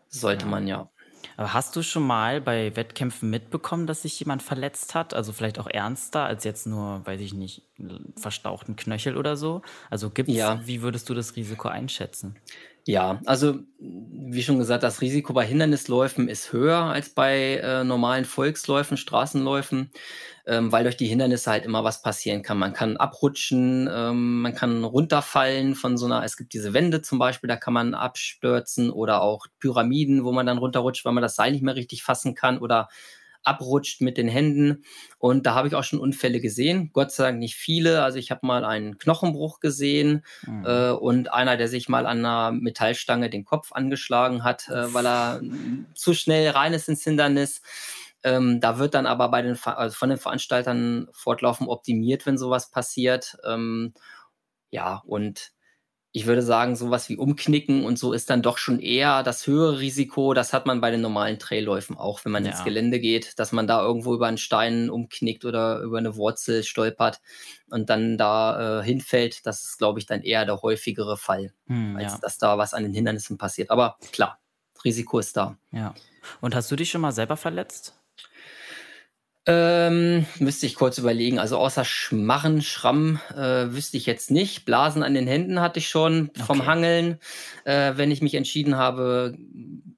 Sollte 0.08 0.46
ja. 0.46 0.52
man 0.52 0.66
ja. 0.66 0.90
Aber 1.38 1.54
hast 1.54 1.76
du 1.76 1.82
schon 1.82 2.04
mal 2.04 2.42
bei 2.42 2.76
Wettkämpfen 2.76 3.30
mitbekommen, 3.30 3.88
dass 3.88 4.04
sich 4.04 4.20
jemand 4.20 4.42
verletzt 4.42 4.96
hat? 4.96 5.14
Also 5.14 5.34
vielleicht 5.34 5.60
auch 5.60 5.68
ernster 5.68 6.26
als 6.26 6.44
jetzt 6.44 6.66
nur, 6.66 7.06
weiß 7.06 7.20
ich 7.22 7.34
nicht, 7.34 7.64
verstauchten 8.16 8.76
Knöchel 8.76 9.18
oder 9.18 9.36
so? 9.36 9.62
Also 9.90 10.10
gibt's, 10.10 10.34
ja. 10.34 10.62
wie 10.66 10.82
würdest 10.82 11.10
du 11.10 11.14
das 11.14 11.36
Risiko 11.36 11.68
einschätzen? 11.68 12.36
Ja, 12.88 13.20
also 13.26 13.60
wie 13.80 14.44
schon 14.44 14.60
gesagt, 14.60 14.84
das 14.84 15.02
Risiko 15.02 15.34
bei 15.34 15.44
Hindernisläufen 15.44 16.30
ist 16.30 16.54
höher 16.54 16.78
als 16.84 17.10
bei 17.10 17.56
äh, 17.58 17.84
normalen 17.84 18.26
Volksläufen, 18.26 18.96
Straßenläufen, 18.96 19.90
ähm, 20.46 20.72
weil 20.72 20.84
durch 20.84 20.96
die 20.96 21.08
Hindernisse 21.08 21.50
halt 21.50 21.66
immer 21.66 21.84
was 21.84 22.04
passieren 22.04 22.44
kann. 22.44 22.60
Man 22.60 22.74
kann 22.74 22.98
abrutschen, 22.98 23.90
ähm, 23.92 24.42
man 24.44 24.54
kann 24.54 24.84
runterfallen 24.84 25.74
von 25.74 25.98
so 25.98 26.06
einer, 26.06 26.24
es 26.24 26.38
gibt 26.38 26.54
diese 26.54 26.74
Wände 26.74 27.02
zum 27.02 27.18
Beispiel, 27.18 27.48
da 27.48 27.56
kann 27.56 27.74
man 27.74 27.96
abstürzen 27.96 28.92
oder 28.92 29.22
auch 29.24 29.48
Pyramiden, 29.60 30.24
wo 30.24 30.32
man 30.32 30.46
dann 30.46 30.60
runterrutscht, 30.60 31.06
weil 31.06 31.14
man 31.14 31.24
das 31.24 31.36
Seil 31.36 31.54
nicht 31.54 31.64
mehr 31.64 31.76
richtig 31.76 32.04
fassen 32.04 32.36
kann 32.36 32.60
oder 32.60 32.88
abrutscht 33.46 34.02
mit 34.02 34.18
den 34.18 34.28
Händen. 34.28 34.84
Und 35.18 35.46
da 35.46 35.56
habe 35.56 35.68
ich 35.68 35.76
auch 35.76 35.84
schon 35.84 36.00
Unfälle 36.00 36.42
gesehen. 36.42 36.90
Gott 36.94 37.12
sei 37.12 37.26
Dank 37.26 37.40
nicht 37.40 37.56
viele. 37.56 38.04
Also 38.04 38.18
ich 38.18 38.32
habe 38.32 38.46
mal 38.46 38.66
einen 38.66 38.98
Knochenbruch 38.98 39.60
gesehen 39.60 40.26
mhm. 40.46 40.66
äh, 40.66 40.92
und 40.92 41.34
einer, 41.34 41.58
der 41.58 41.68
sich 41.68 41.90
mal 41.90 42.06
an 42.06 42.26
einer 42.26 42.52
Metallstange 42.52 43.30
den 43.30 43.46
Kopf 43.46 43.72
angeschlagen 43.72 44.44
hat, 44.44 44.68
äh, 44.70 44.94
weil 44.94 45.06
er 45.06 45.42
zu 45.94 46.14
schnell 46.14 46.50
rein 46.50 46.74
ist 46.74 46.90
ins 46.90 47.04
Hindernis. 47.04 47.62
Ähm, 48.24 48.60
da 48.60 48.80
wird 48.80 48.96
dann 48.96 49.06
aber 49.06 49.30
bei 49.30 49.42
den, 49.42 49.58
also 49.64 49.96
von 49.96 50.10
den 50.10 50.18
Veranstaltern 50.18 51.08
fortlaufend 51.12 51.70
optimiert, 51.70 52.26
wenn 52.26 52.40
sowas 52.40 52.72
passiert. 52.72 53.38
Ähm, 53.46 53.94
ja, 54.72 55.04
und 55.06 55.52
ich 56.16 56.28
würde 56.28 56.42
sagen, 56.42 56.78
sowas 56.78 57.10
wie 57.10 57.18
Umknicken 57.18 57.84
und 57.84 58.00
so 58.00 58.14
ist 58.14 58.30
dann 58.30 58.42
doch 58.42 58.58
schon 58.58 58.80
eher 58.80 59.22
das 59.22 59.48
höhere 59.48 59.80
Risiko. 59.80 60.34
Das 60.34 60.54
hat 60.54 60.66
man 60.66 60.80
bei 60.80 60.90
den 60.90 61.02
normalen 61.02 61.40
Trailläufen 61.40 61.98
auch, 61.98 62.24
wenn 62.24 62.32
man 62.32 62.46
ja. 62.46 62.52
ins 62.52 62.64
Gelände 62.64 63.02
geht, 63.02 63.38
dass 63.38 63.52
man 63.52 63.68
da 63.68 63.82
irgendwo 63.82 64.14
über 64.14 64.26
einen 64.26 64.38
Stein 64.38 64.90
umknickt 64.90 65.44
oder 65.44 65.82
über 65.82 65.98
eine 65.98 66.16
Wurzel 66.16 66.64
stolpert 66.64 67.20
und 67.70 67.90
dann 67.90 68.18
da 68.18 68.80
äh, 68.80 68.84
hinfällt. 68.86 69.46
Das 69.46 69.66
ist, 69.66 69.78
glaube 69.78 70.00
ich, 70.00 70.06
dann 70.06 70.22
eher 70.22 70.46
der 70.46 70.62
häufigere 70.62 71.18
Fall, 71.18 71.52
hm, 71.68 71.98
als 71.98 72.14
ja. 72.14 72.20
dass 72.20 72.38
da 72.38 72.58
was 72.58 72.74
an 72.74 72.84
den 72.84 72.94
Hindernissen 72.94 73.38
passiert. 73.38 73.70
Aber 73.70 73.98
klar, 74.14 74.40
Risiko 74.86 75.20
ist 75.20 75.36
da. 75.36 75.58
Ja. 75.74 75.94
Und 76.40 76.56
hast 76.56 76.72
du 76.72 76.78
dich 76.78 76.92
schon 76.92 77.02
mal 77.02 77.12
selber 77.12 77.36
verletzt? 77.36 77.94
Ähm, 79.48 80.26
müsste 80.40 80.66
ich 80.66 80.76
kurz 80.76 80.98
überlegen. 80.98 81.38
Also 81.38 81.58
außer 81.58 81.86
Schmarren, 81.86 82.62
Schramm 82.64 83.20
äh, 83.36 83.72
wüsste 83.72 83.98
ich 83.98 84.08
jetzt 84.08 84.32
nicht. 84.32 84.66
Blasen 84.66 85.04
an 85.04 85.14
den 85.14 85.28
Händen 85.28 85.62
hatte 85.62 85.80
ich 85.80 85.88
schon 85.88 86.32
vom 86.36 86.62
Okay. 86.62 86.68
Hangeln. 86.68 87.20
Äh, 87.64 87.94
wenn 87.96 88.10
ich 88.10 88.22
mich 88.24 88.34
entschieden 88.34 88.76
habe, 88.76 89.38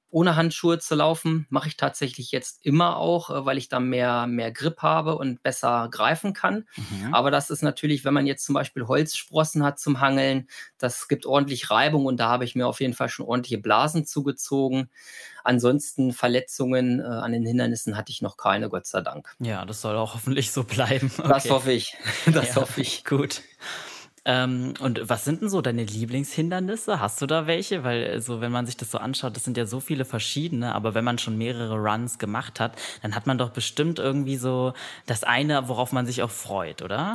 ohne 0.09 0.35
Handschuhe 0.35 0.79
zu 0.79 0.95
laufen, 0.95 1.45
mache 1.49 1.67
ich 1.67 1.77
tatsächlich 1.77 2.31
jetzt 2.31 2.65
immer 2.65 2.97
auch, 2.97 3.29
äh, 3.29 3.45
weil 3.45 3.57
ich 3.57 3.69
da 3.69 3.79
mehr, 3.79 4.25
mehr 4.27 4.51
Grip 4.51 4.81
habe 4.81 5.17
und 5.17 5.43
besser 5.43 5.89
greifen 5.91 6.33
kann. 6.33 6.65
Mhm. 6.75 7.13
Aber 7.13 7.31
das 7.31 7.49
ist 7.49 7.61
natürlich, 7.61 8.05
wenn 8.05 8.13
man 8.13 8.25
jetzt 8.27 8.45
zum 8.45 8.53
Beispiel 8.55 8.87
Holzsprossen 8.87 9.63
hat 9.63 9.79
zum 9.79 9.99
Hangeln, 9.99 10.47
das 10.77 11.07
gibt 11.07 11.25
ordentlich 11.25 11.69
Reibung 11.69 12.05
und 12.05 12.17
da 12.17 12.29
habe 12.29 12.45
ich 12.45 12.55
mir 12.55 12.67
auf 12.67 12.79
jeden 12.79 12.93
Fall 12.93 13.09
schon 13.09 13.25
ordentliche 13.25 13.57
Blasen 13.57 14.05
zugezogen. 14.05 14.89
Ansonsten 15.43 16.13
Verletzungen 16.13 16.99
äh, 16.99 17.03
an 17.03 17.31
den 17.31 17.45
Hindernissen 17.45 17.95
hatte 17.97 18.11
ich 18.11 18.21
noch 18.21 18.37
keine, 18.37 18.69
Gott 18.69 18.85
sei 18.85 19.01
Dank. 19.01 19.35
Ja, 19.39 19.65
das 19.65 19.81
soll 19.81 19.95
auch 19.97 20.13
hoffentlich 20.15 20.51
so 20.51 20.63
bleiben. 20.63 21.11
Das 21.17 21.45
Okay. 21.45 21.49
hoffe 21.49 21.71
ich. 21.71 21.95
Das 22.33 22.49
Ja, 22.49 22.55
hoffe 22.57 22.81
ich. 22.81 23.03
Gut. 23.05 23.41
Ähm, 24.27 24.73
und 24.81 25.07
was 25.07 25.23
sind 25.23 25.41
denn 25.41 25.49
so 25.49 25.61
deine 25.61 25.85
Lieblingshindernisse? 25.85 26.99
Hast 26.99 27.21
du 27.21 27.27
da 27.27 27.47
welche? 27.47 27.85
Weil 27.85 28.03
äh, 28.03 28.21
so, 28.21 28.41
wenn 28.41 28.51
man 28.51 28.65
sich 28.65 28.75
das 28.75 28.91
so 28.91 28.97
anschaut, 28.97 29.37
das 29.37 29.45
sind 29.45 29.55
ja 29.55 29.65
so 29.65 29.79
viele 29.79 30.03
verschiedene, 30.03 30.75
aber 30.75 30.93
wenn 30.93 31.05
man 31.05 31.17
schon 31.17 31.37
mehrere 31.37 31.77
Runs 31.77 32.19
gemacht 32.19 32.59
hat, 32.59 32.73
dann 33.01 33.15
hat 33.15 33.25
man 33.25 33.37
doch 33.37 33.51
bestimmt 33.51 33.99
irgendwie 33.99 34.35
so 34.35 34.73
das 35.05 35.23
eine, 35.23 35.69
worauf 35.69 35.93
man 35.93 36.05
sich 36.05 36.21
auch 36.23 36.29
freut, 36.29 36.81
oder? 36.81 37.13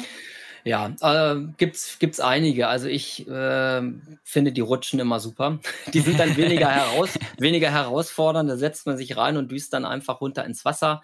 Ja, 0.64 0.94
äh, 1.02 1.40
gibt's 1.58 1.98
gibt's 1.98 2.20
einige. 2.20 2.68
Also 2.68 2.88
ich 2.88 3.28
äh, 3.28 3.82
finde 4.24 4.52
die 4.52 4.60
Rutschen 4.62 4.98
immer 4.98 5.20
super. 5.20 5.58
Die 5.92 6.00
sind 6.00 6.18
dann 6.18 6.36
weniger 6.36 6.70
heraus, 6.70 7.18
weniger 7.38 7.70
herausfordernd. 7.70 8.48
Da 8.48 8.56
setzt 8.56 8.86
man 8.86 8.96
sich 8.96 9.18
rein 9.18 9.36
und 9.36 9.50
düst 9.50 9.74
dann 9.74 9.84
einfach 9.84 10.20
runter 10.22 10.44
ins 10.46 10.64
Wasser. 10.64 11.02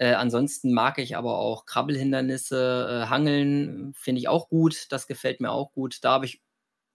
Äh, 0.00 0.14
ansonsten 0.14 0.72
mag 0.72 0.98
ich 0.98 1.16
aber 1.16 1.38
auch 1.38 1.66
Krabbelhindernisse, 1.66 3.02
äh, 3.04 3.08
Hangeln 3.10 3.92
finde 3.94 4.20
ich 4.20 4.28
auch 4.28 4.48
gut. 4.48 4.86
Das 4.90 5.06
gefällt 5.06 5.40
mir 5.42 5.50
auch 5.52 5.72
gut. 5.72 5.98
Da 6.02 6.12
habe 6.12 6.24
ich 6.24 6.40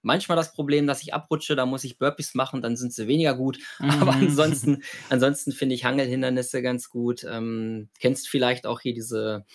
manchmal 0.05 0.37
das 0.37 0.53
Problem, 0.53 0.87
dass 0.87 1.01
ich 1.01 1.13
abrutsche. 1.13 1.55
Da 1.55 1.65
muss 1.65 1.83
ich 1.83 1.97
Burpees 1.97 2.35
machen, 2.35 2.61
dann 2.61 2.77
sind 2.77 2.93
sie 2.93 3.07
weniger 3.07 3.35
gut. 3.35 3.59
Aber 3.79 4.13
Mhm. 4.13 4.27
ansonsten, 4.29 4.83
ansonsten 5.09 5.51
finde 5.51 5.75
ich 5.75 5.83
Hangelhindernisse 5.83 6.61
ganz 6.61 6.89
gut. 6.89 7.25
Ähm, 7.29 7.89
kennst 7.99 8.29
vielleicht 8.29 8.65
auch 8.65 8.79
hier 8.79 8.93
diese 8.93 9.45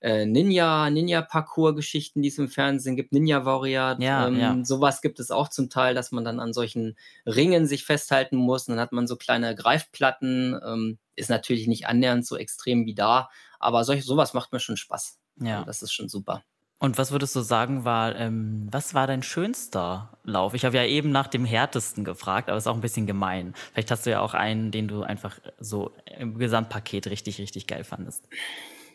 äh, 0.00 0.26
Ninja, 0.26 0.90
Ninja-Parcours-Geschichten, 0.90 2.20
die 2.20 2.28
es 2.28 2.36
im 2.38 2.48
Fernsehen 2.48 2.94
gibt, 2.94 3.12
Ninja 3.12 3.44
Warrior. 3.46 3.96
Ja, 4.00 4.28
ähm, 4.28 4.38
ja. 4.38 4.58
Sowas 4.62 5.00
gibt 5.00 5.18
es 5.18 5.30
auch 5.30 5.48
zum 5.48 5.70
Teil, 5.70 5.94
dass 5.94 6.12
man 6.12 6.24
dann 6.24 6.40
an 6.40 6.52
solchen 6.52 6.96
Ringen 7.26 7.66
sich 7.66 7.84
festhalten 7.84 8.36
muss. 8.36 8.68
Und 8.68 8.74
dann 8.76 8.80
hat 8.82 8.92
man 8.92 9.06
so 9.06 9.16
kleine 9.16 9.54
Greifplatten. 9.54 10.60
Ähm, 10.64 10.98
ist 11.16 11.30
natürlich 11.30 11.68
nicht 11.68 11.86
annähernd 11.86 12.26
so 12.26 12.36
extrem 12.36 12.86
wie 12.86 12.94
da, 12.94 13.30
aber 13.60 13.84
solch, 13.84 14.04
sowas 14.04 14.34
macht 14.34 14.52
mir 14.52 14.58
schon 14.60 14.76
Spaß. 14.76 15.18
Ja. 15.40 15.54
Also 15.58 15.66
das 15.66 15.82
ist 15.82 15.92
schon 15.92 16.08
super. 16.08 16.42
Und 16.78 16.98
was 16.98 17.12
würdest 17.12 17.34
du 17.36 17.40
sagen, 17.40 17.84
war, 17.84 18.16
ähm, 18.16 18.68
was 18.70 18.94
war 18.94 19.06
dein 19.06 19.22
schönster 19.22 20.18
Lauf? 20.24 20.54
Ich 20.54 20.64
habe 20.64 20.76
ja 20.76 20.84
eben 20.84 21.10
nach 21.10 21.28
dem 21.28 21.44
härtesten 21.44 22.04
gefragt, 22.04 22.48
aber 22.48 22.58
ist 22.58 22.66
auch 22.66 22.74
ein 22.74 22.80
bisschen 22.80 23.06
gemein. 23.06 23.54
Vielleicht 23.72 23.90
hast 23.90 24.06
du 24.06 24.10
ja 24.10 24.20
auch 24.20 24.34
einen, 24.34 24.70
den 24.70 24.88
du 24.88 25.02
einfach 25.02 25.38
so 25.58 25.92
im 26.18 26.36
Gesamtpaket 26.36 27.06
richtig, 27.06 27.38
richtig 27.38 27.66
geil 27.66 27.84
fandest. 27.84 28.28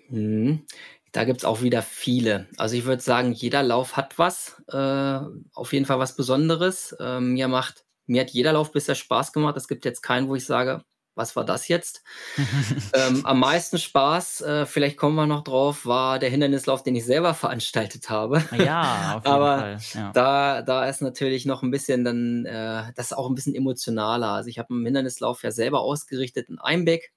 Mhm. 0.10 0.66
Da 1.12 1.24
gibt's 1.24 1.46
auch 1.46 1.62
wieder 1.62 1.82
viele. 1.82 2.48
Also 2.58 2.76
ich 2.76 2.86
würde 2.86 3.02
sagen, 3.02 3.32
jeder 3.32 3.64
Lauf 3.64 3.98
hat 3.98 4.20
was, 4.20 4.62
äh, 4.68 5.20
auf 5.54 5.74
jeden 5.74 5.86
Fall 5.86 5.98
was 5.98 6.16
Besonderes. 6.16 6.96
Ähm, 7.00 7.34
mir 7.34 7.48
macht, 7.48 7.86
mir 8.06 8.22
hat 8.22 8.30
jeder 8.30 8.54
Lauf 8.54 8.72
bisher 8.72 8.96
Spaß 8.96 9.34
gemacht. 9.34 9.58
Es 9.58 9.68
gibt 9.68 9.86
jetzt 9.86 10.02
keinen, 10.02 10.28
wo 10.28 10.36
ich 10.36 10.46
sage, 10.46 10.84
was 11.16 11.36
war 11.36 11.46
das 11.46 11.68
jetzt? 11.68 12.04
Ähm, 12.94 13.26
am 13.26 13.40
meisten 13.40 13.78
Spaß, 13.78 14.42
äh, 14.42 14.66
vielleicht 14.66 14.98
kommen 14.98 15.16
wir 15.16 15.28
noch 15.28 15.44
drauf, 15.44 15.86
war 15.86 16.18
der 16.20 16.30
Hindernislauf, 16.32 16.82
den 16.84 16.96
ich 16.96 17.06
selber 17.06 17.36
veranstaltet 17.36 18.10
habe. 18.10 18.44
Ja, 18.52 19.12
auf 19.18 19.28
jeden 19.28 19.32
Aber 19.34 19.48
Fall. 19.48 19.86
Ja. 19.94 20.12
Da, 20.14 20.62
da 20.64 20.86
ist 20.90 21.02
natürlich 21.02 21.46
noch 21.46 21.62
ein 21.62 21.72
bisschen 21.72 22.04
dann, 22.04 22.46
äh, 22.46 22.92
das 22.96 23.08
ist 23.08 23.14
auch 23.14 23.30
ein 23.30 23.36
bisschen 23.36 23.54
emotionaler. 23.56 24.30
Also 24.30 24.50
ich 24.50 24.58
habe 24.60 24.74
einen 24.74 24.86
Hindernislauf 24.86 25.44
ja 25.44 25.52
selber 25.52 25.82
ausgerichtet 25.82 26.50
in 26.50 26.60
Einbeck 26.60 27.14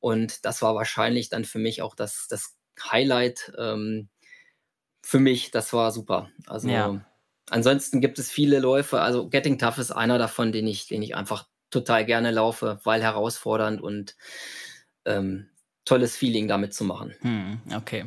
und 0.00 0.44
das 0.44 0.62
war 0.62 0.74
wahrscheinlich 0.74 1.28
dann 1.28 1.44
für 1.44 1.58
mich 1.60 1.82
auch 1.82 1.94
das, 1.94 2.26
das 2.28 2.56
Highlight 2.90 3.52
ähm, 3.58 4.08
für 5.02 5.18
mich. 5.20 5.50
Das 5.50 5.72
war 5.72 5.92
super. 5.92 6.30
Also 6.46 6.68
Ja. 6.68 7.00
ansonsten 7.50 8.00
gibt 8.00 8.18
es 8.18 8.30
viele 8.30 8.58
Läufe. 8.60 9.00
Also 9.00 9.28
Getting 9.28 9.58
Tough 9.58 9.78
ist 9.78 9.90
einer 9.92 10.18
davon, 10.18 10.52
den 10.52 10.66
ich, 10.66 10.86
den 10.88 11.02
ich 11.02 11.14
einfach 11.16 11.46
total 11.72 12.04
gerne 12.04 12.30
laufe, 12.30 12.80
weil 12.84 13.02
herausfordernd 13.02 13.80
und 13.80 14.14
ähm, 15.04 15.48
tolles 15.84 16.16
Feeling 16.16 16.46
damit 16.46 16.74
zu 16.74 16.84
machen. 16.84 17.14
Hm, 17.22 17.60
okay. 17.74 18.06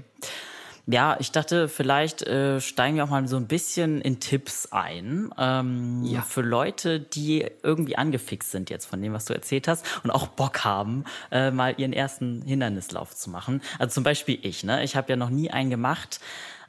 Ja, 0.87 1.17
ich 1.19 1.31
dachte, 1.31 1.67
vielleicht 1.67 2.21
äh, 2.21 2.61
steigen 2.61 2.95
wir 2.95 3.03
auch 3.05 3.09
mal 3.09 3.27
so 3.27 3.37
ein 3.37 3.47
bisschen 3.47 4.01
in 4.01 4.19
Tipps 4.19 4.67
ein. 4.71 5.31
Ähm, 5.37 6.03
Ja. 6.05 6.21
Für 6.21 6.41
Leute, 6.41 6.99
die 6.99 7.47
irgendwie 7.63 7.97
angefixt 7.97 8.51
sind 8.51 8.69
jetzt 8.69 8.85
von 8.85 9.01
dem, 9.01 9.11
was 9.11 9.25
du 9.25 9.33
erzählt 9.33 9.67
hast 9.67 9.83
und 10.03 10.11
auch 10.11 10.27
Bock 10.27 10.63
haben, 10.63 11.03
äh, 11.31 11.49
mal 11.49 11.73
ihren 11.77 11.91
ersten 11.91 12.43
Hindernislauf 12.43 13.15
zu 13.15 13.31
machen. 13.31 13.61
Also 13.79 13.95
zum 13.95 14.03
Beispiel 14.03 14.37
ich, 14.43 14.63
ne? 14.63 14.83
Ich 14.83 14.95
habe 14.95 15.09
ja 15.09 15.15
noch 15.15 15.31
nie 15.31 15.49
einen 15.49 15.71
gemacht. 15.71 16.19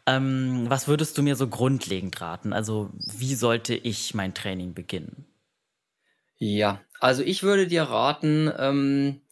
Ähm, 0.06 0.64
was 0.68 0.88
würdest 0.88 1.18
du 1.18 1.22
mir 1.22 1.36
so 1.36 1.48
grundlegend 1.48 2.18
raten? 2.20 2.52
Also, 2.54 2.90
wie 3.18 3.34
sollte 3.34 3.74
ich 3.74 4.14
mein 4.14 4.32
Training 4.34 4.72
beginnen? 4.72 5.26
Ja, 6.38 6.80
also 7.00 7.22
ich 7.22 7.42
würde 7.42 7.66
dir 7.66 7.84
raten, 7.84 8.50
ähm, 8.58 9.22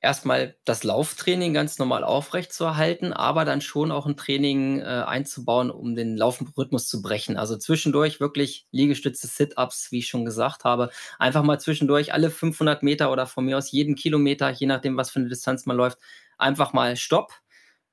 erstmal 0.00 0.56
das 0.64 0.84
Lauftraining 0.84 1.54
ganz 1.54 1.78
normal 1.78 2.04
aufrechtzuerhalten, 2.04 3.12
aber 3.14 3.44
dann 3.46 3.60
schon 3.62 3.90
auch 3.92 4.04
ein 4.06 4.16
Training 4.16 4.80
äh, 4.80 4.84
einzubauen, 4.84 5.70
um 5.70 5.94
den 5.94 6.16
Laufrhythmus 6.16 6.88
zu 6.88 7.00
brechen. 7.02 7.36
Also 7.38 7.56
zwischendurch 7.56 8.20
wirklich 8.20 8.66
Liegestütze, 8.72 9.28
Sit-ups, 9.28 9.92
wie 9.92 10.00
ich 10.00 10.08
schon 10.08 10.24
gesagt 10.26 10.64
habe. 10.64 10.90
Einfach 11.18 11.42
mal 11.42 11.58
zwischendurch 11.60 12.12
alle 12.12 12.30
500 12.30 12.82
Meter 12.82 13.10
oder 13.12 13.26
von 13.26 13.44
mir 13.46 13.56
aus 13.58 13.70
jeden 13.72 13.94
Kilometer, 13.94 14.50
je 14.50 14.66
nachdem, 14.66 14.96
was 14.96 15.10
für 15.10 15.20
eine 15.20 15.28
Distanz 15.30 15.64
man 15.66 15.76
läuft, 15.76 15.98
einfach 16.38 16.72
mal 16.74 16.96
Stopp. 16.96 17.32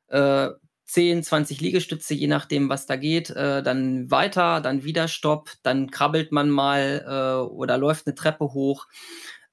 Äh, 0.08 0.50
10, 0.90 1.22
20 1.22 1.62
Liegestütze, 1.62 2.16
je 2.16 2.26
nachdem, 2.26 2.68
was 2.68 2.88
da 2.88 2.96
geht. 2.96 3.30
Äh, 3.30 3.62
dann 3.62 4.10
weiter, 4.10 4.60
dann 4.60 4.84
wieder 4.84 5.08
Stopp, 5.08 5.52
dann 5.62 5.92
krabbelt 5.92 6.32
man 6.32 6.50
mal 6.50 7.06
äh, 7.08 7.48
oder 7.52 7.78
läuft 7.78 8.08
eine 8.08 8.16
Treppe 8.16 8.54
hoch, 8.54 8.88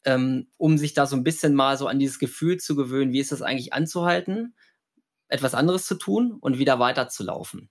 ähm, 0.04 0.48
um 0.56 0.78
sich 0.78 0.94
da 0.94 1.06
so 1.06 1.14
ein 1.14 1.24
bisschen 1.24 1.54
mal 1.54 1.76
so 1.76 1.88
an 1.88 1.98
dieses 1.98 2.18
Gefühl 2.18 2.56
zu 2.56 2.74
gewöhnen, 2.74 3.12
wie 3.12 3.20
ist 3.20 3.32
das 3.32 3.42
eigentlich 3.42 3.74
anzuhalten, 3.74 4.54
etwas 5.28 5.54
anderes 5.54 5.84
zu 5.84 5.96
tun 5.96 6.38
und 6.40 6.56
wieder 6.58 6.78
weiterzulaufen. 6.78 7.68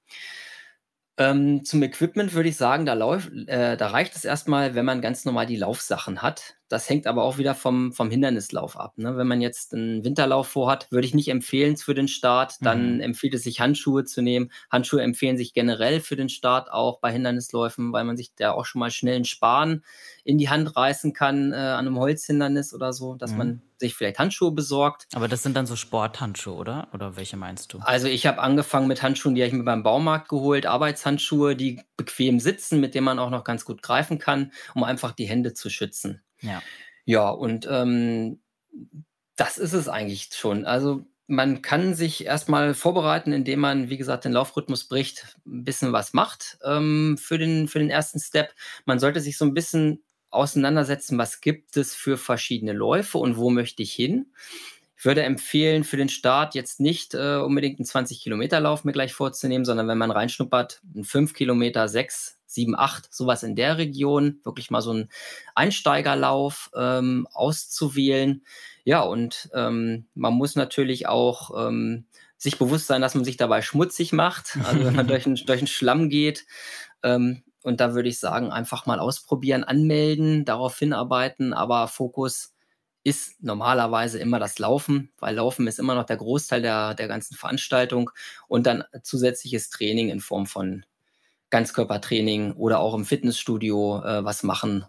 Ähm, 1.18 1.64
zum 1.64 1.82
Equipment 1.82 2.34
würde 2.34 2.50
ich 2.50 2.58
sagen, 2.58 2.86
da, 2.86 2.94
läuft, 2.94 3.32
äh, 3.48 3.78
da 3.78 3.88
reicht 3.88 4.16
es 4.16 4.26
erstmal, 4.26 4.76
wenn 4.76 4.86
man 4.86 5.02
ganz 5.02 5.26
normal 5.26 5.48
die 5.48 5.56
Laufsachen 5.56 6.22
hat. 6.22 6.58
Das 6.68 6.90
hängt 6.90 7.06
aber 7.08 7.24
auch 7.24 7.38
wieder 7.38 7.54
vom, 7.56 7.94
vom 7.94 8.10
Hindernislauf 8.10 8.78
ab. 8.80 8.98
Ne? 8.98 9.18
Wenn 9.18 9.28
man 9.28 9.42
jetzt 9.42 9.74
einen 9.74 10.04
Winterlauf 10.04 10.48
vorhat, 10.48 10.88
würde 10.92 11.06
ich 11.08 11.14
nicht 11.14 11.28
empfehlen 11.30 11.78
für 11.78 11.94
den 11.94 12.08
Start. 12.08 12.56
Dann 12.66 12.96
Mhm. 12.96 13.02
empfiehlt 13.02 13.34
es 13.36 13.44
sich, 13.44 13.60
Handschuhe 13.60 14.04
zu 14.06 14.22
nehmen. 14.22 14.52
Handschuhe 14.72 15.02
empfehlen 15.02 15.38
sich 15.38 15.54
generell 15.54 16.00
für 16.02 16.16
den 16.16 16.30
Start 16.30 16.72
auch 16.72 17.00
bei 17.00 17.12
Hindernisläufen, 17.12 17.94
weil 17.94 18.04
man 18.04 18.18
sich 18.18 18.34
da 18.36 18.52
auch 18.52 18.66
schon 18.66 18.80
mal 18.80 18.92
schnell 18.92 19.16
einen 19.16 19.26
Span 19.26 19.84
in 20.24 20.38
die 20.38 20.50
Hand 20.50 20.76
reißen 20.76 21.14
kann 21.14 21.52
äh, 21.54 21.56
an 21.56 21.86
einem 21.88 22.00
Holzhindernis 22.00 22.74
oder 22.74 22.94
so, 22.94 23.16
dass 23.16 23.32
Mhm. 23.32 23.38
man 23.38 23.62
sich 23.78 23.94
vielleicht 23.94 24.20
Handschuhe 24.20 24.52
besorgt. 24.52 25.08
Aber 25.14 25.28
das 25.28 25.44
sind 25.44 25.56
dann 25.56 25.66
so 25.66 25.76
Sporthandschuhe, 25.76 26.56
oder? 26.56 26.88
Oder 26.94 27.16
welche 27.18 27.38
meinst 27.38 27.74
du? 27.74 27.80
Also 27.80 28.08
ich 28.08 28.26
habe 28.26 28.40
angefangen 28.42 28.88
mit 28.88 29.04
Handschuhen, 29.04 29.36
die 29.36 29.42
habe 29.42 29.50
ich 29.50 29.54
mir 29.54 29.64
beim 29.64 29.84
Baumarkt 29.84 30.30
geholt, 30.30 30.66
Arbeitshandschuhe, 30.66 31.56
die 31.56 31.82
bequem 31.98 32.40
sitzen, 32.40 32.80
mit 32.80 32.96
denen 32.96 33.06
man 33.06 33.20
auch 33.20 33.30
noch 33.30 33.44
ganz 33.44 33.66
gut 33.66 33.82
greifen 33.82 34.18
kann, 34.18 34.52
um 34.74 34.84
einfach 34.84 35.12
die 35.12 35.26
Hände 35.28 35.54
zu 35.54 35.70
schützen. 35.70 36.22
Ja. 36.42 36.62
Ja, 37.06 37.30
und 37.30 37.68
ähm, 37.70 38.40
das 39.36 39.58
ist 39.58 39.74
es 39.74 39.88
eigentlich 39.88 40.30
schon. 40.34 40.66
Also 40.66 41.06
man 41.28 41.62
kann 41.62 41.96
sich 41.96 42.26
erstmal 42.26 42.74
vorbereiten, 42.74 43.34
indem 43.34 43.60
man, 43.60 43.90
wie 43.90 43.98
gesagt, 43.98 44.26
den 44.26 44.34
Laufrhythmus 44.34 44.88
bricht, 44.88 45.38
ein 45.46 45.64
bisschen 45.64 45.92
was 45.92 46.14
macht 46.14 46.58
ähm, 46.64 47.18
für, 47.20 47.38
den, 47.38 47.68
für 47.68 47.80
den 47.80 47.90
ersten 47.90 48.20
Step. 48.20 48.54
Man 48.86 49.00
sollte 49.00 49.22
sich 49.22 49.38
so 49.38 49.46
ein 49.46 49.54
bisschen 49.54 50.04
auseinandersetzen, 50.30 51.18
was 51.18 51.42
gibt 51.42 51.78
es 51.78 51.96
für 51.96 52.18
verschiedene 52.18 52.74
Läufe 52.74 53.18
und 53.18 53.38
wo 53.38 53.50
möchte 53.50 53.82
ich 53.82 53.94
hin. 53.94 54.34
Ich 54.98 55.06
würde 55.06 55.24
empfehlen, 55.24 55.84
für 55.84 55.98
den 55.98 56.10
Start 56.10 56.56
jetzt 56.56 56.80
nicht 56.80 57.14
äh, 57.14 57.38
unbedingt 57.38 57.80
einen 57.80 57.86
20-Kilometer-Lauf 57.88 58.84
mir 58.84 58.92
gleich 58.92 59.14
vorzunehmen, 59.14 59.66
sondern 59.66 59.88
wenn 59.88 59.98
man 59.98 60.12
reinschnuppert, 60.12 60.82
einen 60.94 61.04
5 61.04 61.34
Kilometer, 61.34 61.88
6, 61.88 62.40
7, 62.56 62.76
8, 62.76 63.14
sowas 63.14 63.44
in 63.44 63.56
der 63.56 63.78
Region, 63.78 64.40
wirklich 64.44 64.72
mal 64.72 64.82
so 64.82 64.92
einen 64.92 65.10
Einsteigerlauf 65.54 66.72
ähm, 66.76 67.28
auszuwählen. 67.34 68.44
Ja, 68.84 69.02
und 69.02 69.50
ähm, 69.54 70.08
man 70.16 70.34
muss 70.34 70.56
natürlich 70.56 71.08
auch 71.08 71.68
ähm, 71.68 72.06
sich 72.38 72.58
bewusst 72.58 72.88
sein, 72.88 73.02
dass 73.02 73.16
man 73.16 73.26
sich 73.26 73.38
dabei 73.38 73.62
schmutzig 73.62 74.14
macht. 74.14 74.58
Also 74.64 74.86
wenn 74.86 74.96
man 74.96 75.08
durch, 75.08 75.26
einen, 75.26 75.36
durch 75.36 75.60
einen 75.60 75.68
Schlamm 75.68 76.10
geht. 76.10 76.46
Ähm, 77.04 77.44
und 77.64 77.80
da 77.80 77.96
würde 77.96 78.10
ich 78.10 78.20
sagen, 78.20 78.52
einfach 78.52 78.86
mal 78.86 79.00
ausprobieren, 79.00 79.64
anmelden, 79.64 80.46
darauf 80.46 80.78
hinarbeiten, 80.78 81.52
aber 81.52 81.88
Fokus 81.88 82.54
ist 83.04 83.44
normalerweise 83.44 84.20
immer 84.20 84.40
das 84.40 84.60
Laufen, 84.60 85.12
weil 85.20 85.36
Laufen 85.36 85.68
ist 85.68 85.80
immer 85.80 85.96
noch 85.96 86.06
der 86.06 86.18
Großteil 86.18 86.62
der, 86.62 86.96
der 86.96 87.08
ganzen 87.08 87.36
Veranstaltung 87.36 88.12
und 88.48 88.66
dann 88.66 88.84
zusätzliches 89.04 89.70
Training 89.70 90.10
in 90.10 90.20
Form 90.20 90.48
von 90.48 90.86
Ganzkörpertraining 91.56 92.52
oder 92.52 92.82
auch 92.82 92.94
im 92.94 93.06
Fitnessstudio 93.06 94.04
äh, 94.04 94.26
was 94.26 94.44
machen, 94.44 94.84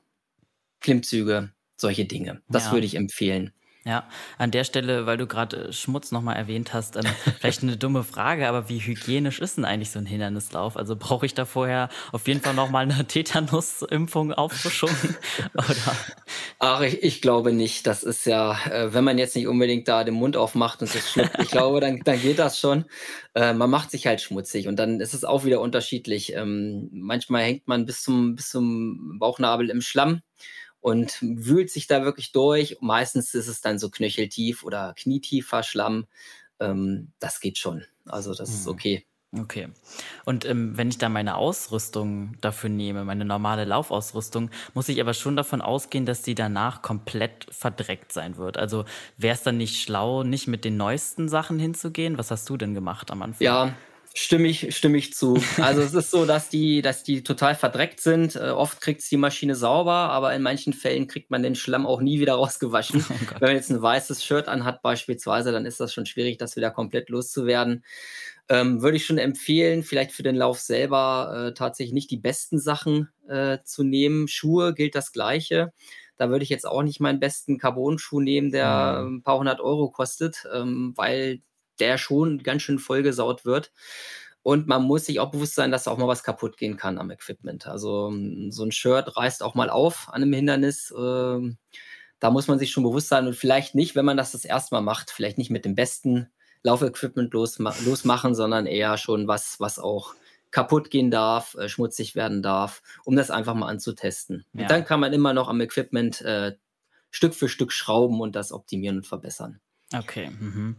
Klimmzüge, 0.81 1.53
solche 1.77 2.07
Dinge. 2.07 2.43
Das 2.49 2.67
ja. 2.67 2.73
würde 2.73 2.87
ich 2.87 2.97
empfehlen. 2.97 3.53
Ja, 3.87 4.03
an 4.37 4.51
der 4.51 4.65
Stelle, 4.65 5.07
weil 5.07 5.17
du 5.17 5.29
gerade 5.29 5.69
äh, 5.69 5.73
Schmutz 5.73 6.11
nochmal 6.11 6.35
erwähnt 6.35 6.75
hast, 6.75 6.97
ähm, 6.97 7.05
vielleicht 7.39 7.63
eine 7.63 7.77
dumme 7.77 8.03
Frage, 8.03 8.49
aber 8.49 8.69
wie 8.69 8.81
hygienisch 8.81 9.39
ist 9.39 9.59
denn 9.59 9.65
eigentlich 9.65 9.93
so 9.93 10.01
ein 10.01 10.07
Hindernislauf? 10.07 10.77
Also 10.77 10.97
brauche 10.97 11.25
ich 11.25 11.35
da 11.35 11.45
vorher 11.45 11.89
auf 12.11 12.27
jeden 12.27 12.41
Fall 12.41 12.55
nochmal 12.55 12.83
eine 12.83 13.05
Tetanusimpfung 13.07 14.33
Auffrischung? 14.33 14.91
Oder? 15.55 15.97
Ach, 16.59 16.81
ich, 16.81 17.01
ich 17.05 17.23
glaube 17.23 17.53
nicht. 17.53 17.87
Das 17.87 18.03
ist 18.03 18.27
ja, 18.27 18.59
äh, 18.67 18.93
wenn 18.93 19.05
man 19.05 19.19
jetzt 19.19 19.37
nicht 19.37 19.47
unbedingt 19.47 19.87
da 19.87 20.03
den 20.03 20.15
Mund 20.15 20.37
aufmacht 20.37 20.83
und 20.83 20.93
das 20.93 21.09
schluckt, 21.09 21.39
ich 21.39 21.51
glaube, 21.53 21.79
dann, 21.79 22.01
dann 22.01 22.21
geht 22.21 22.41
das 22.41 22.59
schon. 22.59 22.87
Äh, 23.35 23.53
man 23.53 23.71
macht 23.71 23.93
sich 23.93 24.09
halt 24.09 24.21
schmutzig 24.21 24.67
und 24.67 24.81
dann 24.81 24.99
ist 24.99 25.15
es 25.15 25.25
auch 25.25 25.45
wieder 25.45 25.61
unterschiedlich. 25.61 26.35
Ähm, 26.35 26.89
manchmal 26.91 27.45
hängt 27.45 27.69
man 27.69 27.87
bis 27.87 28.03
zum, 28.03 28.35
bis 28.35 28.49
zum 28.51 29.21
Bauchnabel 29.21 29.71
im 29.71 29.81
Schlamm 29.81 30.23
und 30.87 31.19
wühlt 31.21 31.69
sich 31.69 31.89
da 31.89 32.05
wirklich 32.05 32.31
durch. 32.31 32.77
Meistens 32.81 33.35
ist 33.35 33.49
es 33.49 33.61
dann 33.61 33.81
so 33.81 33.91
knöcheltief 33.91 34.63
oder 34.63 34.95
knietiefer 34.97 35.65
Schlamm. 35.65 36.07
Ähm, 36.61 37.09
das 37.19 37.41
geht 37.41 37.59
schon. 37.59 37.85
Also 38.05 38.35
das 38.35 38.51
ist 38.51 38.67
mhm. 38.67 38.73
okay. 38.73 39.07
Okay. 39.37 39.69
Und 40.25 40.45
ähm, 40.45 40.79
wenn 40.79 40.89
ich 40.89 40.97
da 40.97 41.09
meine 41.09 41.39
Ausrüstung 41.39 42.37
dafür 42.41 42.71
nehme, 42.71 43.05
meine 43.05 43.25
normale 43.25 43.65
Laufausrüstung, 43.65 44.49
muss 44.75 44.89
ich 44.89 45.01
aber 45.01 45.13
schon 45.13 45.35
davon 45.35 45.61
ausgehen, 45.61 46.07
dass 46.07 46.23
die 46.23 46.37
danach 46.37 46.83
komplett 46.83 47.49
verdreckt 47.51 48.13
sein 48.13 48.37
wird. 48.37 48.57
Also 48.57 48.85
wäre 49.17 49.35
es 49.35 49.43
dann 49.43 49.57
nicht 49.57 49.83
schlau, 49.83 50.23
nicht 50.23 50.47
mit 50.47 50.65
den 50.65 50.77
neuesten 50.77 51.29
Sachen 51.29 51.59
hinzugehen? 51.59 52.17
Was 52.17 52.31
hast 52.31 52.49
du 52.49 52.57
denn 52.57 52.75
gemacht 52.75 53.11
am 53.11 53.23
Anfang? 53.23 53.45
Ja, 53.45 53.75
Stimme 54.19 54.49
ich, 54.49 54.75
stimme 54.75 54.97
ich 54.97 55.13
zu. 55.13 55.39
Also 55.59 55.83
es 55.83 55.93
ist 55.93 56.11
so, 56.11 56.25
dass 56.25 56.49
die, 56.49 56.81
dass 56.81 57.03
die 57.03 57.23
total 57.23 57.55
verdreckt 57.55 58.01
sind. 58.01 58.35
Äh, 58.35 58.49
oft 58.49 58.81
kriegt 58.81 59.03
es 59.03 59.11
die 59.11 59.19
Maschine 59.19 59.55
sauber, 59.55 59.93
aber 59.93 60.35
in 60.35 60.41
manchen 60.41 60.73
Fällen 60.73 61.07
kriegt 61.07 61.31
man 61.31 61.43
den 61.43 61.55
Schlamm 61.55 61.85
auch 61.85 62.01
nie 62.01 62.19
wieder 62.19 62.35
rausgewaschen. 62.37 63.05
Oh 63.07 63.15
Wenn 63.41 63.49
man 63.49 63.57
jetzt 63.57 63.71
ein 63.71 63.83
weißes 63.83 64.25
Shirt 64.25 64.49
anhat 64.49 64.81
beispielsweise, 64.81 65.53
dann 65.53 65.67
ist 65.67 65.81
das 65.81 65.93
schon 65.93 66.07
schwierig, 66.07 66.39
das 66.39 66.57
wieder 66.57 66.71
komplett 66.71 67.11
loszuwerden. 67.11 67.85
Ähm, 68.49 68.81
würde 68.81 68.97
ich 68.97 69.05
schon 69.05 69.19
empfehlen, 69.19 69.83
vielleicht 69.83 70.13
für 70.13 70.23
den 70.23 70.37
Lauf 70.37 70.61
selber 70.61 71.49
äh, 71.49 71.55
tatsächlich 71.55 71.93
nicht 71.93 72.11
die 72.11 72.17
besten 72.17 72.59
Sachen 72.59 73.11
äh, 73.29 73.59
zu 73.65 73.85
nehmen. 73.85 74.29
Schuhe 74.29 74.73
gilt 74.73 74.95
das 74.95 75.13
Gleiche. 75.13 75.75
Da 76.17 76.31
würde 76.31 76.43
ich 76.43 76.49
jetzt 76.49 76.67
auch 76.67 76.83
nicht 76.83 77.01
meinen 77.01 77.21
besten 77.21 77.59
Carbon-Schuh 77.59 78.21
nehmen, 78.21 78.51
der 78.51 79.03
mhm. 79.03 79.17
ein 79.17 79.23
paar 79.23 79.39
hundert 79.39 79.61
Euro 79.61 79.91
kostet, 79.91 80.47
ähm, 80.55 80.95
weil 80.97 81.43
der 81.81 81.99
schon 81.99 82.43
ganz 82.43 82.63
schön 82.63 82.79
vollgesaut 82.79 83.45
wird. 83.45 83.73
Und 84.43 84.69
man 84.69 84.85
muss 84.85 85.07
sich 85.07 85.19
auch 85.19 85.33
bewusst 85.33 85.57
sein, 85.57 85.73
dass 85.73 85.89
auch 85.89 85.99
mal 85.99 86.07
was 86.07 86.23
kaputt 86.23 86.57
gehen 86.57 86.77
kann 86.77 86.99
am 86.99 87.11
Equipment. 87.11 87.67
Also 87.67 88.13
so 88.51 88.65
ein 88.65 88.73
Shirt 88.73 89.17
reißt 89.17 89.43
auch 89.43 89.57
mal 89.57 89.71
auf 89.71 90.09
an 90.09 90.23
einem 90.23 90.33
Hindernis. 90.33 90.95
Ähm, 90.97 91.59
da 92.21 92.31
muss 92.31 92.47
man 92.47 92.59
sich 92.59 92.71
schon 92.71 92.85
bewusst 92.85 93.09
sein 93.09 93.27
und 93.27 93.35
vielleicht 93.35 93.75
nicht, 93.75 93.97
wenn 93.97 94.05
man 94.05 94.17
das 94.17 94.33
das 94.33 94.45
erste 94.45 94.75
Mal 94.75 94.83
macht, 94.83 95.11
vielleicht 95.11 95.39
nicht 95.39 95.51
mit 95.51 95.65
dem 95.65 95.75
besten 95.75 96.29
Laufequipment 96.63 97.33
losma 97.33 97.75
losmachen, 97.85 98.35
sondern 98.35 98.67
eher 98.67 98.99
schon 98.99 99.29
was, 99.29 99.59
was 99.61 99.79
auch 99.79 100.15
kaputt 100.51 100.91
gehen 100.91 101.11
darf, 101.11 101.55
äh, 101.55 101.69
schmutzig 101.69 102.15
werden 102.15 102.43
darf, 102.43 102.83
um 103.05 103.17
das 103.17 103.31
einfach 103.31 103.55
mal 103.55 103.69
anzutesten. 103.69 104.45
Ja. 104.53 104.63
Und 104.63 104.71
dann 104.71 104.85
kann 104.85 105.01
man 105.01 105.13
immer 105.13 105.35
noch 105.35 105.49
am 105.49 105.61
Equipment 105.61 106.21
äh, 106.23 106.57
Stück 107.11 107.35
für 107.35 107.49
Stück 107.49 107.73
schrauben 107.73 108.21
und 108.21 108.37
das 108.37 108.53
optimieren 108.53 108.99
und 108.99 109.07
verbessern. 109.07 109.61
Okay. 109.95 110.31
Mhm. 110.31 110.77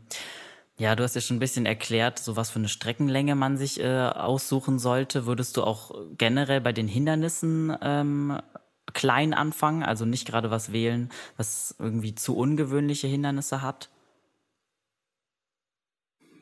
Ja, 0.80 0.96
du 0.96 1.04
hast 1.04 1.16
ja 1.16 1.22
schon 1.22 1.38
ein 1.38 1.40
bisschen 1.40 1.66
erklärt, 1.66 2.20
so 2.20 2.36
was 2.36 2.52
für 2.52 2.60
eine 2.60 2.68
Streckenlänge 2.70 3.34
man 3.36 3.58
sich 3.58 3.80
äh, 3.80 4.10
aussuchen 4.10 4.78
sollte. 4.78 5.26
Würdest 5.26 5.58
du 5.58 5.64
auch 5.64 5.92
generell 6.18 6.62
bei 6.62 6.72
den 6.72 6.88
Hindernissen 6.88 7.76
ähm, 7.82 8.40
klein 8.94 9.34
anfangen, 9.34 9.82
also 9.84 10.06
nicht 10.06 10.28
gerade 10.28 10.52
was 10.52 10.72
wählen, 10.72 11.10
was 11.36 11.76
irgendwie 11.80 12.14
zu 12.14 12.38
ungewöhnliche 12.38 13.08
Hindernisse 13.08 13.64
hat? 13.64 13.90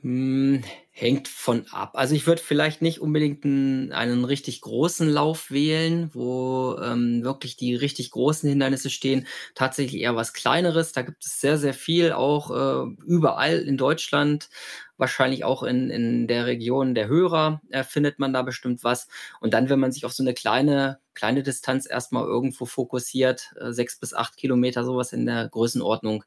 Hm, 0.05 0.61
hängt 0.91 1.27
von 1.27 1.65
ab. 1.71 1.93
Also 1.95 2.13
ich 2.13 2.27
würde 2.27 2.39
vielleicht 2.39 2.83
nicht 2.83 3.01
unbedingt 3.01 3.43
einen, 3.43 3.91
einen 3.91 4.23
richtig 4.23 4.61
großen 4.61 5.09
Lauf 5.09 5.49
wählen, 5.49 6.11
wo 6.13 6.77
ähm, 6.79 7.23
wirklich 7.23 7.55
die 7.57 7.73
richtig 7.75 8.11
großen 8.11 8.47
Hindernisse 8.47 8.91
stehen. 8.91 9.25
Tatsächlich 9.55 9.99
eher 10.03 10.15
was 10.15 10.33
Kleineres. 10.33 10.91
Da 10.91 11.01
gibt 11.01 11.25
es 11.25 11.41
sehr, 11.41 11.57
sehr 11.57 11.73
viel, 11.73 12.11
auch 12.11 12.51
äh, 12.51 12.87
überall 13.07 13.57
in 13.57 13.77
Deutschland. 13.77 14.49
Wahrscheinlich 14.97 15.43
auch 15.43 15.63
in, 15.63 15.89
in 15.89 16.27
der 16.27 16.45
Region 16.45 16.93
der 16.93 17.07
Hörer 17.07 17.61
äh, 17.71 17.83
findet 17.83 18.19
man 18.19 18.31
da 18.31 18.43
bestimmt 18.43 18.83
was. 18.83 19.07
Und 19.41 19.55
dann, 19.55 19.69
wenn 19.69 19.79
man 19.79 19.91
sich 19.91 20.05
auf 20.05 20.13
so 20.13 20.21
eine 20.21 20.35
kleine, 20.35 20.99
kleine 21.15 21.41
Distanz 21.41 21.89
erstmal 21.89 22.25
irgendwo 22.25 22.65
fokussiert, 22.67 23.53
äh, 23.59 23.71
sechs 23.73 23.97
bis 23.99 24.13
acht 24.13 24.37
Kilometer, 24.37 24.83
sowas 24.85 25.13
in 25.13 25.25
der 25.25 25.49
Größenordnung, 25.49 26.23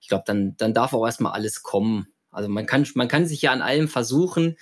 ich 0.00 0.06
glaube, 0.08 0.22
dann, 0.28 0.56
dann 0.56 0.74
darf 0.74 0.92
auch 0.92 1.04
erstmal 1.04 1.32
alles 1.32 1.64
kommen. 1.64 2.06
Also 2.36 2.48
man 2.48 2.66
kann, 2.66 2.86
man 2.94 3.08
kann 3.08 3.26
sich 3.26 3.42
ja 3.42 3.52
an 3.52 3.62
allem 3.62 3.88
versuchen. 3.88 4.56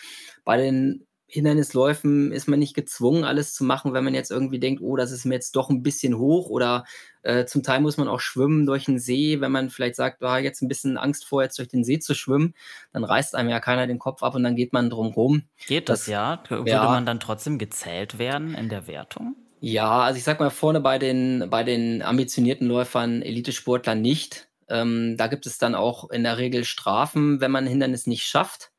Bei 0.44 0.56
den 0.56 1.06
Hindernisläufen 1.26 2.30
ist 2.30 2.46
man 2.46 2.60
nicht 2.60 2.74
gezwungen, 2.74 3.24
alles 3.24 3.54
zu 3.54 3.64
machen, 3.64 3.92
wenn 3.92 4.04
man 4.04 4.14
jetzt 4.14 4.30
irgendwie 4.30 4.60
denkt, 4.60 4.80
oh, 4.80 4.94
das 4.94 5.10
ist 5.10 5.24
mir 5.24 5.34
jetzt 5.34 5.56
doch 5.56 5.68
ein 5.68 5.82
bisschen 5.82 6.16
hoch 6.16 6.48
oder 6.48 6.84
äh, 7.22 7.44
zum 7.44 7.64
Teil 7.64 7.80
muss 7.80 7.96
man 7.96 8.06
auch 8.06 8.20
schwimmen 8.20 8.66
durch 8.66 8.84
den 8.84 9.00
See, 9.00 9.40
wenn 9.40 9.50
man 9.50 9.70
vielleicht 9.70 9.96
sagt, 9.96 10.20
war 10.20 10.34
ah, 10.34 10.38
jetzt 10.38 10.62
ein 10.62 10.68
bisschen 10.68 10.96
Angst 10.96 11.24
vor, 11.24 11.42
jetzt 11.42 11.58
durch 11.58 11.66
den 11.68 11.82
See 11.82 11.98
zu 11.98 12.14
schwimmen, 12.14 12.54
dann 12.92 13.02
reißt 13.02 13.34
einem 13.34 13.48
ja 13.48 13.58
keiner 13.58 13.88
den 13.88 13.98
Kopf 13.98 14.22
ab 14.22 14.36
und 14.36 14.44
dann 14.44 14.54
geht 14.54 14.72
man 14.72 14.90
drum 14.90 15.08
rum. 15.08 15.42
Geht 15.66 15.88
das, 15.88 16.00
das 16.00 16.06
ja? 16.06 16.40
Würde 16.48 16.70
ja. 16.70 16.84
man 16.84 17.04
dann 17.04 17.18
trotzdem 17.18 17.58
gezählt 17.58 18.18
werden 18.18 18.54
in 18.54 18.68
der 18.68 18.86
Wertung? 18.86 19.34
Ja, 19.58 20.02
also 20.02 20.18
ich 20.18 20.24
sag 20.24 20.38
mal 20.38 20.50
vorne 20.50 20.80
bei 20.80 21.00
den, 21.00 21.48
bei 21.50 21.64
den 21.64 22.02
ambitionierten 22.02 22.68
Läufern, 22.68 23.22
Elitesportlern 23.22 24.00
nicht. 24.00 24.46
Ähm, 24.68 25.16
da 25.16 25.26
gibt 25.26 25.46
es 25.46 25.58
dann 25.58 25.74
auch 25.74 26.10
in 26.10 26.24
der 26.24 26.38
Regel 26.38 26.64
Strafen, 26.64 27.40
wenn 27.40 27.50
man 27.50 27.64
ein 27.64 27.70
Hindernis 27.70 28.06
nicht 28.06 28.26
schafft. 28.26 28.72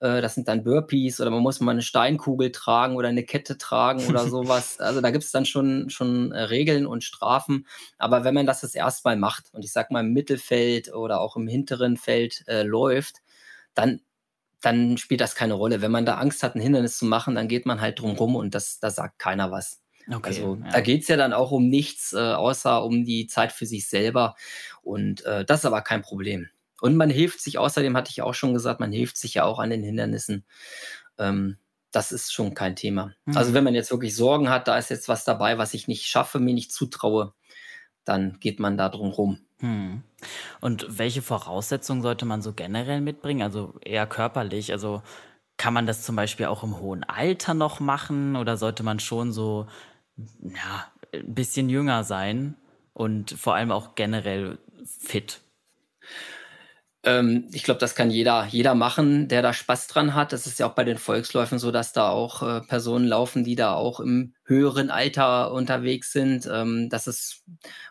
Äh, 0.00 0.20
das 0.22 0.34
sind 0.34 0.48
dann 0.48 0.64
Burpees 0.64 1.20
oder 1.20 1.30
man 1.30 1.42
muss 1.42 1.60
mal 1.60 1.72
eine 1.72 1.82
Steinkugel 1.82 2.52
tragen 2.52 2.96
oder 2.96 3.08
eine 3.08 3.24
Kette 3.24 3.58
tragen 3.58 4.06
oder 4.06 4.26
sowas. 4.28 4.80
Also 4.80 5.00
da 5.00 5.10
gibt 5.10 5.24
es 5.24 5.32
dann 5.32 5.44
schon, 5.46 5.90
schon 5.90 6.32
äh, 6.32 6.42
Regeln 6.42 6.86
und 6.86 7.04
Strafen. 7.04 7.66
Aber 7.98 8.24
wenn 8.24 8.34
man 8.34 8.46
das 8.46 8.62
das 8.62 8.74
erste 8.74 9.08
Mal 9.08 9.16
macht 9.16 9.52
und 9.52 9.64
ich 9.64 9.72
sag 9.72 9.90
mal 9.90 10.00
im 10.00 10.12
Mittelfeld 10.12 10.92
oder 10.94 11.20
auch 11.20 11.36
im 11.36 11.46
hinteren 11.46 11.96
Feld 11.96 12.44
äh, 12.48 12.62
läuft, 12.62 13.16
dann 13.74 14.00
dann 14.62 14.98
spielt 14.98 15.20
das 15.20 15.34
keine 15.34 15.54
Rolle. 15.54 15.80
Wenn 15.80 15.90
man 15.90 16.04
da 16.06 16.16
Angst 16.18 16.42
hat, 16.42 16.54
ein 16.54 16.60
Hindernis 16.60 16.98
zu 16.98 17.06
machen, 17.06 17.34
dann 17.34 17.48
geht 17.48 17.66
man 17.66 17.80
halt 17.80 18.00
drum 18.00 18.12
rum 18.16 18.36
und 18.36 18.54
das, 18.54 18.78
da 18.78 18.90
sagt 18.90 19.18
keiner 19.18 19.50
was. 19.50 19.80
Okay, 20.12 20.28
also 20.28 20.56
ja. 20.56 20.70
da 20.70 20.80
geht 20.80 21.02
es 21.02 21.08
ja 21.08 21.16
dann 21.16 21.32
auch 21.32 21.50
um 21.50 21.68
nichts, 21.68 22.12
äh, 22.12 22.18
außer 22.18 22.84
um 22.84 23.04
die 23.04 23.26
Zeit 23.26 23.52
für 23.52 23.66
sich 23.66 23.88
selber. 23.88 24.34
Und 24.82 25.24
äh, 25.24 25.44
das 25.44 25.60
ist 25.60 25.66
aber 25.66 25.82
kein 25.82 26.02
Problem. 26.02 26.48
Und 26.80 26.96
man 26.96 27.10
hilft 27.10 27.40
sich, 27.40 27.58
außerdem 27.58 27.96
hatte 27.96 28.10
ich 28.10 28.22
auch 28.22 28.34
schon 28.34 28.54
gesagt, 28.54 28.80
man 28.80 28.92
hilft 28.92 29.16
sich 29.18 29.34
ja 29.34 29.44
auch 29.44 29.58
an 29.58 29.70
den 29.70 29.82
Hindernissen. 29.82 30.44
Ähm, 31.18 31.58
das 31.92 32.12
ist 32.12 32.32
schon 32.32 32.54
kein 32.54 32.76
Thema. 32.76 33.14
Mhm. 33.24 33.36
Also 33.36 33.52
wenn 33.52 33.64
man 33.64 33.74
jetzt 33.74 33.90
wirklich 33.90 34.14
Sorgen 34.14 34.48
hat, 34.48 34.68
da 34.68 34.78
ist 34.78 34.90
jetzt 34.90 35.08
was 35.08 35.24
dabei, 35.24 35.58
was 35.58 35.74
ich 35.74 35.88
nicht 35.88 36.06
schaffe, 36.06 36.38
mir 36.38 36.54
nicht 36.54 36.72
zutraue, 36.72 37.34
dann 38.04 38.38
geht 38.40 38.60
man 38.60 38.76
da 38.76 38.88
drum 38.88 39.10
rum. 39.10 39.40
Mhm. 39.60 40.02
Und 40.60 40.86
welche 40.88 41.22
Voraussetzungen 41.22 42.02
sollte 42.02 42.24
man 42.24 42.42
so 42.42 42.52
generell 42.52 43.00
mitbringen? 43.00 43.42
Also 43.42 43.74
eher 43.84 44.06
körperlich. 44.06 44.72
Also 44.72 45.02
kann 45.56 45.74
man 45.74 45.86
das 45.86 46.02
zum 46.02 46.16
Beispiel 46.16 46.46
auch 46.46 46.62
im 46.62 46.78
hohen 46.80 47.04
Alter 47.04 47.52
noch 47.52 47.80
machen 47.80 48.36
oder 48.36 48.56
sollte 48.56 48.82
man 48.82 48.98
schon 48.98 49.32
so 49.32 49.66
ja, 50.42 50.86
ein 51.12 51.34
bisschen 51.34 51.68
jünger 51.68 52.04
sein 52.04 52.56
und 52.92 53.32
vor 53.32 53.54
allem 53.54 53.72
auch 53.72 53.94
generell 53.94 54.58
fit. 54.84 55.40
Ähm, 57.02 57.48
ich 57.52 57.62
glaube, 57.62 57.80
das 57.80 57.94
kann 57.94 58.10
jeder, 58.10 58.44
jeder 58.44 58.74
machen, 58.74 59.28
der 59.28 59.40
da 59.40 59.54
Spaß 59.54 59.86
dran 59.86 60.14
hat. 60.14 60.32
Das 60.32 60.46
ist 60.46 60.58
ja 60.58 60.66
auch 60.66 60.74
bei 60.74 60.84
den 60.84 60.98
Volksläufen 60.98 61.58
so, 61.58 61.70
dass 61.70 61.92
da 61.94 62.10
auch 62.10 62.42
äh, 62.42 62.60
Personen 62.60 63.06
laufen, 63.06 63.42
die 63.42 63.56
da 63.56 63.72
auch 63.72 64.00
im 64.00 64.34
höheren 64.44 64.90
Alter 64.90 65.52
unterwegs 65.52 66.12
sind. 66.12 66.46
Ähm, 66.52 66.90
das 66.90 67.06
ist 67.06 67.42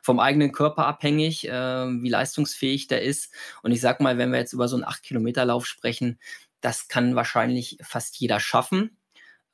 vom 0.03 0.19
eigenen 0.19 0.51
Körper 0.51 0.85
abhängig, 0.85 1.47
äh, 1.47 1.51
wie 1.51 2.09
leistungsfähig 2.09 2.87
der 2.87 3.01
ist. 3.01 3.33
Und 3.63 3.71
ich 3.71 3.81
sag 3.81 3.99
mal, 3.99 4.19
wenn 4.19 4.31
wir 4.31 4.39
jetzt 4.39 4.53
über 4.53 4.67
so 4.67 4.75
einen 4.75 4.85
8-Kilometer-Lauf 4.85 5.65
sprechen, 5.65 6.19
das 6.61 6.87
kann 6.87 7.15
wahrscheinlich 7.15 7.79
fast 7.81 8.19
jeder 8.19 8.39
schaffen 8.39 8.98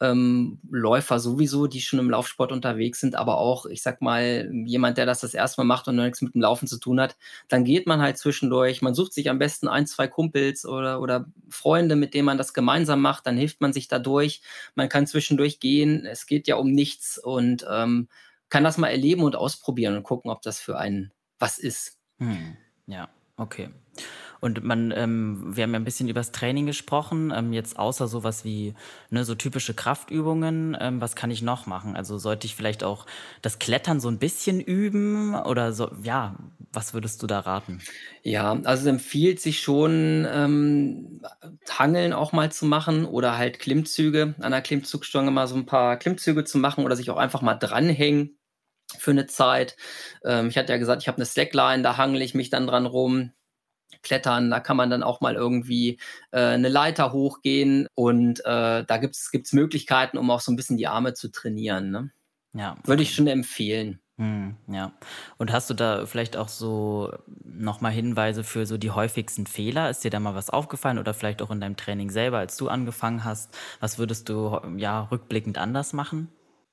ähm, 0.02 0.60
Läufer 0.70 1.20
sowieso, 1.20 1.68
die 1.68 1.82
schon 1.82 2.00
im 2.00 2.10
Laufsport 2.10 2.52
unterwegs 2.52 3.00
sind, 3.00 3.16
aber 3.16 3.38
auch, 3.38 3.66
ich 3.66 3.82
sag 3.82 4.02
mal, 4.02 4.50
jemand, 4.66 4.98
der 4.98 5.06
das 5.06 5.22
das 5.22 5.34
erste 5.34 5.62
Mal 5.62 5.66
macht 5.66 5.88
und 5.88 5.96
nichts 5.96 6.22
mit 6.22 6.34
dem 6.36 6.42
Laufen 6.42 6.68
zu 6.68 6.80
tun 6.80 7.00
hat, 7.00 7.16
dann 7.48 7.64
geht 7.64 7.88
man 7.88 8.02
halt 8.02 8.18
zwischendurch. 8.18 8.82
Man 8.82 8.94
sucht 8.94 9.14
sich 9.14 9.30
am 9.30 9.40
besten 9.40 9.68
ein, 9.68 9.88
zwei 9.88 10.08
Kumpels 10.08 10.66
oder, 10.66 11.00
oder 11.02 11.26
Freunde, 11.50 11.96
mit 11.96 12.14
denen 12.14 12.26
man 12.26 12.38
das 12.38 12.54
gemeinsam 12.54 13.02
macht, 13.02 13.26
dann 13.26 13.38
hilft 13.38 13.62
man 13.62 13.74
sich 13.74 13.88
dadurch. 13.88 14.42
Man 14.76 14.90
kann 14.90 15.08
zwischendurch 15.08 15.60
gehen. 15.60 16.06
Es 16.06 16.26
geht 16.26 16.48
ja 16.48 16.56
um 16.56 16.72
nichts 16.72 17.18
und 17.18 17.66
ähm, 17.70 18.10
kann 18.50 18.64
das 18.64 18.78
mal 18.78 18.90
erleben 18.90 19.24
und 19.24 19.36
ausprobieren 19.36 19.96
und 19.96 20.04
gucken, 20.04 20.30
ob 20.30 20.42
das 20.42 20.60
für 20.60 20.78
einen 20.78 21.12
was 21.40 21.58
ist. 21.58 21.98
Hm. 22.20 22.58
Ja, 22.88 23.10
okay. 23.38 23.70
Und 24.40 24.64
man, 24.64 24.92
ähm, 24.96 25.56
wir 25.56 25.64
haben 25.64 25.74
ja 25.74 25.80
ein 25.80 25.86
bisschen 25.86 26.10
über 26.10 26.20
das 26.20 26.32
Training 26.32 26.66
gesprochen. 26.66 27.32
Ähm, 27.36 27.54
jetzt 27.54 27.78
außer 27.80 28.08
sowas 28.08 28.46
wie 28.46 28.74
ne, 29.10 29.26
so 29.26 29.36
typische 29.36 29.74
Kraftübungen, 29.74 30.78
ähm, 30.80 31.02
was 31.02 31.16
kann 31.16 31.32
ich 31.32 31.42
noch 31.42 31.66
machen? 31.66 31.96
Also 31.96 32.18
sollte 32.18 32.48
ich 32.48 32.56
vielleicht 32.56 32.84
auch 32.84 33.06
das 33.42 33.60
Klettern 33.60 34.00
so 34.00 34.10
ein 34.10 34.20
bisschen 34.20 34.60
üben 34.60 35.36
oder 35.36 35.74
so? 35.74 35.92
Ja, 36.04 36.36
was 36.72 36.94
würdest 36.94 37.22
du 37.24 37.28
da 37.28 37.40
raten? 37.40 37.88
Ja, 38.24 38.54
also 38.64 38.82
es 38.84 38.88
empfiehlt 38.88 39.40
sich 39.40 39.62
schon, 39.62 40.28
ähm, 40.30 41.22
Hangeln 41.70 42.14
auch 42.14 42.32
mal 42.32 42.52
zu 42.52 42.66
machen 42.66 43.06
oder 43.06 43.38
halt 43.38 43.60
Klimmzüge, 43.60 44.36
an 44.40 44.52
der 44.52 44.62
Klimmzugstange 44.62 45.32
mal 45.32 45.48
so 45.48 45.56
ein 45.56 45.66
paar 45.66 45.98
Klimmzüge 45.98 46.44
zu 46.44 46.58
machen 46.58 46.86
oder 46.86 46.96
sich 46.96 47.10
auch 47.12 47.18
einfach 47.18 47.42
mal 47.42 47.56
dranhängen 47.56 48.38
für 48.98 49.12
eine 49.12 49.28
Zeit. 49.28 49.78
Ähm, 50.24 50.50
ich 50.50 50.58
hatte 50.58 50.74
ja 50.74 50.80
gesagt, 50.80 51.02
ich 51.04 51.08
habe 51.08 51.18
eine 51.18 51.26
Slackline, 51.26 51.84
da 51.84 51.98
hangle 51.98 52.24
ich 52.24 52.34
mich 52.36 52.50
dann 52.50 52.68
dran 52.68 52.86
rum. 52.86 53.32
Klettern, 54.04 54.52
da 54.52 54.60
kann 54.60 54.78
man 54.78 54.90
dann 54.90 55.04
auch 55.04 55.22
mal 55.22 55.36
irgendwie 55.36 56.00
äh, 56.32 56.40
eine 56.40 56.70
Leiter 56.70 57.12
hochgehen 57.12 57.88
und 57.96 58.40
äh, 58.46 58.84
da 58.86 58.98
gibt 58.98 59.16
es 59.16 59.54
Möglichkeiten, 59.54 60.18
um 60.18 60.30
auch 60.30 60.42
so 60.42 60.52
ein 60.52 60.56
bisschen 60.56 60.78
die 60.78 60.88
Arme 60.88 61.14
zu 61.14 61.32
trainieren. 61.32 61.92
Ne? 61.92 62.12
Ja. 62.54 62.78
Würde 62.84 63.04
ich 63.04 63.16
schon 63.16 63.28
empfehlen. 63.28 64.00
Hm, 64.18 64.56
ja. 64.68 64.94
Und 65.38 65.52
hast 65.52 65.70
du 65.70 65.74
da 65.74 66.06
vielleicht 66.06 66.38
auch 66.38 66.48
so 66.48 67.12
nochmal 67.44 67.92
Hinweise 67.92 68.46
für 68.46 68.66
so 68.66 68.78
die 68.78 68.92
häufigsten 68.92 69.46
Fehler? 69.46 69.90
Ist 69.90 70.06
dir 70.06 70.12
da 70.12 70.22
mal 70.22 70.36
was 70.36 70.50
aufgefallen 70.50 71.00
oder 71.00 71.14
vielleicht 71.14 71.42
auch 71.42 71.52
in 71.52 71.60
deinem 71.60 71.76
Training 71.76 72.10
selber, 72.10 72.38
als 72.38 72.56
du 72.56 72.70
angefangen 72.70 73.26
hast? 73.26 73.54
Was 73.82 74.00
würdest 74.00 74.30
du 74.30 74.62
ja 74.78 75.02
rückblickend 75.12 75.58
anders 75.58 75.92
machen? 75.92 76.30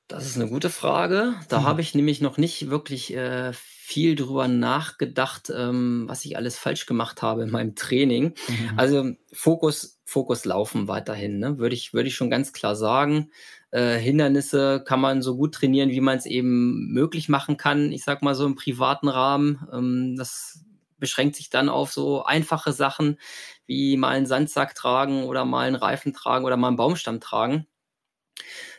Das 0.07 0.27
ist 0.27 0.37
eine 0.37 0.49
gute 0.49 0.71
Frage. 0.71 1.35
Da 1.49 1.61
mhm. 1.61 1.65
habe 1.65 1.81
ich 1.81 1.95
nämlich 1.95 2.21
noch 2.21 2.37
nicht 2.37 2.71
wirklich 2.71 3.15
äh, 3.15 3.53
viel 3.93 4.16
drüber 4.16 4.49
nachgedacht, 4.49 5.53
ähm, 5.55 6.05
was 6.07 6.24
ich 6.24 6.36
alles 6.36 6.59
falsch 6.59 6.86
gemacht 6.86 7.22
habe 7.22 7.43
in 7.43 7.51
meinem 7.51 7.74
Training. 7.74 8.34
Mhm. 8.49 8.78
Also 8.78 9.12
Fokus, 9.32 10.01
Fokus 10.05 10.45
laufen 10.45 10.88
weiterhin, 10.88 11.38
ne? 11.38 11.59
würde 11.59 11.74
ich, 11.74 11.93
würde 11.93 12.09
ich 12.09 12.14
schon 12.14 12.30
ganz 12.30 12.53
klar 12.53 12.74
sagen. 12.74 13.30
Äh, 13.70 13.99
Hindernisse 13.99 14.82
kann 14.86 15.01
man 15.01 15.22
so 15.22 15.36
gut 15.36 15.55
trainieren, 15.55 15.90
wie 15.90 16.01
man 16.01 16.16
es 16.16 16.26
eben 16.26 16.93
möglich 16.93 17.28
machen 17.28 17.57
kann. 17.57 17.93
Ich 17.93 18.05
sag 18.05 18.22
mal 18.22 18.34
so 18.34 18.47
im 18.47 18.55
privaten 18.55 19.09
Rahmen. 19.09 19.68
Ähm, 19.72 20.16
das 20.16 20.64
beschränkt 20.99 21.36
sich 21.36 21.51
dann 21.51 21.68
auf 21.68 21.93
so 21.93 22.24
einfache 22.24 22.72
Sachen 22.72 23.18
wie 23.66 23.97
mal 23.97 24.09
einen 24.09 24.26
Sandsack 24.26 24.74
tragen 24.74 25.24
oder 25.24 25.45
mal 25.45 25.66
einen 25.66 25.76
Reifen 25.76 26.12
tragen 26.12 26.45
oder 26.45 26.57
mal 26.57 26.68
einen 26.68 26.76
Baumstamm 26.76 27.20
tragen 27.20 27.66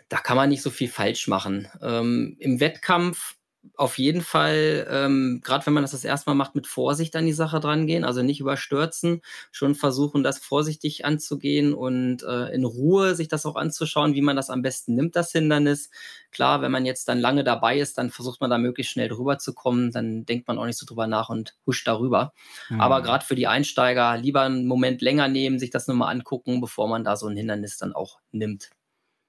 da 0.10 0.20
kann 0.20 0.38
man 0.38 0.50
nicht 0.50 0.62
so 0.62 0.70
viel 0.70 0.90
falsch 0.90 1.28
machen. 1.28 1.68
Ähm, 1.82 2.36
Im 2.38 2.60
Wettkampf 2.60 3.36
auf 3.76 3.98
jeden 3.98 4.22
Fall, 4.22 4.88
ähm, 4.90 5.42
gerade 5.44 5.66
wenn 5.66 5.74
man 5.74 5.84
das 5.84 5.92
das 5.92 6.04
erste 6.04 6.30
Mal 6.30 6.36
macht, 6.36 6.54
mit 6.54 6.68
Vorsicht 6.68 7.16
an 7.16 7.26
die 7.26 7.34
Sache 7.34 7.60
dran 7.60 7.88
gehen, 7.88 8.04
also 8.04 8.22
nicht 8.22 8.40
überstürzen, 8.40 9.22
schon 9.52 9.74
versuchen, 9.74 10.24
das 10.24 10.40
vorsichtig 10.40 11.06
anzugehen 11.06 11.74
und 11.74 12.24
äh, 12.24 12.54
in 12.54 12.66
Ruhe 12.66 13.16
sich 13.16 13.30
das 13.30 13.46
auch 13.46 13.56
anzuschauen, 13.56 14.16
wie 14.16 14.22
man 14.22 14.36
das 14.36 14.50
am 14.50 14.62
besten 14.62 14.96
nimmt, 14.96 15.16
das 15.16 15.32
Hindernis. 15.32 15.90
Klar, 16.32 16.62
wenn 16.62 16.72
man 16.72 16.86
jetzt 16.86 17.08
dann 17.08 17.20
lange 17.20 17.44
dabei 17.44 17.80
ist, 17.80 17.98
dann 17.98 18.10
versucht 18.10 18.42
man 18.42 18.50
da 18.50 18.58
möglichst 18.58 18.92
schnell 18.92 19.08
drüber 19.08 19.38
zu 19.40 19.54
kommen, 19.54 19.92
dann 19.92 20.26
denkt 20.26 20.48
man 20.48 20.58
auch 20.58 20.66
nicht 20.66 20.78
so 20.78 20.86
drüber 20.86 21.08
nach 21.08 21.30
und 21.30 21.56
huscht 21.66 21.88
darüber. 21.88 22.34
Mhm. 22.70 22.82
Aber 22.82 23.02
gerade 23.02 23.26
für 23.26 23.36
die 23.36 23.48
Einsteiger 23.48 24.18
lieber 24.18 24.42
einen 24.42 24.68
Moment 24.68 25.02
länger 25.02 25.28
nehmen, 25.28 25.58
sich 25.58 25.70
das 25.70 25.88
nochmal 25.88 26.14
angucken, 26.14 26.60
bevor 26.60 26.88
man 26.88 27.04
da 27.04 27.16
so 27.16 27.28
ein 27.28 27.38
Hindernis 27.38 27.78
dann 27.78 27.94
auch 27.94 28.20
nimmt. 28.32 28.72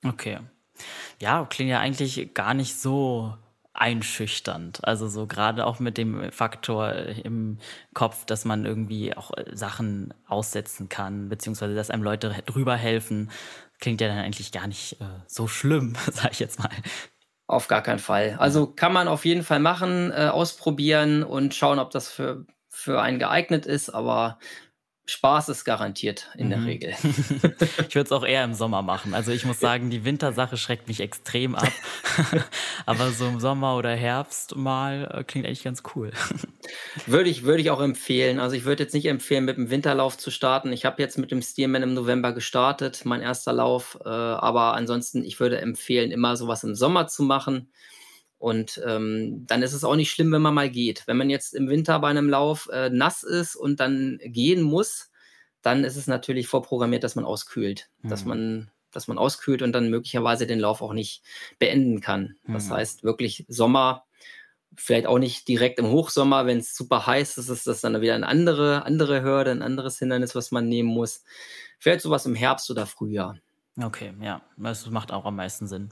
Okay, 0.05 0.41
ja, 1.21 1.47
klingt 1.49 1.71
ja 1.71 1.81
eigentlich 1.81 2.35
gar 2.35 2.55
nicht 2.55 2.79
so 2.79 3.37
einschüchternd. 3.75 4.85
Also 4.85 5.09
so 5.09 5.27
gerade 5.27 5.67
auch 5.67 5.81
mit 5.81 5.99
dem 5.99 6.31
Faktor 6.33 6.93
im 6.93 7.59
Kopf, 7.93 8.25
dass 8.25 8.45
man 8.45 8.65
irgendwie 8.65 9.17
auch 9.17 9.37
äh, 9.37 9.45
Sachen 9.53 10.15
aussetzen 10.27 10.89
kann, 10.89 11.29
beziehungsweise 11.29 11.75
dass 11.75 11.91
einem 11.91 12.05
Leute 12.05 12.35
drüber 12.47 12.77
helfen, 12.77 13.31
klingt 13.81 14.01
ja 14.01 14.09
dann 14.09 14.19
eigentlich 14.19 14.53
gar 14.53 14.69
nicht 14.69 15.01
äh, 15.01 15.05
so 15.27 15.49
schlimm, 15.49 15.95
sag 16.13 16.33
ich 16.33 16.41
jetzt 16.41 16.61
mal. 16.61 16.71
Auf 17.47 17.69
gar 17.69 17.83
keinen 17.83 17.99
Fall. 17.99 18.37
Also 18.39 18.67
kann 18.67 18.93
man 18.93 19.09
auf 19.09 19.25
jeden 19.25 19.43
Fall 19.43 19.61
machen, 19.61 20.11
äh, 20.13 20.29
ausprobieren 20.29 21.23
und 21.23 21.55
schauen, 21.55 21.79
ob 21.79 21.91
das 21.91 22.09
für, 22.09 22.47
für 22.71 23.03
einen 23.03 23.19
geeignet 23.19 23.67
ist, 23.67 23.91
aber 23.91 24.39
Spaß 25.07 25.51
ist 25.51 25.65
garantiert 25.65 26.31
in 26.39 26.49
der 26.49 26.61
mhm. 26.61 26.67
Regel. 26.67 26.95
ich 27.89 27.95
würde 27.95 28.07
es 28.07 28.13
auch 28.13 28.25
eher 28.25 28.43
im 28.43 28.55
Sommer 28.55 28.81
machen. 28.81 29.13
Also 29.13 29.33
ich 29.33 29.45
muss 29.45 29.61
sagen, 29.61 29.91
die 29.91 30.05
Wintersache 30.05 30.57
schreckt 30.57 30.89
mich 30.89 31.01
extrem 31.01 31.55
ab. 31.55 31.71
Aber 32.87 33.11
so 33.11 33.27
im 33.27 33.39
Sommer 33.39 33.77
oder 33.77 33.95
Herbst 33.95 34.57
mal 34.57 35.11
äh, 35.13 35.25
klingt 35.25 35.47
eigentlich 35.47 35.63
ganz 35.63 35.83
cool. 35.95 36.13
würde 37.07 37.29
ich, 37.29 37.43
würde 37.43 37.61
ich 37.61 37.71
auch 37.71 37.83
empfehlen. 37.83 38.41
Also 38.41 38.57
ich 38.57 38.65
würde 38.65 38.83
jetzt 38.83 38.95
nicht 38.95 39.07
empfehlen, 39.07 39.45
mit 39.45 39.59
dem 39.59 39.69
Winterlauf 39.69 40.17
zu 40.17 40.31
starten. 40.31 40.73
Ich 40.73 40.87
habe 40.87 41.03
jetzt 41.03 41.19
mit 41.19 41.31
dem 41.31 41.43
Steelman 41.43 41.83
im 41.83 41.93
November 41.93 42.33
gestartet, 42.33 43.03
mein 43.05 43.21
erster 43.21 43.53
Lauf. 43.53 43.99
Äh, 44.07 44.09
aber 44.09 44.73
ansonsten, 44.73 45.23
ich 45.23 45.39
würde 45.39 45.61
empfehlen, 45.61 46.13
immer 46.13 46.39
sowas 46.39 46.65
im 46.65 46.75
Sommer 46.75 47.09
zu 47.09 47.25
machen. 47.25 47.69
Und 48.45 48.79
ähm, 48.85 49.47
dann 49.47 49.63
ist 49.63 49.73
es 49.73 49.85
auch 49.85 49.97
nicht 49.97 50.11
schlimm, 50.11 50.31
wenn 50.31 50.43
man 50.43 50.53
mal 50.53 50.69
geht. 50.69 51.05
Wenn 51.07 51.17
man 51.17 51.31
jetzt 51.31 51.55
im 51.55 51.67
Winter 51.71 51.99
bei 52.01 52.11
einem 52.11 52.29
Lauf 52.29 52.69
äh, 52.71 52.91
nass 52.91 53.23
ist 53.23 53.57
und 53.57 53.81
dann 53.81 54.19
gehen 54.23 54.61
muss, 54.61 55.11
dann 55.63 55.83
ist 55.83 55.97
es 55.97 56.09
natürlich 56.09 56.47
vorprogrammiert, 56.47 57.03
dass 57.05 57.17
man 57.17 57.25
auskühlt. 57.25 57.89
Mhm. 58.03 58.09
Dass 58.11 58.27
man 58.27 58.71
dass 58.93 59.09
man 59.09 59.17
auskühlt 59.17 59.63
und 59.63 59.73
dann 59.73 59.89
möglicherweise 59.89 60.47
den 60.47 60.61
Lauf 60.61 60.83
auch 60.83 60.93
nicht 60.93 61.23
beenden 61.59 62.03
kann. 62.03 62.37
Mhm. 62.45 62.53
Das 62.53 62.71
heißt 62.71 63.03
wirklich 63.03 63.47
Sommer, 63.49 64.05
vielleicht 64.77 65.07
auch 65.07 65.19
nicht 65.19 65.49
direkt 65.49 65.79
im 65.79 65.89
Hochsommer, 65.89 66.45
wenn 66.45 66.59
es 66.59 66.77
super 66.77 67.07
heiß 67.07 67.39
ist, 67.39 67.49
ist 67.49 67.67
das 67.67 67.81
dann 67.81 68.03
wieder 68.03 68.15
eine 68.15 68.29
andere, 68.29 68.85
andere 68.85 69.23
Hürde, 69.23 69.53
ein 69.53 69.63
anderes 69.63 69.99
Hindernis, 69.99 70.35
was 70.35 70.51
man 70.51 70.69
nehmen 70.69 70.91
muss. 70.91 71.25
Vielleicht 71.79 72.03
sowas 72.03 72.27
im 72.27 72.35
Herbst 72.35 72.71
oder 72.71 72.85
Frühjahr. 72.85 73.39
Okay, 73.83 74.13
ja, 74.21 74.43
das 74.59 74.89
macht 74.91 75.13
auch 75.13 75.25
am 75.25 75.37
meisten 75.37 75.67
Sinn. 75.67 75.89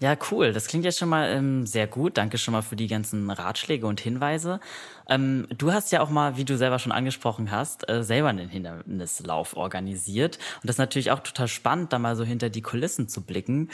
Ja, 0.00 0.16
cool. 0.30 0.52
Das 0.52 0.66
klingt 0.66 0.84
ja 0.84 0.92
schon 0.92 1.08
mal 1.08 1.28
ähm, 1.30 1.66
sehr 1.66 1.86
gut. 1.86 2.16
Danke 2.16 2.38
schon 2.38 2.52
mal 2.52 2.62
für 2.62 2.76
die 2.76 2.86
ganzen 2.86 3.30
Ratschläge 3.30 3.86
und 3.86 4.00
Hinweise. 4.00 4.60
Ähm, 5.08 5.46
du 5.56 5.72
hast 5.72 5.90
ja 5.92 6.00
auch 6.00 6.10
mal, 6.10 6.36
wie 6.36 6.44
du 6.44 6.56
selber 6.56 6.78
schon 6.78 6.92
angesprochen 6.92 7.50
hast, 7.50 7.88
äh, 7.88 8.02
selber 8.04 8.28
einen 8.28 8.48
Hindernislauf 8.48 9.56
organisiert. 9.56 10.38
Und 10.56 10.64
das 10.68 10.74
ist 10.74 10.78
natürlich 10.78 11.10
auch 11.10 11.20
total 11.20 11.48
spannend, 11.48 11.92
da 11.92 11.98
mal 11.98 12.16
so 12.16 12.24
hinter 12.24 12.50
die 12.50 12.62
Kulissen 12.62 13.08
zu 13.08 13.22
blicken. 13.24 13.70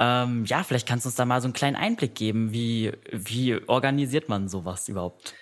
Ähm, 0.00 0.44
ja, 0.46 0.64
vielleicht 0.64 0.88
kannst 0.88 1.04
du 1.06 1.08
uns 1.08 1.16
da 1.16 1.24
mal 1.24 1.40
so 1.40 1.46
einen 1.46 1.54
kleinen 1.54 1.76
Einblick 1.76 2.14
geben. 2.14 2.52
Wie, 2.52 2.92
wie 3.12 3.56
organisiert 3.68 4.28
man 4.28 4.48
sowas 4.48 4.88
überhaupt? 4.88 5.34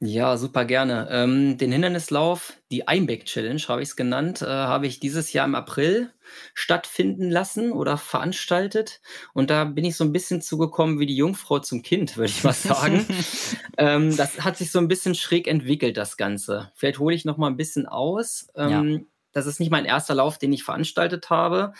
Ja, 0.00 0.36
super 0.36 0.64
gerne. 0.64 1.08
Ähm, 1.10 1.58
den 1.58 1.72
Hindernislauf, 1.72 2.52
die 2.70 2.86
Einbeck 2.86 3.24
Challenge 3.24 3.60
habe 3.66 3.82
ich 3.82 3.88
es 3.88 3.96
genannt, 3.96 4.42
äh, 4.42 4.46
habe 4.46 4.86
ich 4.86 5.00
dieses 5.00 5.32
Jahr 5.32 5.44
im 5.44 5.56
April 5.56 6.12
stattfinden 6.54 7.30
lassen 7.30 7.72
oder 7.72 7.96
veranstaltet. 7.96 9.00
Und 9.34 9.50
da 9.50 9.64
bin 9.64 9.84
ich 9.84 9.96
so 9.96 10.04
ein 10.04 10.12
bisschen 10.12 10.40
zugekommen 10.40 11.00
wie 11.00 11.06
die 11.06 11.16
Jungfrau 11.16 11.58
zum 11.58 11.82
Kind, 11.82 12.16
würde 12.16 12.30
ich 12.30 12.44
mal 12.44 12.52
sagen. 12.54 13.06
ähm, 13.76 14.16
das 14.16 14.44
hat 14.44 14.56
sich 14.56 14.70
so 14.70 14.78
ein 14.78 14.86
bisschen 14.86 15.16
schräg 15.16 15.48
entwickelt, 15.48 15.96
das 15.96 16.16
Ganze. 16.16 16.70
Vielleicht 16.76 17.00
hole 17.00 17.16
ich 17.16 17.24
noch 17.24 17.36
mal 17.36 17.48
ein 17.48 17.56
bisschen 17.56 17.86
aus. 17.86 18.46
Ähm, 18.54 18.70
ja. 18.88 19.00
Das 19.32 19.46
ist 19.46 19.60
nicht 19.60 19.70
mein 19.70 19.84
erster 19.84 20.14
Lauf, 20.14 20.38
den 20.38 20.52
ich 20.52 20.64
veranstaltet 20.64 21.30
habe. 21.30 21.72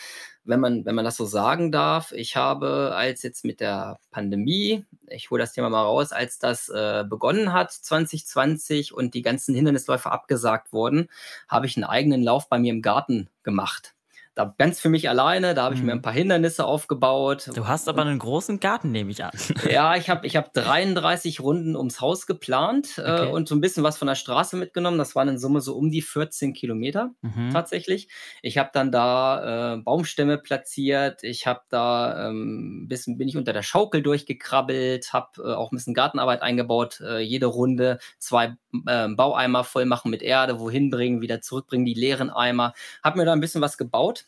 Wenn 0.44 0.60
man, 0.60 0.84
wenn 0.84 0.94
man 0.94 1.04
das 1.04 1.16
so 1.16 1.26
sagen 1.26 1.72
darf, 1.72 2.12
ich 2.12 2.36
habe, 2.36 2.92
als 2.94 3.22
jetzt 3.22 3.44
mit 3.44 3.60
der 3.60 3.98
Pandemie, 4.10 4.86
ich 5.08 5.30
hole 5.30 5.40
das 5.40 5.52
Thema 5.52 5.68
mal 5.68 5.82
raus, 5.82 6.12
als 6.12 6.38
das 6.38 6.68
äh, 6.68 7.04
begonnen 7.08 7.52
hat, 7.52 7.72
2020 7.72 8.94
und 8.94 9.14
die 9.14 9.22
ganzen 9.22 9.54
Hindernisläufe 9.54 10.10
abgesagt 10.10 10.72
wurden, 10.72 11.08
habe 11.48 11.66
ich 11.66 11.76
einen 11.76 11.84
eigenen 11.84 12.22
Lauf 12.22 12.48
bei 12.48 12.58
mir 12.58 12.72
im 12.72 12.82
Garten 12.82 13.28
gemacht 13.42 13.94
da 14.38 14.54
ganz 14.56 14.78
für 14.78 14.88
mich 14.88 15.08
alleine, 15.08 15.52
da 15.54 15.64
habe 15.64 15.74
ich 15.74 15.80
mhm. 15.80 15.86
mir 15.86 15.92
ein 15.92 16.02
paar 16.02 16.12
Hindernisse 16.12 16.64
aufgebaut. 16.64 17.50
Du 17.56 17.66
hast 17.66 17.88
aber 17.88 18.02
einen 18.02 18.20
großen 18.20 18.60
Garten, 18.60 18.92
nehme 18.92 19.10
ich 19.10 19.24
an. 19.24 19.32
ja, 19.68 19.96
ich 19.96 20.08
habe 20.08 20.28
ich 20.28 20.36
hab 20.36 20.54
33 20.54 21.40
Runden 21.40 21.74
ums 21.74 22.00
Haus 22.00 22.28
geplant 22.28 22.98
äh, 22.98 23.00
okay. 23.00 23.24
äh, 23.24 23.32
und 23.32 23.48
so 23.48 23.56
ein 23.56 23.60
bisschen 23.60 23.82
was 23.82 23.98
von 23.98 24.06
der 24.06 24.14
Straße 24.14 24.56
mitgenommen. 24.56 24.96
Das 24.96 25.16
waren 25.16 25.26
in 25.26 25.38
Summe 25.40 25.60
so 25.60 25.74
um 25.74 25.90
die 25.90 26.02
14 26.02 26.52
Kilometer 26.52 27.10
mhm. 27.20 27.50
tatsächlich. 27.52 28.08
Ich 28.40 28.58
habe 28.58 28.70
dann 28.72 28.92
da 28.92 29.74
äh, 29.74 29.76
Baumstämme 29.78 30.38
platziert, 30.38 31.24
ich 31.24 31.48
habe 31.48 31.62
da 31.68 32.28
ähm, 32.28 32.84
ein 32.84 32.88
bisschen, 32.88 33.18
bin 33.18 33.26
ich 33.26 33.36
unter 33.36 33.52
der 33.52 33.64
Schaukel 33.64 34.02
durchgekrabbelt, 34.02 35.12
habe 35.12 35.42
äh, 35.42 35.54
auch 35.54 35.72
ein 35.72 35.76
bisschen 35.76 35.94
Gartenarbeit 35.94 36.42
eingebaut, 36.42 37.00
äh, 37.00 37.18
jede 37.18 37.46
Runde 37.46 37.98
zwei 38.20 38.56
äh, 38.86 39.08
Baueimer 39.08 39.64
voll 39.64 39.84
machen 39.84 40.12
mit 40.12 40.22
Erde, 40.22 40.60
wohin 40.60 40.90
bringen, 40.90 41.22
wieder 41.22 41.40
zurückbringen, 41.40 41.86
die 41.86 41.94
leeren 41.94 42.30
Eimer. 42.30 42.72
Habe 43.02 43.18
mir 43.18 43.24
da 43.24 43.32
ein 43.32 43.40
bisschen 43.40 43.62
was 43.62 43.76
gebaut 43.76 44.26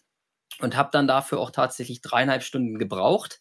und 0.60 0.76
habe 0.76 0.90
dann 0.92 1.06
dafür 1.06 1.38
auch 1.38 1.50
tatsächlich 1.50 2.00
dreieinhalb 2.00 2.42
Stunden 2.42 2.78
gebraucht 2.78 3.40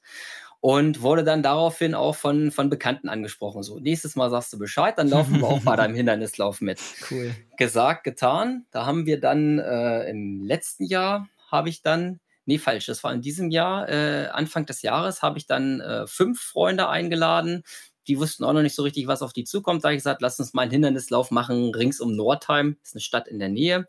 und 0.61 1.01
wurde 1.01 1.23
dann 1.23 1.41
daraufhin 1.41 1.95
auch 1.95 2.15
von, 2.15 2.51
von 2.51 2.69
Bekannten 2.69 3.07
angesprochen. 3.09 3.63
So, 3.63 3.79
nächstes 3.79 4.15
Mal 4.15 4.29
sagst 4.29 4.51
du 4.51 4.59
Bescheid, 4.59 4.97
dann 4.97 5.07
laufen 5.07 5.39
wir 5.39 5.47
auch 5.47 5.61
bei 5.61 5.75
deinem 5.75 5.95
Hindernislauf 5.95 6.61
mit. 6.61 6.79
Cool. 7.09 7.33
Gesagt, 7.57 8.03
getan. 8.03 8.65
Da 8.71 8.85
haben 8.85 9.05
wir 9.05 9.19
dann 9.19 9.59
äh, 9.59 10.09
im 10.09 10.43
letzten 10.43 10.83
Jahr, 10.83 11.29
habe 11.49 11.69
ich 11.69 11.81
dann, 11.81 12.19
nee, 12.45 12.57
falsch, 12.57 12.87
das 12.87 13.03
war 13.03 13.13
in 13.13 13.21
diesem 13.21 13.51
Jahr, 13.51 13.87
äh, 13.87 14.27
Anfang 14.27 14.65
des 14.65 14.81
Jahres, 14.81 15.21
habe 15.21 15.37
ich 15.37 15.47
dann 15.47 15.79
äh, 15.79 16.07
fünf 16.07 16.41
Freunde 16.41 16.89
eingeladen, 16.89 17.63
die 18.09 18.19
wussten 18.19 18.43
auch 18.43 18.53
noch 18.53 18.63
nicht 18.63 18.75
so 18.75 18.83
richtig, 18.83 19.07
was 19.07 19.21
auf 19.21 19.33
die 19.33 19.43
zukommt. 19.43 19.83
Da 19.83 19.89
habe 19.89 19.95
ich 19.95 19.99
gesagt, 19.99 20.21
lass 20.21 20.39
uns 20.39 20.53
mal 20.53 20.63
einen 20.63 20.71
Hindernislauf 20.71 21.31
machen, 21.31 21.73
rings 21.73 22.01
um 22.01 22.15
Nordheim, 22.15 22.77
ist 22.83 22.95
eine 22.95 23.01
Stadt 23.01 23.27
in 23.27 23.39
der 23.39 23.49
Nähe. 23.49 23.87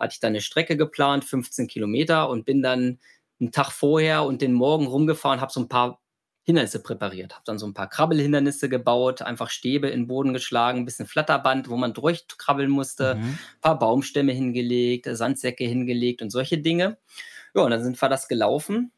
Hatte 0.00 0.14
ich 0.14 0.20
dann 0.20 0.30
eine 0.30 0.40
Strecke 0.40 0.76
geplant, 0.76 1.24
15 1.24 1.68
Kilometer 1.68 2.28
und 2.28 2.44
bin 2.44 2.62
dann 2.62 2.98
einen 3.40 3.52
Tag 3.52 3.70
vorher 3.70 4.24
und 4.24 4.42
den 4.42 4.52
Morgen 4.52 4.86
rumgefahren, 4.86 5.40
habe 5.40 5.52
so 5.52 5.60
ein 5.60 5.68
paar 5.68 6.00
Hindernisse 6.42 6.82
präpariert. 6.82 7.34
Habe 7.34 7.44
dann 7.44 7.58
so 7.58 7.66
ein 7.66 7.74
paar 7.74 7.88
Krabbelhindernisse 7.88 8.68
gebaut, 8.68 9.22
einfach 9.22 9.50
Stäbe 9.50 9.88
in 9.88 10.02
den 10.02 10.06
Boden 10.08 10.32
geschlagen, 10.32 10.80
ein 10.80 10.84
bisschen 10.84 11.06
Flatterband, 11.06 11.68
wo 11.68 11.76
man 11.76 11.92
durchkrabbeln 11.92 12.70
musste, 12.70 13.16
mhm. 13.16 13.22
ein 13.22 13.38
paar 13.60 13.78
Baumstämme 13.78 14.32
hingelegt, 14.32 15.06
Sandsäcke 15.10 15.64
hingelegt 15.64 16.22
und 16.22 16.30
solche 16.30 16.58
Dinge. 16.58 16.98
Ja, 17.54 17.62
und 17.62 17.70
dann 17.70 17.82
sind 17.82 18.00
wir 18.00 18.08
das 18.08 18.26
gelaufen. 18.26 18.92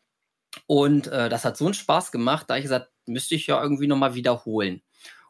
Und 0.67 1.09
äh, 1.09 1.29
das 1.29 1.45
hat 1.45 1.57
so 1.57 1.65
einen 1.65 1.75
Spaß 1.75 2.13
gemacht, 2.13 2.49
da 2.49 2.57
ich 2.57 2.63
gesagt, 2.63 2.91
müsste 3.07 3.35
ich 3.35 3.47
ja 3.47 3.63
irgendwie 3.63 3.87
nochmal 3.87 4.15
wiederholen. 4.15 4.83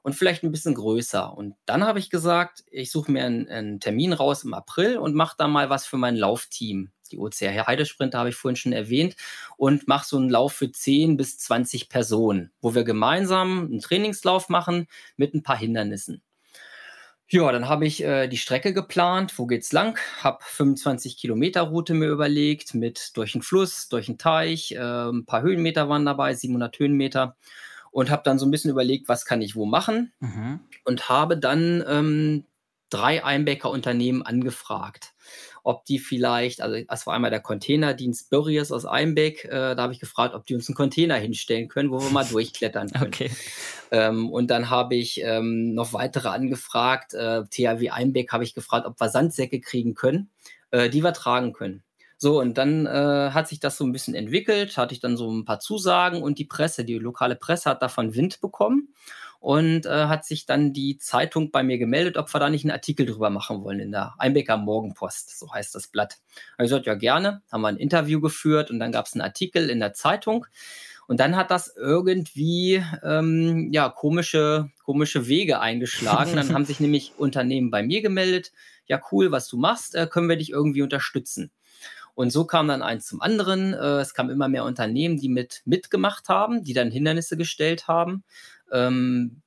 Und 0.03 0.15
vielleicht 0.15 0.43
ein 0.43 0.51
bisschen 0.51 0.75
größer. 0.75 1.37
Und 1.37 1.55
dann 1.65 1.85
habe 1.85 2.01
ich 2.01 2.11
gesagt, 2.11 2.65
ich 2.71 2.91
suche 2.91 3.13
mir 3.13 3.25
einen, 3.25 3.49
einen 3.49 3.81
Termin 3.81 4.13
raus 4.13 4.43
im 4.43 4.53
April 4.53 4.99
und 4.99 5.15
mache 5.15 5.37
da 5.39 5.47
mal 5.47 5.71
was 5.71 5.87
für 5.87 5.97
mein 5.97 6.17
Laufteam 6.17 6.91
die 7.13 7.19
OCR 7.19 7.67
Heidesprinter 7.67 8.19
habe 8.19 8.31
ich 8.31 8.35
vorhin 8.35 8.57
schon 8.57 8.73
erwähnt, 8.73 9.15
und 9.57 9.87
mache 9.87 10.07
so 10.07 10.17
einen 10.17 10.31
Lauf 10.31 10.55
für 10.55 10.73
10 10.73 11.17
bis 11.17 11.39
20 11.39 11.89
Personen, 11.89 12.51
wo 12.61 12.75
wir 12.75 12.85
gemeinsam 12.85 13.67
einen 13.67 13.81
Trainingslauf 13.81 14.49
machen 14.49 14.89
mit 15.17 15.35
ein 15.35 15.43
paar 15.43 15.59
Hindernissen. 15.59 16.23
Ja, 17.29 17.51
dann 17.51 17.67
habe 17.67 17.87
ich 17.87 18.03
äh, 18.03 18.29
die 18.29 18.37
Strecke 18.37 18.75
geplant, 18.75 19.39
wo 19.39 19.47
geht's 19.47 19.73
lang, 19.73 19.99
habe 20.21 20.41
25 20.43 21.17
Kilometer 21.17 21.63
Route 21.63 21.95
mir 21.95 22.09
überlegt, 22.09 22.75
mit 22.75 23.17
durch 23.17 23.35
einen 23.35 23.43
Fluss, 23.43 23.89
durch 23.89 24.09
einen 24.09 24.19
Teich, 24.19 24.73
äh, 24.73 24.79
ein 24.79 25.25
paar 25.25 25.41
Höhenmeter 25.41 25.89
waren 25.89 26.05
dabei, 26.05 26.35
700 26.35 26.79
Höhenmeter 26.79 27.37
und 27.93 28.11
habe 28.11 28.23
dann 28.25 28.41
so 28.41 28.47
ein 28.47 28.51
bisschen 28.51 28.73
überlegt, 28.73 29.09
was 29.09 29.25
kann 29.25 29.41
ich 29.41 29.55
wo 29.55 29.65
machen 29.65 30.13
mhm. 30.19 30.59
und 30.85 31.09
habe 31.09 31.39
dann 31.39 31.85
ähm, 31.87 32.45
drei 32.91 33.25
Einbecker 33.25 33.71
Unternehmen 33.71 34.23
angefragt 34.23 35.15
ob 35.65 35.85
die 35.85 35.99
vielleicht, 35.99 36.61
also 36.61 36.77
es 36.89 37.07
war 37.07 37.15
einmal 37.15 37.31
der 37.31 37.41
Containerdienst 37.41 38.31
Burriers 38.31 38.73
aus 38.73 38.85
Einbeck, 38.85 39.45
äh, 39.45 39.75
da 39.75 39.83
habe 39.83 39.93
ich 39.93 40.01
gefragt, 40.01 40.35
ob 40.35 40.45
die 40.47 40.55
uns 40.55 40.69
einen 40.69 40.75
Container 40.75 41.17
hinstellen 41.17 41.69
können, 41.69 41.91
wo 41.91 42.01
wir 42.01 42.11
mal 42.11 42.25
durchklettern 42.31 42.91
können. 42.91 43.07
Okay. 43.07 43.31
Ähm, 43.91 44.31
und 44.31 44.51
dann 44.51 44.71
habe 44.71 44.97
ich 44.97 45.21
ähm, 45.23 45.75
noch 45.75 45.93
weitere 45.93 46.29
angefragt, 46.29 47.15
äh, 47.15 47.45
THW 47.45 47.91
Einbeck 47.91 48.33
habe 48.33 48.45
ich 48.45 48.55
gefragt, 48.55 48.87
ob 48.87 48.99
wir 49.01 49.09
Sandsäcke 49.09 49.61
kriegen 49.61 49.95
können, 49.95 50.31
äh, 50.71 50.91
die 50.91 51.05
wir 51.05 51.13
tragen 51.13 51.53
können. 51.53 51.85
So, 52.23 52.39
und 52.39 52.57
dann 52.57 52.87
äh, 52.87 53.31
hat 53.33 53.49
sich 53.49 53.59
das 53.59 53.77
so 53.77 53.85
ein 53.85 53.91
bisschen 53.91 54.15
entwickelt, 54.15 54.77
hatte 54.77 54.95
ich 54.95 55.01
dann 55.01 55.17
so 55.17 55.29
ein 55.29 55.45
paar 55.45 55.59
Zusagen 55.59 56.23
und 56.23 56.39
die 56.39 56.45
Presse, 56.45 56.85
die 56.85 56.95
lokale 56.95 57.35
Presse 57.35 57.69
hat 57.69 57.83
davon 57.83 58.15
Wind 58.15 58.41
bekommen 58.41 58.95
und 59.41 59.87
äh, 59.87 60.05
hat 60.07 60.25
sich 60.25 60.47
dann 60.47 60.73
die 60.73 60.99
Zeitung 60.99 61.51
bei 61.51 61.65
mir 61.65 61.79
gemeldet, 61.79 62.17
ob 62.17 62.33
wir 62.33 62.39
da 62.39 62.49
nicht 62.49 62.65
einen 62.65 62.71
Artikel 62.71 63.07
drüber 63.07 63.29
machen 63.29 63.65
wollen 63.65 63.81
in 63.81 63.91
der 63.91 64.15
Einbecker 64.19 64.57
Morgenpost, 64.57 65.37
so 65.37 65.53
heißt 65.53 65.75
das 65.75 65.89
Blatt. 65.89 66.19
Habe 66.53 66.63
ich 66.63 66.71
gesagt, 66.71 66.87
ja 66.87 66.95
gerne, 66.95 67.43
haben 67.51 67.63
wir 67.63 67.67
ein 67.67 67.77
Interview 67.77 68.21
geführt 68.21 68.71
und 68.71 68.79
dann 68.79 68.93
gab 68.93 69.07
es 69.07 69.15
einen 69.15 69.23
Artikel 69.23 69.69
in 69.69 69.81
der 69.81 69.93
Zeitung. 69.93 70.47
Und 71.09 71.19
dann 71.19 71.35
hat 71.35 71.51
das 71.51 71.75
irgendwie 71.77 72.85
ähm, 73.03 73.71
ja 73.73 73.89
komische 73.89 74.71
komische 74.85 75.27
Wege 75.27 75.59
eingeschlagen. 75.59 76.37
Dann 76.37 76.49
haben 76.55 76.67
sich 76.67 76.79
nämlich 76.79 77.15
Unternehmen 77.19 77.73
bei 77.73 77.83
mir 77.83 78.01
gemeldet. 78.01 78.53
Ja 78.87 79.01
cool, 79.11 79.33
was 79.33 79.49
du 79.49 79.57
machst, 79.57 79.97
äh, 79.97 80.07
können 80.07 80.29
wir 80.29 80.37
dich 80.37 80.51
irgendwie 80.51 80.83
unterstützen. 80.83 81.51
Und 82.15 82.31
so 82.31 82.45
kam 82.45 82.69
dann 82.69 82.83
eins 82.83 83.07
zum 83.07 83.23
anderen. 83.23 83.73
Äh, 83.73 84.01
es 84.01 84.15
kamen 84.15 84.31
immer 84.31 84.49
mehr 84.49 84.65
Unternehmen, 84.65 85.19
die 85.19 85.29
mit 85.29 85.63
mitgemacht 85.65 86.29
haben, 86.29 86.63
die 86.63 86.75
dann 86.75 86.91
Hindernisse 86.91 87.37
gestellt 87.37 87.89
haben. 87.89 88.25
Ähm, 88.71 89.43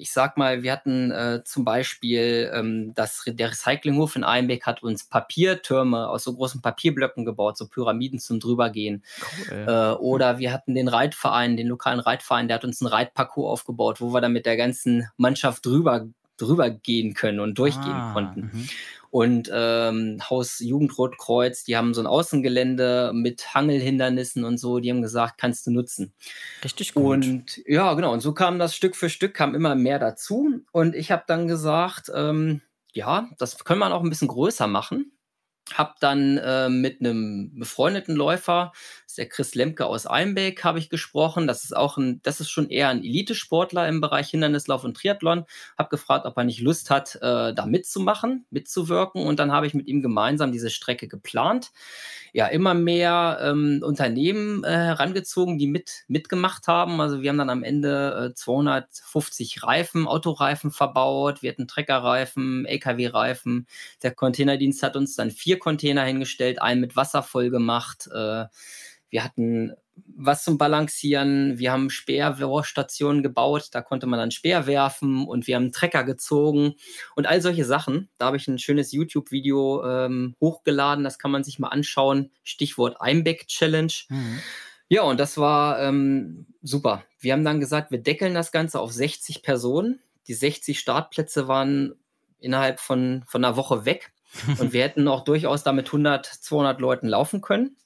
ich 0.00 0.12
sag 0.12 0.38
mal, 0.38 0.62
wir 0.62 0.72
hatten 0.72 1.10
äh, 1.10 1.42
zum 1.44 1.64
Beispiel 1.64 2.50
ähm, 2.54 2.94
das, 2.94 3.22
der 3.26 3.50
Recyclinghof 3.50 4.16
in 4.16 4.24
Einbeck 4.24 4.64
hat 4.64 4.82
uns 4.82 5.04
Papiertürme 5.04 6.08
aus 6.08 6.24
so 6.24 6.34
großen 6.34 6.62
Papierblöcken 6.62 7.24
gebaut, 7.24 7.58
so 7.58 7.66
Pyramiden 7.68 8.18
zum 8.18 8.40
drübergehen. 8.40 9.04
Cool. 9.50 9.66
Äh, 9.68 9.92
oder 10.00 10.38
wir 10.38 10.52
hatten 10.52 10.74
den 10.74 10.88
Reitverein, 10.88 11.56
den 11.56 11.66
lokalen 11.66 12.00
Reitverein, 12.00 12.48
der 12.48 12.56
hat 12.56 12.64
uns 12.64 12.80
einen 12.80 12.88
Reitparcours 12.88 13.52
aufgebaut, 13.52 14.00
wo 14.00 14.14
wir 14.14 14.20
dann 14.20 14.32
mit 14.32 14.46
der 14.46 14.56
ganzen 14.56 15.08
Mannschaft 15.16 15.66
drüber 15.66 16.08
drüber 16.40 16.70
gehen 16.70 17.12
können 17.12 17.38
und 17.38 17.58
durchgehen 17.58 17.92
ah, 17.92 18.12
konnten. 18.14 18.50
Mhm. 18.52 18.68
Und 19.10 19.50
ähm, 19.52 20.18
Haus 20.30 20.60
Jugendrotkreuz, 20.60 21.64
die 21.64 21.76
haben 21.76 21.94
so 21.94 22.00
ein 22.00 22.06
Außengelände 22.06 23.10
mit 23.12 23.54
Hangelhindernissen 23.54 24.44
und 24.44 24.58
so, 24.58 24.78
die 24.78 24.90
haben 24.90 25.02
gesagt, 25.02 25.38
kannst 25.38 25.66
du 25.66 25.72
nutzen. 25.72 26.12
Richtig 26.62 26.94
gut. 26.94 27.04
Und 27.04 27.60
ja, 27.66 27.92
genau, 27.94 28.12
und 28.12 28.20
so 28.20 28.32
kam 28.32 28.58
das 28.58 28.74
Stück 28.74 28.94
für 28.94 29.10
Stück, 29.10 29.34
kam 29.34 29.54
immer 29.54 29.74
mehr 29.74 29.98
dazu. 29.98 30.60
Und 30.70 30.94
ich 30.94 31.10
habe 31.10 31.24
dann 31.26 31.48
gesagt, 31.48 32.10
ähm, 32.14 32.60
ja, 32.92 33.28
das 33.38 33.64
können 33.64 33.80
wir 33.80 33.92
auch 33.92 34.02
ein 34.02 34.10
bisschen 34.10 34.28
größer 34.28 34.66
machen 34.66 35.12
habe 35.74 35.94
dann 36.00 36.38
äh, 36.38 36.68
mit 36.68 37.00
einem 37.00 37.58
befreundeten 37.58 38.16
Läufer, 38.16 38.72
das 38.74 39.12
ist 39.12 39.18
der 39.18 39.28
Chris 39.28 39.54
Lemke 39.54 39.86
aus 39.86 40.06
Einbeck, 40.06 40.64
habe 40.64 40.78
ich 40.78 40.90
gesprochen. 40.90 41.46
Das 41.46 41.64
ist 41.64 41.76
auch 41.76 41.96
ein, 41.96 42.20
das 42.22 42.40
ist 42.40 42.50
schon 42.50 42.68
eher 42.68 42.88
ein 42.88 43.04
Elitesportler 43.04 43.88
im 43.88 44.00
Bereich 44.00 44.30
Hindernislauf 44.30 44.84
und 44.84 44.96
Triathlon. 44.96 45.44
Habe 45.78 45.88
gefragt, 45.88 46.26
ob 46.26 46.36
er 46.36 46.44
nicht 46.44 46.60
Lust 46.60 46.90
hat, 46.90 47.16
äh, 47.16 47.54
da 47.54 47.66
mitzumachen, 47.66 48.46
mitzuwirken. 48.50 49.22
Und 49.22 49.38
dann 49.38 49.52
habe 49.52 49.66
ich 49.66 49.74
mit 49.74 49.86
ihm 49.86 50.02
gemeinsam 50.02 50.52
diese 50.52 50.70
Strecke 50.70 51.08
geplant. 51.08 51.70
Ja, 52.32 52.46
immer 52.46 52.74
mehr 52.74 53.38
ähm, 53.42 53.80
Unternehmen 53.84 54.62
äh, 54.62 54.68
herangezogen, 54.68 55.58
die 55.58 55.66
mit 55.66 56.04
mitgemacht 56.06 56.68
haben. 56.68 57.00
Also 57.00 57.22
wir 57.22 57.30
haben 57.30 57.38
dann 57.38 57.50
am 57.50 57.64
Ende 57.64 58.32
250 58.34 59.56
äh, 59.56 59.60
Reifen, 59.66 60.06
Autoreifen 60.06 60.70
verbaut. 60.70 61.42
Wir 61.42 61.50
hatten 61.50 61.66
Treckerreifen, 61.66 62.66
LKW-Reifen. 62.66 63.66
Der 64.02 64.14
Containerdienst 64.14 64.82
hat 64.82 64.96
uns 64.96 65.16
dann 65.16 65.30
vier 65.30 65.49
Container 65.58 66.04
hingestellt, 66.04 66.60
einen 66.60 66.80
mit 66.80 66.96
Wasser 66.96 67.22
voll 67.22 67.50
gemacht. 67.50 68.08
Äh, 68.12 68.46
wir 69.10 69.24
hatten 69.24 69.74
was 70.16 70.44
zum 70.44 70.58
Balancieren. 70.58 71.58
Wir 71.58 71.72
haben 71.72 71.90
Speerstationen 71.90 73.22
gebaut, 73.22 73.68
da 73.72 73.82
konnte 73.82 74.06
man 74.06 74.18
dann 74.18 74.30
Speer 74.30 74.66
werfen 74.66 75.26
und 75.26 75.46
wir 75.46 75.56
haben 75.56 75.64
einen 75.64 75.72
Trecker 75.72 76.04
gezogen 76.04 76.74
und 77.16 77.26
all 77.26 77.40
solche 77.42 77.64
Sachen. 77.64 78.08
Da 78.18 78.26
habe 78.26 78.36
ich 78.36 78.48
ein 78.48 78.58
schönes 78.58 78.92
YouTube-Video 78.92 79.84
ähm, 79.84 80.36
hochgeladen, 80.40 81.04
das 81.04 81.18
kann 81.18 81.30
man 81.30 81.44
sich 81.44 81.58
mal 81.58 81.68
anschauen. 81.68 82.30
Stichwort 82.42 83.00
Einbeck 83.00 83.46
Challenge. 83.48 83.92
Mhm. 84.08 84.40
Ja, 84.88 85.02
und 85.02 85.20
das 85.20 85.38
war 85.38 85.80
ähm, 85.80 86.46
super. 86.62 87.04
Wir 87.18 87.32
haben 87.32 87.44
dann 87.44 87.60
gesagt, 87.60 87.90
wir 87.90 88.02
deckeln 88.02 88.34
das 88.34 88.50
Ganze 88.50 88.80
auf 88.80 88.92
60 88.92 89.42
Personen. 89.42 90.00
Die 90.26 90.34
60 90.34 90.78
Startplätze 90.78 91.46
waren 91.46 91.94
innerhalb 92.40 92.80
von, 92.80 93.22
von 93.26 93.44
einer 93.44 93.56
Woche 93.56 93.84
weg. 93.84 94.12
Und 94.58 94.72
wir 94.72 94.82
hätten 94.82 95.08
auch 95.08 95.24
durchaus 95.24 95.62
damit 95.62 95.86
100, 95.88 96.26
200 96.26 96.80
Leuten 96.80 97.08
laufen 97.08 97.40
können 97.40 97.76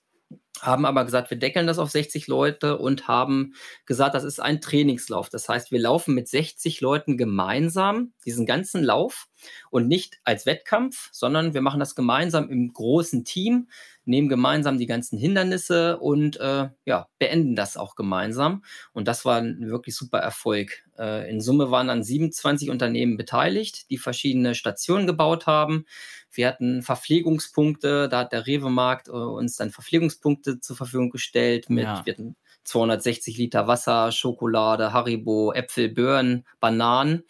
haben 0.60 0.86
aber 0.86 1.04
gesagt, 1.04 1.30
wir 1.30 1.38
deckeln 1.38 1.66
das 1.66 1.78
auf 1.78 1.90
60 1.90 2.28
Leute 2.28 2.78
und 2.78 3.08
haben 3.08 3.54
gesagt, 3.86 4.14
das 4.14 4.24
ist 4.24 4.40
ein 4.40 4.60
Trainingslauf. 4.60 5.28
Das 5.28 5.48
heißt, 5.48 5.72
wir 5.72 5.80
laufen 5.80 6.14
mit 6.14 6.28
60 6.28 6.80
Leuten 6.80 7.16
gemeinsam 7.16 8.12
diesen 8.24 8.46
ganzen 8.46 8.82
Lauf 8.82 9.26
und 9.70 9.88
nicht 9.88 10.18
als 10.24 10.46
Wettkampf, 10.46 11.08
sondern 11.12 11.54
wir 11.54 11.60
machen 11.60 11.80
das 11.80 11.94
gemeinsam 11.94 12.48
im 12.50 12.72
großen 12.72 13.24
Team, 13.24 13.68
nehmen 14.04 14.28
gemeinsam 14.28 14.78
die 14.78 14.86
ganzen 14.86 15.18
Hindernisse 15.18 15.98
und 15.98 16.38
äh, 16.38 16.68
ja, 16.84 17.08
beenden 17.18 17.56
das 17.56 17.76
auch 17.76 17.94
gemeinsam. 17.96 18.62
Und 18.92 19.08
das 19.08 19.24
war 19.24 19.38
ein 19.38 19.68
wirklich 19.68 19.96
super 19.96 20.18
Erfolg. 20.18 20.84
Äh, 20.98 21.30
in 21.30 21.40
Summe 21.40 21.70
waren 21.70 21.88
dann 21.88 22.04
27 22.04 22.70
Unternehmen 22.70 23.16
beteiligt, 23.16 23.90
die 23.90 23.98
verschiedene 23.98 24.54
Stationen 24.54 25.06
gebaut 25.06 25.46
haben. 25.46 25.86
Wir 26.30 26.48
hatten 26.48 26.82
Verpflegungspunkte, 26.82 28.08
da 28.08 28.20
hat 28.20 28.32
der 28.32 28.46
Rewe-Markt 28.46 29.08
äh, 29.08 29.12
uns 29.12 29.56
dann 29.56 29.70
Verpflegungspunkte 29.70 30.43
zur 30.60 30.76
Verfügung 30.76 31.10
gestellt 31.10 31.70
mit 31.70 31.84
ja. 31.84 32.02
wir 32.04 32.12
hatten 32.12 32.36
260 32.64 33.36
Liter 33.36 33.66
Wasser, 33.66 34.10
Schokolade, 34.12 34.92
Haribo, 34.92 35.52
Äpfel, 35.52 35.88
Birnen, 35.88 36.46
Bananen. 36.60 37.24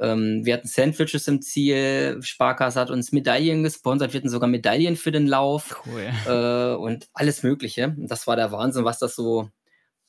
Ähm, 0.00 0.44
wir 0.44 0.54
hatten 0.54 0.68
Sandwiches 0.68 1.28
im 1.28 1.42
Ziel. 1.42 2.18
Sparkasse 2.22 2.80
hat 2.80 2.90
uns 2.90 3.12
Medaillen 3.12 3.62
gesponsert. 3.62 4.12
Wir 4.12 4.20
hatten 4.20 4.30
sogar 4.30 4.48
Medaillen 4.48 4.96
für 4.96 5.12
den 5.12 5.26
Lauf. 5.26 5.82
Cool. 5.86 6.10
Äh, 6.26 6.74
und 6.74 7.08
alles 7.12 7.42
Mögliche. 7.42 7.94
Das 7.98 8.26
war 8.26 8.36
der 8.36 8.52
Wahnsinn, 8.52 8.84
was 8.84 8.98
das 8.98 9.14
so, 9.14 9.50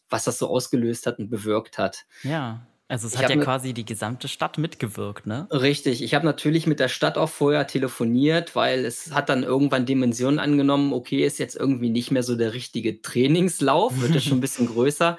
was 0.09 0.23
das 0.23 0.39
so 0.39 0.47
ausgelöst 0.47 1.07
hat 1.07 1.19
und 1.19 1.29
bewirkt 1.29 1.77
hat. 1.77 2.05
Ja. 2.23 2.65
Also 2.91 3.07
es 3.07 3.13
ich 3.13 3.23
hat 3.23 3.29
ja 3.29 3.37
quasi 3.37 3.73
die 3.73 3.85
gesamte 3.85 4.27
Stadt 4.27 4.57
mitgewirkt, 4.57 5.25
ne? 5.25 5.47
Richtig. 5.49 6.03
Ich 6.03 6.13
habe 6.13 6.25
natürlich 6.25 6.67
mit 6.67 6.81
der 6.81 6.89
Stadt 6.89 7.17
auch 7.17 7.29
vorher 7.29 7.65
telefoniert, 7.65 8.53
weil 8.53 8.83
es 8.83 9.13
hat 9.13 9.29
dann 9.29 9.43
irgendwann 9.43 9.85
Dimensionen 9.85 10.39
angenommen, 10.39 10.91
okay, 10.91 11.25
ist 11.25 11.39
jetzt 11.39 11.55
irgendwie 11.55 11.89
nicht 11.89 12.11
mehr 12.11 12.21
so 12.21 12.35
der 12.35 12.53
richtige 12.53 13.01
Trainingslauf, 13.01 14.01
wird 14.01 14.17
es 14.17 14.25
schon 14.25 14.39
ein 14.39 14.41
bisschen 14.41 14.67
größer. 14.67 15.17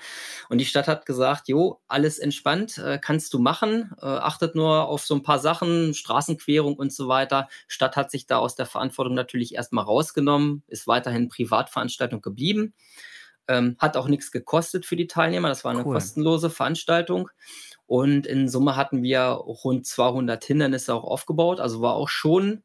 Und 0.50 0.58
die 0.58 0.66
Stadt 0.66 0.86
hat 0.86 1.06
gesagt, 1.06 1.48
jo, 1.48 1.80
alles 1.88 2.18
entspannt, 2.18 2.76
äh, 2.76 2.98
kannst 2.98 3.32
du 3.32 3.38
machen, 3.38 3.90
äh, 4.02 4.04
achtet 4.04 4.54
nur 4.54 4.86
auf 4.88 5.06
so 5.06 5.14
ein 5.14 5.22
paar 5.22 5.38
Sachen, 5.38 5.94
Straßenquerung 5.94 6.74
und 6.74 6.92
so 6.92 7.08
weiter. 7.08 7.48
Stadt 7.68 7.96
hat 7.96 8.10
sich 8.10 8.26
da 8.26 8.36
aus 8.36 8.54
der 8.54 8.66
Verantwortung 8.66 9.14
natürlich 9.14 9.54
erstmal 9.54 9.86
rausgenommen, 9.86 10.62
ist 10.66 10.86
weiterhin 10.86 11.30
Privatveranstaltung 11.30 12.20
geblieben. 12.20 12.74
Ähm, 13.48 13.76
hat 13.78 13.96
auch 13.96 14.08
nichts 14.08 14.30
gekostet 14.30 14.86
für 14.86 14.96
die 14.96 15.06
Teilnehmer. 15.06 15.48
Das 15.48 15.64
war 15.64 15.72
eine 15.72 15.84
cool. 15.84 15.94
kostenlose 15.94 16.50
Veranstaltung. 16.50 17.28
Und 17.86 18.26
in 18.26 18.48
Summe 18.48 18.76
hatten 18.76 19.02
wir 19.02 19.22
rund 19.22 19.86
200 19.86 20.42
Hindernisse 20.42 20.94
auch 20.94 21.04
aufgebaut. 21.04 21.60
Also 21.60 21.82
war 21.82 21.94
auch 21.94 22.08
schon, 22.08 22.62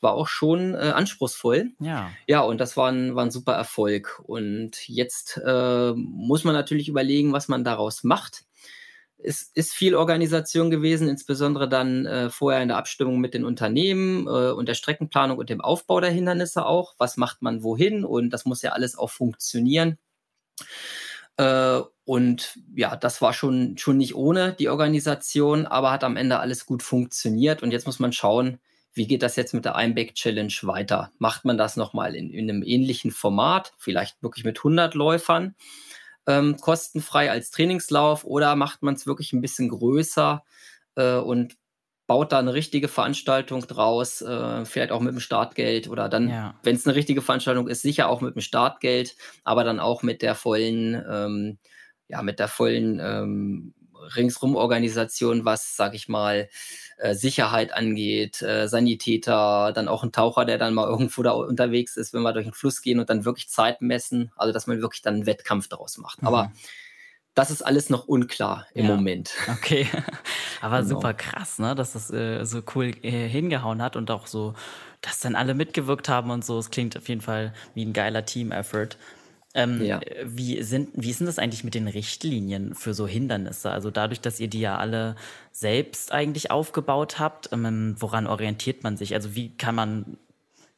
war 0.00 0.14
auch 0.14 0.28
schon 0.28 0.74
äh, 0.74 0.92
anspruchsvoll. 0.94 1.72
Ja. 1.80 2.10
Ja, 2.26 2.40
und 2.40 2.62
das 2.62 2.76
war 2.78 2.90
ein, 2.90 3.14
war 3.14 3.24
ein 3.24 3.30
super 3.30 3.52
Erfolg. 3.52 4.22
Und 4.24 4.88
jetzt 4.88 5.38
äh, 5.44 5.92
muss 5.94 6.44
man 6.44 6.54
natürlich 6.54 6.88
überlegen, 6.88 7.32
was 7.34 7.48
man 7.48 7.62
daraus 7.62 8.04
macht. 8.04 8.44
Es 9.22 9.50
ist 9.52 9.74
viel 9.74 9.94
Organisation 9.94 10.70
gewesen, 10.70 11.08
insbesondere 11.08 11.68
dann 11.68 12.06
äh, 12.06 12.30
vorher 12.30 12.62
in 12.62 12.68
der 12.68 12.78
Abstimmung 12.78 13.20
mit 13.20 13.34
den 13.34 13.44
Unternehmen 13.44 14.26
äh, 14.26 14.52
und 14.52 14.66
der 14.66 14.74
Streckenplanung 14.74 15.36
und 15.36 15.50
dem 15.50 15.60
Aufbau 15.60 16.00
der 16.00 16.10
Hindernisse 16.10 16.64
auch. 16.64 16.94
Was 16.96 17.18
macht 17.18 17.42
man 17.42 17.62
wohin? 17.62 18.04
Und 18.04 18.30
das 18.30 18.46
muss 18.46 18.62
ja 18.62 18.70
alles 18.70 18.96
auch 18.96 19.10
funktionieren. 19.10 19.98
Äh, 21.36 21.80
und 22.04 22.58
ja, 22.74 22.96
das 22.96 23.22
war 23.22 23.32
schon, 23.32 23.78
schon 23.78 23.96
nicht 23.96 24.14
ohne 24.14 24.52
die 24.52 24.68
Organisation, 24.68 25.66
aber 25.66 25.92
hat 25.92 26.04
am 26.04 26.16
Ende 26.16 26.38
alles 26.40 26.66
gut 26.66 26.82
funktioniert. 26.82 27.62
Und 27.62 27.70
jetzt 27.70 27.86
muss 27.86 28.00
man 28.00 28.12
schauen, 28.12 28.58
wie 28.92 29.06
geht 29.06 29.22
das 29.22 29.36
jetzt 29.36 29.54
mit 29.54 29.64
der 29.64 29.76
Einback 29.76 30.14
Challenge 30.14 30.52
weiter? 30.62 31.12
Macht 31.18 31.44
man 31.44 31.56
das 31.56 31.76
nochmal 31.76 32.16
in, 32.16 32.30
in 32.30 32.50
einem 32.50 32.62
ähnlichen 32.62 33.12
Format, 33.12 33.72
vielleicht 33.78 34.22
wirklich 34.22 34.44
mit 34.44 34.58
100 34.58 34.94
Läufern, 34.94 35.54
ähm, 36.26 36.56
kostenfrei 36.56 37.30
als 37.30 37.50
Trainingslauf 37.50 38.24
oder 38.24 38.56
macht 38.56 38.82
man 38.82 38.94
es 38.94 39.06
wirklich 39.06 39.32
ein 39.32 39.40
bisschen 39.40 39.68
größer 39.68 40.44
äh, 40.96 41.14
und 41.14 41.56
baut 42.10 42.32
da 42.32 42.40
eine 42.40 42.54
richtige 42.54 42.88
Veranstaltung 42.88 43.64
draus, 43.68 44.20
äh, 44.20 44.64
vielleicht 44.64 44.90
auch 44.90 44.98
mit 44.98 45.12
dem 45.12 45.20
Startgeld 45.20 45.88
oder 45.88 46.08
dann, 46.08 46.28
ja. 46.28 46.58
wenn 46.64 46.74
es 46.74 46.84
eine 46.84 46.96
richtige 46.96 47.22
Veranstaltung 47.22 47.68
ist, 47.68 47.82
sicher 47.82 48.08
auch 48.08 48.20
mit 48.20 48.34
dem 48.34 48.40
Startgeld, 48.40 49.14
aber 49.44 49.62
dann 49.62 49.78
auch 49.78 50.02
mit 50.02 50.20
der 50.20 50.34
vollen, 50.34 51.00
ähm, 51.08 51.58
ja, 52.08 52.20
mit 52.22 52.40
der 52.40 52.48
vollen 52.48 52.98
ähm, 52.98 53.74
Ringsrum-Organisation, 54.16 55.44
was, 55.44 55.76
sag 55.76 55.94
ich 55.94 56.08
mal, 56.08 56.48
äh, 56.98 57.14
Sicherheit 57.14 57.72
angeht, 57.72 58.42
äh, 58.42 58.66
Sanitäter, 58.66 59.70
dann 59.72 59.86
auch 59.86 60.02
ein 60.02 60.10
Taucher, 60.10 60.44
der 60.44 60.58
dann 60.58 60.74
mal 60.74 60.88
irgendwo 60.88 61.22
da 61.22 61.30
unterwegs 61.30 61.96
ist, 61.96 62.12
wenn 62.12 62.22
wir 62.22 62.32
durch 62.32 62.46
den 62.46 62.54
Fluss 62.54 62.82
gehen 62.82 62.98
und 62.98 63.08
dann 63.08 63.24
wirklich 63.24 63.48
Zeit 63.48 63.82
messen, 63.82 64.32
also 64.34 64.52
dass 64.52 64.66
man 64.66 64.80
wirklich 64.80 65.02
dann 65.02 65.14
einen 65.14 65.26
Wettkampf 65.26 65.68
daraus 65.68 65.96
macht. 65.96 66.22
Mhm. 66.22 66.26
Aber 66.26 66.52
das 67.34 67.50
ist 67.50 67.62
alles 67.62 67.90
noch 67.90 68.08
unklar 68.08 68.66
im 68.74 68.86
ja. 68.86 68.94
Moment. 68.96 69.32
Okay, 69.48 69.86
aber 70.60 70.78
genau. 70.78 70.96
super 70.96 71.14
krass, 71.14 71.58
ne, 71.58 71.74
dass 71.74 71.92
das 71.92 72.10
äh, 72.10 72.44
so 72.44 72.62
cool 72.74 72.92
äh, 73.02 73.28
hingehauen 73.28 73.82
hat 73.82 73.96
und 73.96 74.10
auch 74.10 74.26
so, 74.26 74.54
dass 75.00 75.20
dann 75.20 75.34
alle 75.34 75.54
mitgewirkt 75.54 76.08
haben 76.08 76.30
und 76.30 76.44
so. 76.44 76.58
Es 76.58 76.70
klingt 76.70 76.96
auf 76.96 77.08
jeden 77.08 77.20
Fall 77.20 77.54
wie 77.74 77.84
ein 77.84 77.92
geiler 77.92 78.24
Team-Effort. 78.24 78.96
Ähm, 79.52 79.82
ja. 79.82 80.00
wie, 80.24 80.62
sind, 80.62 80.90
wie 80.94 81.10
ist 81.10 81.18
denn 81.18 81.26
das 81.26 81.40
eigentlich 81.40 81.64
mit 81.64 81.74
den 81.74 81.88
Richtlinien 81.88 82.76
für 82.76 82.94
so 82.94 83.08
Hindernisse? 83.08 83.70
Also 83.70 83.90
dadurch, 83.90 84.20
dass 84.20 84.38
ihr 84.38 84.46
die 84.46 84.60
ja 84.60 84.78
alle 84.78 85.16
selbst 85.50 86.12
eigentlich 86.12 86.52
aufgebaut 86.52 87.18
habt, 87.18 87.50
ähm, 87.52 87.96
woran 87.98 88.28
orientiert 88.28 88.84
man 88.84 88.96
sich? 88.96 89.14
Also 89.14 89.34
wie 89.34 89.56
kann 89.56 89.74
man 89.74 90.18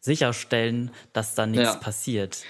sicherstellen, 0.02 0.90
dass 1.14 1.34
da 1.34 1.46
nichts 1.46 1.74
ja. 1.74 1.76
passiert? 1.76 2.42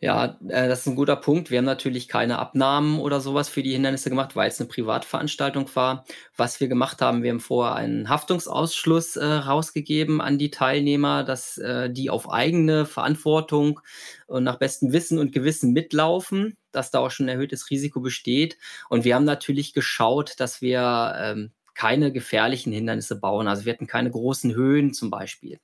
Ja, 0.00 0.38
äh, 0.48 0.68
das 0.68 0.80
ist 0.80 0.86
ein 0.86 0.96
guter 0.96 1.16
Punkt. 1.16 1.50
Wir 1.50 1.58
haben 1.58 1.64
natürlich 1.64 2.08
keine 2.08 2.38
Abnahmen 2.38 2.98
oder 2.98 3.20
sowas 3.20 3.48
für 3.48 3.62
die 3.62 3.72
Hindernisse 3.72 4.10
gemacht, 4.10 4.36
weil 4.36 4.48
es 4.48 4.60
eine 4.60 4.68
Privatveranstaltung 4.68 5.68
war. 5.74 6.04
Was 6.36 6.60
wir 6.60 6.68
gemacht 6.68 7.00
haben, 7.00 7.22
wir 7.22 7.30
haben 7.30 7.40
vorher 7.40 7.76
einen 7.76 8.08
Haftungsausschluss 8.08 9.16
äh, 9.16 9.24
rausgegeben 9.24 10.20
an 10.20 10.38
die 10.38 10.50
Teilnehmer, 10.50 11.24
dass 11.24 11.58
äh, 11.58 11.90
die 11.90 12.10
auf 12.10 12.30
eigene 12.30 12.86
Verantwortung 12.86 13.80
und 14.26 14.44
nach 14.44 14.58
bestem 14.58 14.92
Wissen 14.92 15.18
und 15.18 15.32
Gewissen 15.32 15.72
mitlaufen, 15.72 16.56
dass 16.72 16.90
da 16.90 16.98
auch 16.98 17.10
schon 17.10 17.26
ein 17.26 17.30
erhöhtes 17.30 17.70
Risiko 17.70 18.00
besteht. 18.00 18.58
Und 18.88 19.04
wir 19.04 19.14
haben 19.14 19.24
natürlich 19.24 19.72
geschaut, 19.74 20.34
dass 20.38 20.60
wir 20.60 21.14
ähm, 21.18 21.52
keine 21.74 22.12
gefährlichen 22.12 22.72
Hindernisse 22.72 23.18
bauen. 23.18 23.48
Also 23.48 23.64
wir 23.64 23.72
hatten 23.72 23.86
keine 23.86 24.10
großen 24.10 24.54
Höhen 24.54 24.94
zum 24.94 25.10
Beispiel 25.10 25.58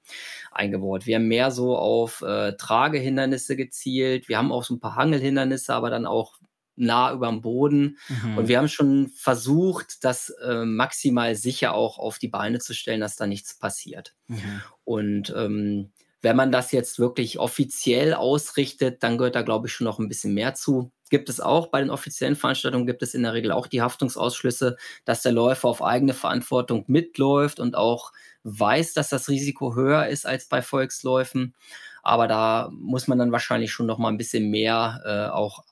eingebaut. 0.50 1.06
Wir 1.06 1.16
haben 1.16 1.28
mehr 1.28 1.50
so 1.50 1.76
auf 1.76 2.22
äh, 2.22 2.52
Tragehindernisse 2.52 3.56
gezielt. 3.56 4.28
Wir 4.28 4.38
haben 4.38 4.52
auch 4.52 4.64
so 4.64 4.74
ein 4.74 4.80
paar 4.80 4.96
Hangelhindernisse, 4.96 5.74
aber 5.74 5.90
dann 5.90 6.06
auch 6.06 6.34
nah 6.76 7.12
über 7.12 7.28
dem 7.28 7.42
Boden. 7.42 7.98
Mhm. 8.08 8.38
Und 8.38 8.48
wir 8.48 8.58
haben 8.58 8.68
schon 8.68 9.08
versucht, 9.08 10.04
das 10.04 10.30
äh, 10.42 10.64
maximal 10.64 11.34
sicher 11.36 11.74
auch 11.74 11.98
auf 11.98 12.18
die 12.18 12.28
Beine 12.28 12.58
zu 12.58 12.74
stellen, 12.74 13.00
dass 13.00 13.16
da 13.16 13.26
nichts 13.26 13.58
passiert. 13.58 14.14
Mhm. 14.26 14.62
Und 14.84 15.34
ähm, 15.36 15.92
wenn 16.22 16.36
man 16.36 16.52
das 16.52 16.72
jetzt 16.72 16.98
wirklich 16.98 17.38
offiziell 17.38 18.14
ausrichtet, 18.14 19.02
dann 19.02 19.18
gehört 19.18 19.36
da, 19.36 19.42
glaube 19.42 19.68
ich, 19.68 19.72
schon 19.72 19.86
noch 19.86 19.98
ein 19.98 20.08
bisschen 20.08 20.34
mehr 20.34 20.54
zu 20.54 20.92
gibt 21.10 21.28
es 21.28 21.40
auch 21.40 21.66
bei 21.66 21.80
den 21.80 21.90
offiziellen 21.90 22.36
Veranstaltungen, 22.36 22.86
gibt 22.86 23.02
es 23.02 23.14
in 23.14 23.22
der 23.22 23.34
Regel 23.34 23.52
auch 23.52 23.66
die 23.66 23.82
Haftungsausschlüsse, 23.82 24.76
dass 25.04 25.22
der 25.22 25.32
Läufer 25.32 25.68
auf 25.68 25.82
eigene 25.82 26.14
Verantwortung 26.14 26.84
mitläuft 26.86 27.60
und 27.60 27.76
auch 27.76 28.12
weiß, 28.44 28.94
dass 28.94 29.10
das 29.10 29.28
Risiko 29.28 29.74
höher 29.74 30.06
ist 30.06 30.26
als 30.26 30.46
bei 30.46 30.62
Volksläufen. 30.62 31.54
Aber 32.02 32.26
da 32.28 32.70
muss 32.72 33.08
man 33.08 33.18
dann 33.18 33.32
wahrscheinlich 33.32 33.72
schon 33.72 33.86
noch 33.86 33.98
mal 33.98 34.08
ein 34.08 34.16
bisschen 34.16 34.48
mehr 34.50 35.02
äh, 35.04 35.30
auch 35.30 35.64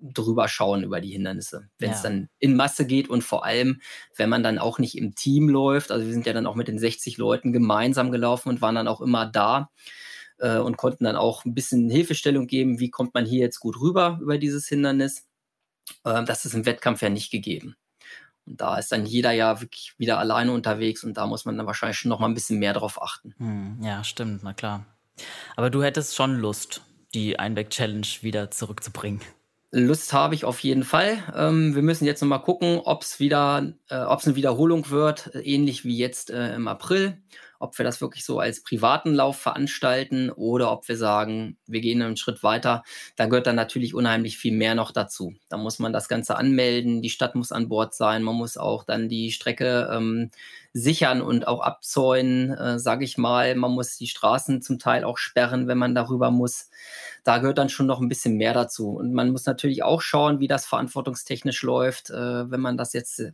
drüber 0.00 0.46
schauen 0.48 0.84
über 0.84 1.00
die 1.00 1.10
Hindernisse, 1.10 1.68
wenn 1.78 1.90
es 1.90 2.04
ja. 2.04 2.10
dann 2.10 2.28
in 2.38 2.54
Masse 2.56 2.86
geht 2.86 3.08
und 3.08 3.22
vor 3.22 3.44
allem, 3.44 3.80
wenn 4.16 4.28
man 4.28 4.44
dann 4.44 4.58
auch 4.58 4.78
nicht 4.78 4.96
im 4.96 5.16
Team 5.16 5.48
läuft. 5.48 5.90
Also 5.90 6.06
wir 6.06 6.12
sind 6.12 6.24
ja 6.24 6.32
dann 6.32 6.46
auch 6.46 6.54
mit 6.54 6.68
den 6.68 6.78
60 6.78 7.18
Leuten 7.18 7.52
gemeinsam 7.52 8.12
gelaufen 8.12 8.48
und 8.48 8.62
waren 8.62 8.76
dann 8.76 8.88
auch 8.88 9.00
immer 9.00 9.26
da 9.26 9.70
äh, 10.38 10.58
und 10.58 10.76
konnten 10.76 11.04
dann 11.04 11.16
auch 11.16 11.44
ein 11.44 11.54
bisschen 11.54 11.90
Hilfestellung 11.90 12.46
geben, 12.46 12.80
wie 12.80 12.90
kommt 12.90 13.14
man 13.14 13.26
hier 13.26 13.40
jetzt 13.40 13.60
gut 13.60 13.80
rüber 13.80 14.18
über 14.20 14.38
dieses 14.38 14.68
Hindernis. 14.68 15.26
Äh, 16.04 16.24
das 16.24 16.44
ist 16.44 16.54
im 16.54 16.66
Wettkampf 16.66 17.02
ja 17.02 17.08
nicht 17.08 17.30
gegeben. 17.30 17.76
Und 18.46 18.60
da 18.60 18.78
ist 18.78 18.92
dann 18.92 19.04
jeder 19.04 19.32
ja 19.32 19.60
wirklich 19.60 19.94
wieder 19.98 20.18
alleine 20.18 20.52
unterwegs 20.52 21.04
und 21.04 21.14
da 21.16 21.26
muss 21.26 21.44
man 21.44 21.56
dann 21.56 21.66
wahrscheinlich 21.66 21.98
schon 21.98 22.08
noch 22.08 22.20
mal 22.20 22.28
ein 22.28 22.34
bisschen 22.34 22.58
mehr 22.58 22.72
drauf 22.72 23.00
achten. 23.02 23.34
Hm, 23.38 23.78
ja, 23.82 24.02
stimmt, 24.04 24.42
na 24.42 24.54
klar. 24.54 24.86
Aber 25.56 25.70
du 25.70 25.82
hättest 25.82 26.16
schon 26.16 26.38
Lust, 26.38 26.82
die 27.14 27.38
Einbeck-Challenge 27.38 28.06
wieder 28.22 28.50
zurückzubringen. 28.50 29.20
Lust 29.70 30.14
habe 30.14 30.34
ich 30.34 30.46
auf 30.46 30.60
jeden 30.60 30.82
Fall. 30.82 31.22
Ähm, 31.36 31.74
wir 31.74 31.82
müssen 31.82 32.06
jetzt 32.06 32.22
noch 32.22 32.28
mal 32.28 32.38
gucken, 32.38 32.80
ob 32.82 33.02
es 33.02 33.20
wieder, 33.20 33.74
äh, 33.90 33.98
ob 33.98 34.20
es 34.20 34.26
eine 34.26 34.36
Wiederholung 34.36 34.88
wird, 34.88 35.30
ähnlich 35.34 35.84
wie 35.84 35.98
jetzt 35.98 36.30
äh, 36.30 36.54
im 36.54 36.68
April 36.68 37.18
ob 37.58 37.76
wir 37.78 37.84
das 37.84 38.00
wirklich 38.00 38.24
so 38.24 38.38
als 38.38 38.62
privaten 38.62 39.14
Lauf 39.14 39.38
veranstalten 39.38 40.30
oder 40.30 40.70
ob 40.72 40.88
wir 40.88 40.96
sagen, 40.96 41.56
wir 41.66 41.80
gehen 41.80 42.02
einen 42.02 42.16
Schritt 42.16 42.42
weiter. 42.42 42.82
Da 43.16 43.26
gehört 43.26 43.46
dann 43.46 43.56
natürlich 43.56 43.94
unheimlich 43.94 44.38
viel 44.38 44.52
mehr 44.52 44.74
noch 44.74 44.92
dazu. 44.92 45.34
Da 45.48 45.56
muss 45.56 45.78
man 45.78 45.92
das 45.92 46.08
Ganze 46.08 46.36
anmelden, 46.36 47.02
die 47.02 47.10
Stadt 47.10 47.34
muss 47.34 47.52
an 47.52 47.68
Bord 47.68 47.94
sein, 47.94 48.22
man 48.22 48.36
muss 48.36 48.56
auch 48.56 48.84
dann 48.84 49.08
die 49.08 49.32
Strecke 49.32 49.88
ähm, 49.92 50.30
sichern 50.72 51.20
und 51.20 51.48
auch 51.48 51.60
abzäunen, 51.60 52.50
äh, 52.50 52.78
sage 52.78 53.04
ich 53.04 53.18
mal. 53.18 53.54
Man 53.54 53.72
muss 53.72 53.96
die 53.96 54.06
Straßen 54.06 54.62
zum 54.62 54.78
Teil 54.78 55.04
auch 55.04 55.18
sperren, 55.18 55.66
wenn 55.66 55.78
man 55.78 55.94
darüber 55.94 56.30
muss. 56.30 56.70
Da 57.24 57.38
gehört 57.38 57.58
dann 57.58 57.68
schon 57.68 57.86
noch 57.86 58.00
ein 58.00 58.08
bisschen 58.08 58.36
mehr 58.36 58.54
dazu. 58.54 58.90
Und 58.90 59.12
man 59.12 59.30
muss 59.30 59.46
natürlich 59.46 59.82
auch 59.82 60.00
schauen, 60.00 60.40
wie 60.40 60.48
das 60.48 60.66
verantwortungstechnisch 60.66 61.62
läuft, 61.62 62.10
äh, 62.10 62.50
wenn 62.50 62.60
man 62.60 62.76
das 62.76 62.92
jetzt 62.92 63.32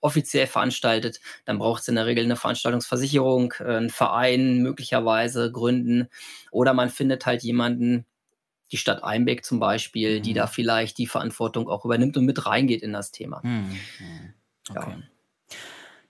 offiziell 0.00 0.46
veranstaltet, 0.46 1.20
dann 1.44 1.58
braucht 1.58 1.82
es 1.82 1.88
in 1.88 1.96
der 1.96 2.06
Regel 2.06 2.24
eine 2.24 2.36
Veranstaltungsversicherung, 2.36 3.54
äh, 3.60 3.76
einen 3.76 3.90
Verein 3.90 4.58
möglicherweise 4.58 5.50
gründen 5.50 6.08
oder 6.50 6.74
man 6.74 6.90
findet 6.90 7.26
halt 7.26 7.42
jemanden, 7.42 8.06
die 8.70 8.76
Stadt 8.76 9.02
Einbeck 9.02 9.44
zum 9.44 9.60
Beispiel, 9.60 10.18
mhm. 10.18 10.22
die 10.22 10.34
da 10.34 10.46
vielleicht 10.46 10.98
die 10.98 11.06
Verantwortung 11.06 11.68
auch 11.68 11.84
übernimmt 11.84 12.16
und 12.16 12.26
mit 12.26 12.46
reingeht 12.46 12.82
in 12.82 12.92
das 12.92 13.12
Thema. 13.12 13.40
Mhm. 13.42 13.78
Okay. 14.70 14.90
Ja. 14.90 15.02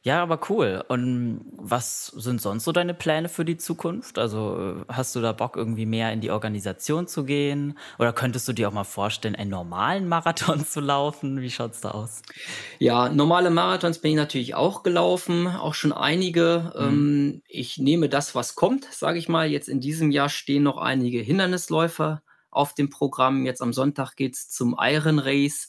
Ja, 0.08 0.22
aber 0.22 0.40
cool. 0.48 0.82
Und 0.88 1.42
was 1.52 2.06
sind 2.06 2.40
sonst 2.40 2.64
so 2.64 2.72
deine 2.72 2.94
Pläne 2.94 3.28
für 3.28 3.44
die 3.44 3.58
Zukunft? 3.58 4.18
Also 4.18 4.56
äh, 4.58 4.84
hast 4.90 5.14
du 5.14 5.20
da 5.20 5.32
Bock, 5.32 5.54
irgendwie 5.54 5.84
mehr 5.84 6.14
in 6.14 6.22
die 6.22 6.30
Organisation 6.30 7.06
zu 7.06 7.24
gehen? 7.24 7.78
Oder 7.98 8.14
könntest 8.14 8.48
du 8.48 8.54
dir 8.54 8.68
auch 8.68 8.72
mal 8.72 8.84
vorstellen, 8.84 9.36
einen 9.36 9.50
normalen 9.50 10.08
Marathon 10.08 10.64
zu 10.64 10.80
laufen? 10.80 11.42
Wie 11.42 11.50
schaut's 11.50 11.82
da 11.82 11.90
aus? 11.90 12.22
Ja, 12.78 13.10
normale 13.10 13.50
Marathons 13.50 13.98
bin 13.98 14.12
ich 14.12 14.16
natürlich 14.16 14.54
auch 14.54 14.82
gelaufen, 14.82 15.46
auch 15.46 15.74
schon 15.74 15.92
einige. 15.92 16.72
Mhm. 16.74 16.82
Ähm, 16.82 17.42
ich 17.46 17.76
nehme 17.76 18.08
das, 18.08 18.34
was 18.34 18.54
kommt, 18.54 18.86
sage 18.90 19.18
ich 19.18 19.28
mal. 19.28 19.50
Jetzt 19.50 19.68
in 19.68 19.78
diesem 19.78 20.10
Jahr 20.10 20.30
stehen 20.30 20.62
noch 20.62 20.78
einige 20.78 21.20
Hindernisläufer 21.20 22.22
auf 22.50 22.72
dem 22.72 22.88
Programm. 22.88 23.44
Jetzt 23.44 23.60
am 23.60 23.74
Sonntag 23.74 24.16
geht 24.16 24.36
es 24.36 24.48
zum 24.48 24.74
Iron 24.80 25.18
Race 25.18 25.68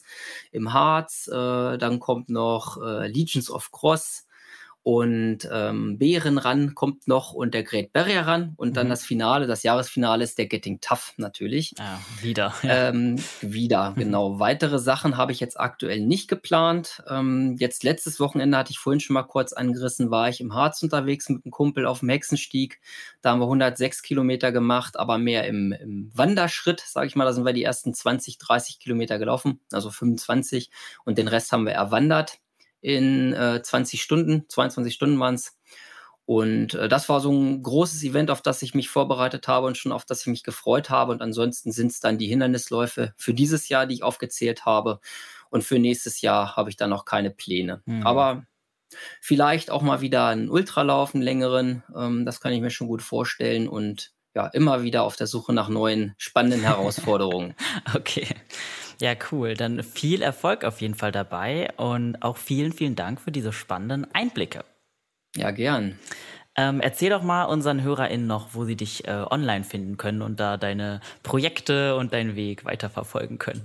im 0.50 0.72
Harz. 0.72 1.28
Äh, 1.28 1.76
dann 1.76 2.00
kommt 2.00 2.30
noch 2.30 2.82
äh, 2.82 3.06
Legions 3.06 3.50
of 3.50 3.70
Cross. 3.70 4.28
Und 4.82 5.46
ähm, 5.52 5.98
Bären 5.98 6.38
ran 6.38 6.74
kommt 6.74 7.06
noch 7.06 7.34
und 7.34 7.52
der 7.52 7.64
Great 7.64 7.92
Barrier 7.92 8.22
ran 8.22 8.54
und 8.56 8.76
dann 8.76 8.86
mhm. 8.86 8.90
das 8.90 9.04
Finale, 9.04 9.46
das 9.46 9.62
Jahresfinale 9.62 10.24
ist 10.24 10.38
der 10.38 10.46
Getting 10.46 10.80
Tough 10.80 11.12
natürlich. 11.18 11.74
Ja, 11.78 12.00
wieder. 12.22 12.54
Ja. 12.62 12.88
Ähm, 12.88 13.16
wieder, 13.42 13.92
genau. 13.96 14.38
Weitere 14.38 14.78
Sachen 14.78 15.18
habe 15.18 15.32
ich 15.32 15.40
jetzt 15.40 15.60
aktuell 15.60 16.00
nicht 16.00 16.28
geplant. 16.28 17.02
Ähm, 17.08 17.56
jetzt 17.58 17.84
letztes 17.84 18.20
Wochenende 18.20 18.56
hatte 18.56 18.70
ich 18.70 18.78
vorhin 18.78 19.00
schon 19.00 19.14
mal 19.14 19.24
kurz 19.24 19.52
angerissen, 19.52 20.10
war 20.10 20.30
ich 20.30 20.40
im 20.40 20.54
Harz 20.54 20.82
unterwegs 20.82 21.28
mit 21.28 21.44
einem 21.44 21.50
Kumpel 21.50 21.84
auf 21.84 22.00
dem 22.00 22.08
Hexenstieg. 22.08 22.80
Da 23.20 23.32
haben 23.32 23.40
wir 23.40 23.46
106 23.46 24.02
Kilometer 24.02 24.50
gemacht, 24.50 24.98
aber 24.98 25.18
mehr 25.18 25.46
im, 25.46 25.72
im 25.72 26.10
Wanderschritt, 26.14 26.80
sage 26.80 27.06
ich 27.06 27.16
mal. 27.16 27.26
Da 27.26 27.34
sind 27.34 27.44
wir 27.44 27.52
die 27.52 27.64
ersten 27.64 27.92
20, 27.92 28.38
30 28.38 28.78
Kilometer 28.78 29.18
gelaufen, 29.18 29.60
also 29.72 29.90
25 29.90 30.70
und 31.04 31.18
den 31.18 31.28
Rest 31.28 31.52
haben 31.52 31.66
wir 31.66 31.72
erwandert 31.72 32.38
in 32.80 33.32
äh, 33.32 33.62
20 33.62 34.02
Stunden, 34.02 34.44
22 34.48 34.94
Stunden 34.94 35.18
waren 35.20 35.34
es. 35.34 35.56
Und 36.26 36.74
äh, 36.74 36.88
das 36.88 37.08
war 37.08 37.20
so 37.20 37.32
ein 37.32 37.62
großes 37.62 38.04
Event, 38.04 38.30
auf 38.30 38.40
das 38.40 38.62
ich 38.62 38.74
mich 38.74 38.88
vorbereitet 38.88 39.48
habe 39.48 39.66
und 39.66 39.76
schon 39.76 39.90
auf 39.90 40.04
das 40.04 40.20
ich 40.20 40.26
mich 40.28 40.44
gefreut 40.44 40.88
habe. 40.88 41.10
Und 41.10 41.22
ansonsten 41.22 41.72
sind 41.72 41.90
es 41.90 41.98
dann 41.98 42.18
die 42.18 42.28
Hindernisläufe 42.28 43.14
für 43.16 43.34
dieses 43.34 43.68
Jahr, 43.68 43.86
die 43.86 43.94
ich 43.94 44.02
aufgezählt 44.04 44.64
habe. 44.64 45.00
Und 45.50 45.64
für 45.64 45.78
nächstes 45.78 46.20
Jahr 46.20 46.54
habe 46.54 46.70
ich 46.70 46.76
dann 46.76 46.90
noch 46.90 47.04
keine 47.04 47.30
Pläne. 47.30 47.82
Mhm. 47.84 48.06
Aber 48.06 48.44
vielleicht 49.20 49.70
auch 49.70 49.82
mal 49.82 50.00
wieder 50.00 50.26
einen 50.26 50.48
Ultralauf, 50.48 51.14
einen 51.14 51.22
längeren. 51.24 51.82
Ähm, 51.96 52.24
das 52.24 52.40
kann 52.40 52.52
ich 52.52 52.60
mir 52.60 52.70
schon 52.70 52.86
gut 52.86 53.02
vorstellen. 53.02 53.68
Und 53.68 54.12
ja, 54.34 54.46
immer 54.46 54.82
wieder 54.82 55.02
auf 55.02 55.16
der 55.16 55.26
Suche 55.26 55.52
nach 55.52 55.68
neuen 55.68 56.14
spannenden 56.16 56.60
Herausforderungen. 56.62 57.54
okay. 57.94 58.28
Ja, 59.00 59.14
cool. 59.32 59.54
Dann 59.54 59.82
viel 59.82 60.22
Erfolg 60.22 60.64
auf 60.64 60.80
jeden 60.80 60.94
Fall 60.94 61.10
dabei 61.10 61.72
und 61.76 62.22
auch 62.22 62.36
vielen, 62.36 62.72
vielen 62.72 62.96
Dank 62.96 63.20
für 63.20 63.32
diese 63.32 63.52
spannenden 63.52 64.06
Einblicke. 64.14 64.64
Ja, 65.36 65.50
gern. 65.52 65.98
Ähm, 66.56 66.80
erzähl 66.80 67.10
doch 67.10 67.22
mal 67.22 67.44
unseren 67.44 67.82
HörerInnen 67.82 68.26
noch, 68.26 68.54
wo 68.54 68.64
sie 68.64 68.76
dich 68.76 69.06
äh, 69.06 69.24
online 69.30 69.64
finden 69.64 69.96
können 69.96 70.20
und 70.20 70.38
da 70.40 70.56
deine 70.56 71.00
Projekte 71.22 71.96
und 71.96 72.12
deinen 72.12 72.36
Weg 72.36 72.64
weiterverfolgen 72.64 73.38
können. 73.38 73.62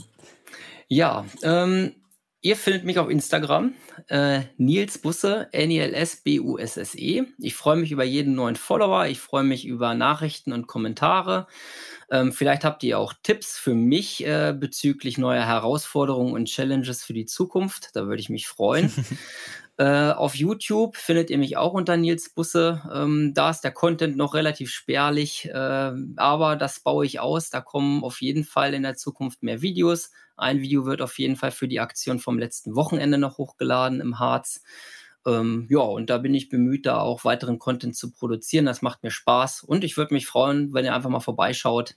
Ja, 0.88 1.26
ähm, 1.44 1.96
Ihr 2.46 2.56
findet 2.56 2.84
mich 2.84 3.00
auf 3.00 3.10
Instagram, 3.10 3.74
äh, 4.08 4.42
Nils 4.58 5.00
Busse, 5.00 5.48
N-I-L-S-B-U-S-S-E. 5.52 7.24
Ich 7.40 7.56
freue 7.56 7.76
mich 7.76 7.92
über 7.92 8.04
jeden 8.04 8.36
neuen 8.36 8.56
Follower, 8.56 9.08
ich 9.08 9.20
freue 9.20 9.44
mich 9.44 9.66
über 9.66 9.96
Nachrichten 9.96 10.54
und 10.54 10.68
Kommentare. 10.68 11.48
Ähm, 12.10 12.32
vielleicht 12.32 12.64
habt 12.64 12.84
ihr 12.84 13.00
auch 13.00 13.14
Tipps 13.24 13.58
für 13.58 13.74
mich 13.74 14.26
äh, 14.26 14.56
bezüglich 14.58 15.18
neuer 15.18 15.46
Herausforderungen 15.46 16.34
und 16.34 16.46
Challenges 16.46 17.04
für 17.04 17.14
die 17.14 17.26
Zukunft. 17.26 17.90
Da 17.96 18.08
würde 18.08 18.22
ich 18.22 18.30
mich 18.30 18.48
freuen. 18.48 18.92
Äh, 19.78 20.12
auf 20.12 20.36
YouTube 20.36 20.96
findet 20.96 21.30
ihr 21.30 21.38
mich 21.38 21.58
auch 21.58 21.74
unter 21.74 21.98
Nils 21.98 22.30
Busse. 22.30 22.82
Ähm, 22.94 23.34
da 23.34 23.50
ist 23.50 23.60
der 23.62 23.74
Content 23.74 24.16
noch 24.16 24.34
relativ 24.34 24.72
spärlich, 24.72 25.50
äh, 25.50 25.92
aber 26.16 26.56
das 26.56 26.80
baue 26.80 27.06
ich 27.06 27.20
aus. 27.20 27.50
Da 27.50 27.60
kommen 27.60 28.02
auf 28.02 28.22
jeden 28.22 28.46
Fall 28.46 28.74
in 28.74 28.84
der 28.84 28.96
Zukunft 28.96 29.44
mehr 29.44 29.62
Videos. 29.62 30.12
Ein 30.38 30.62
Video 30.62 30.86
wird 30.86 31.02
auf 31.02 31.20
jeden 31.20 31.36
Fall 31.36 31.52
für 31.52 31.68
die 31.68 31.82
Aktion 31.82 32.20
vom 32.20 32.40
letzten 32.40 32.76
Wochenende 32.76 33.18
noch 33.18 33.38
hochgeladen 33.38 34.00
im 34.00 34.18
Harz. 34.18 34.64
Ähm, 35.26 35.68
ja, 35.70 35.80
und 35.80 36.10
da 36.10 36.18
bin 36.18 36.34
ich 36.34 36.50
bemüht, 36.50 36.86
da 36.86 37.00
auch 37.00 37.26
weiteren 37.26 37.60
Content 37.60 37.96
zu 37.96 38.12
produzieren. 38.12 38.66
Das 38.66 38.82
macht 38.82 39.04
mir 39.04 39.12
Spaß 39.12 39.64
und 39.64 39.84
ich 39.84 39.98
würde 39.98 40.14
mich 40.14 40.28
freuen, 40.28 40.74
wenn 40.74 40.86
ihr 40.86 40.94
einfach 40.94 41.10
mal 41.10 41.20
vorbeischaut. 41.20 41.96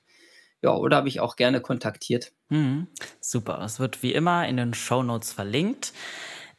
Ja, 0.62 0.74
oder 0.74 0.96
habe 0.96 1.08
ich 1.08 1.20
auch 1.20 1.36
gerne 1.36 1.60
kontaktiert. 1.60 2.32
Mhm, 2.48 2.88
super. 3.20 3.60
Es 3.64 3.78
wird 3.78 4.02
wie 4.02 4.12
immer 4.12 4.48
in 4.48 4.56
den 4.56 4.74
Show 4.74 5.02
Notes 5.02 5.32
verlinkt. 5.32 5.92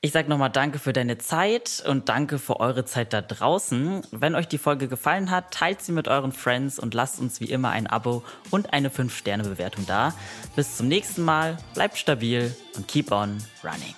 Ich 0.02 0.14
sage 0.14 0.30
nochmal 0.30 0.50
danke 0.50 0.80
für 0.80 0.94
deine 0.94 1.18
Zeit 1.18 1.84
und 1.86 2.08
danke 2.08 2.40
für 2.40 2.62
eure 2.62 2.86
Zeit 2.86 3.12
da 3.12 3.22
draußen. 3.22 4.04
Wenn 4.12 4.34
euch 4.34 4.48
die 4.48 4.58
Folge 4.58 4.88
gefallen 4.88 5.30
hat, 5.30 5.52
teilt 5.54 5.82
sie 5.82 5.92
mit 5.92 6.08
euren 6.08 6.32
Friends 6.32 6.80
und 6.80 6.94
lasst 6.94 7.20
uns 7.20 7.42
wie 7.42 7.52
immer 7.52 7.72
ein 7.72 7.86
Abo 7.86 8.24
und 8.50 8.72
eine 8.72 8.88
5-Sterne-Bewertung 8.88 9.86
da. 9.88 10.14
Bis 10.56 10.78
zum 10.78 10.88
nächsten 10.88 11.24
Mal, 11.24 11.58
bleibt 11.74 11.98
stabil 11.98 12.56
und 12.78 12.88
keep 12.88 13.12
on 13.12 13.44
running. 13.62 13.94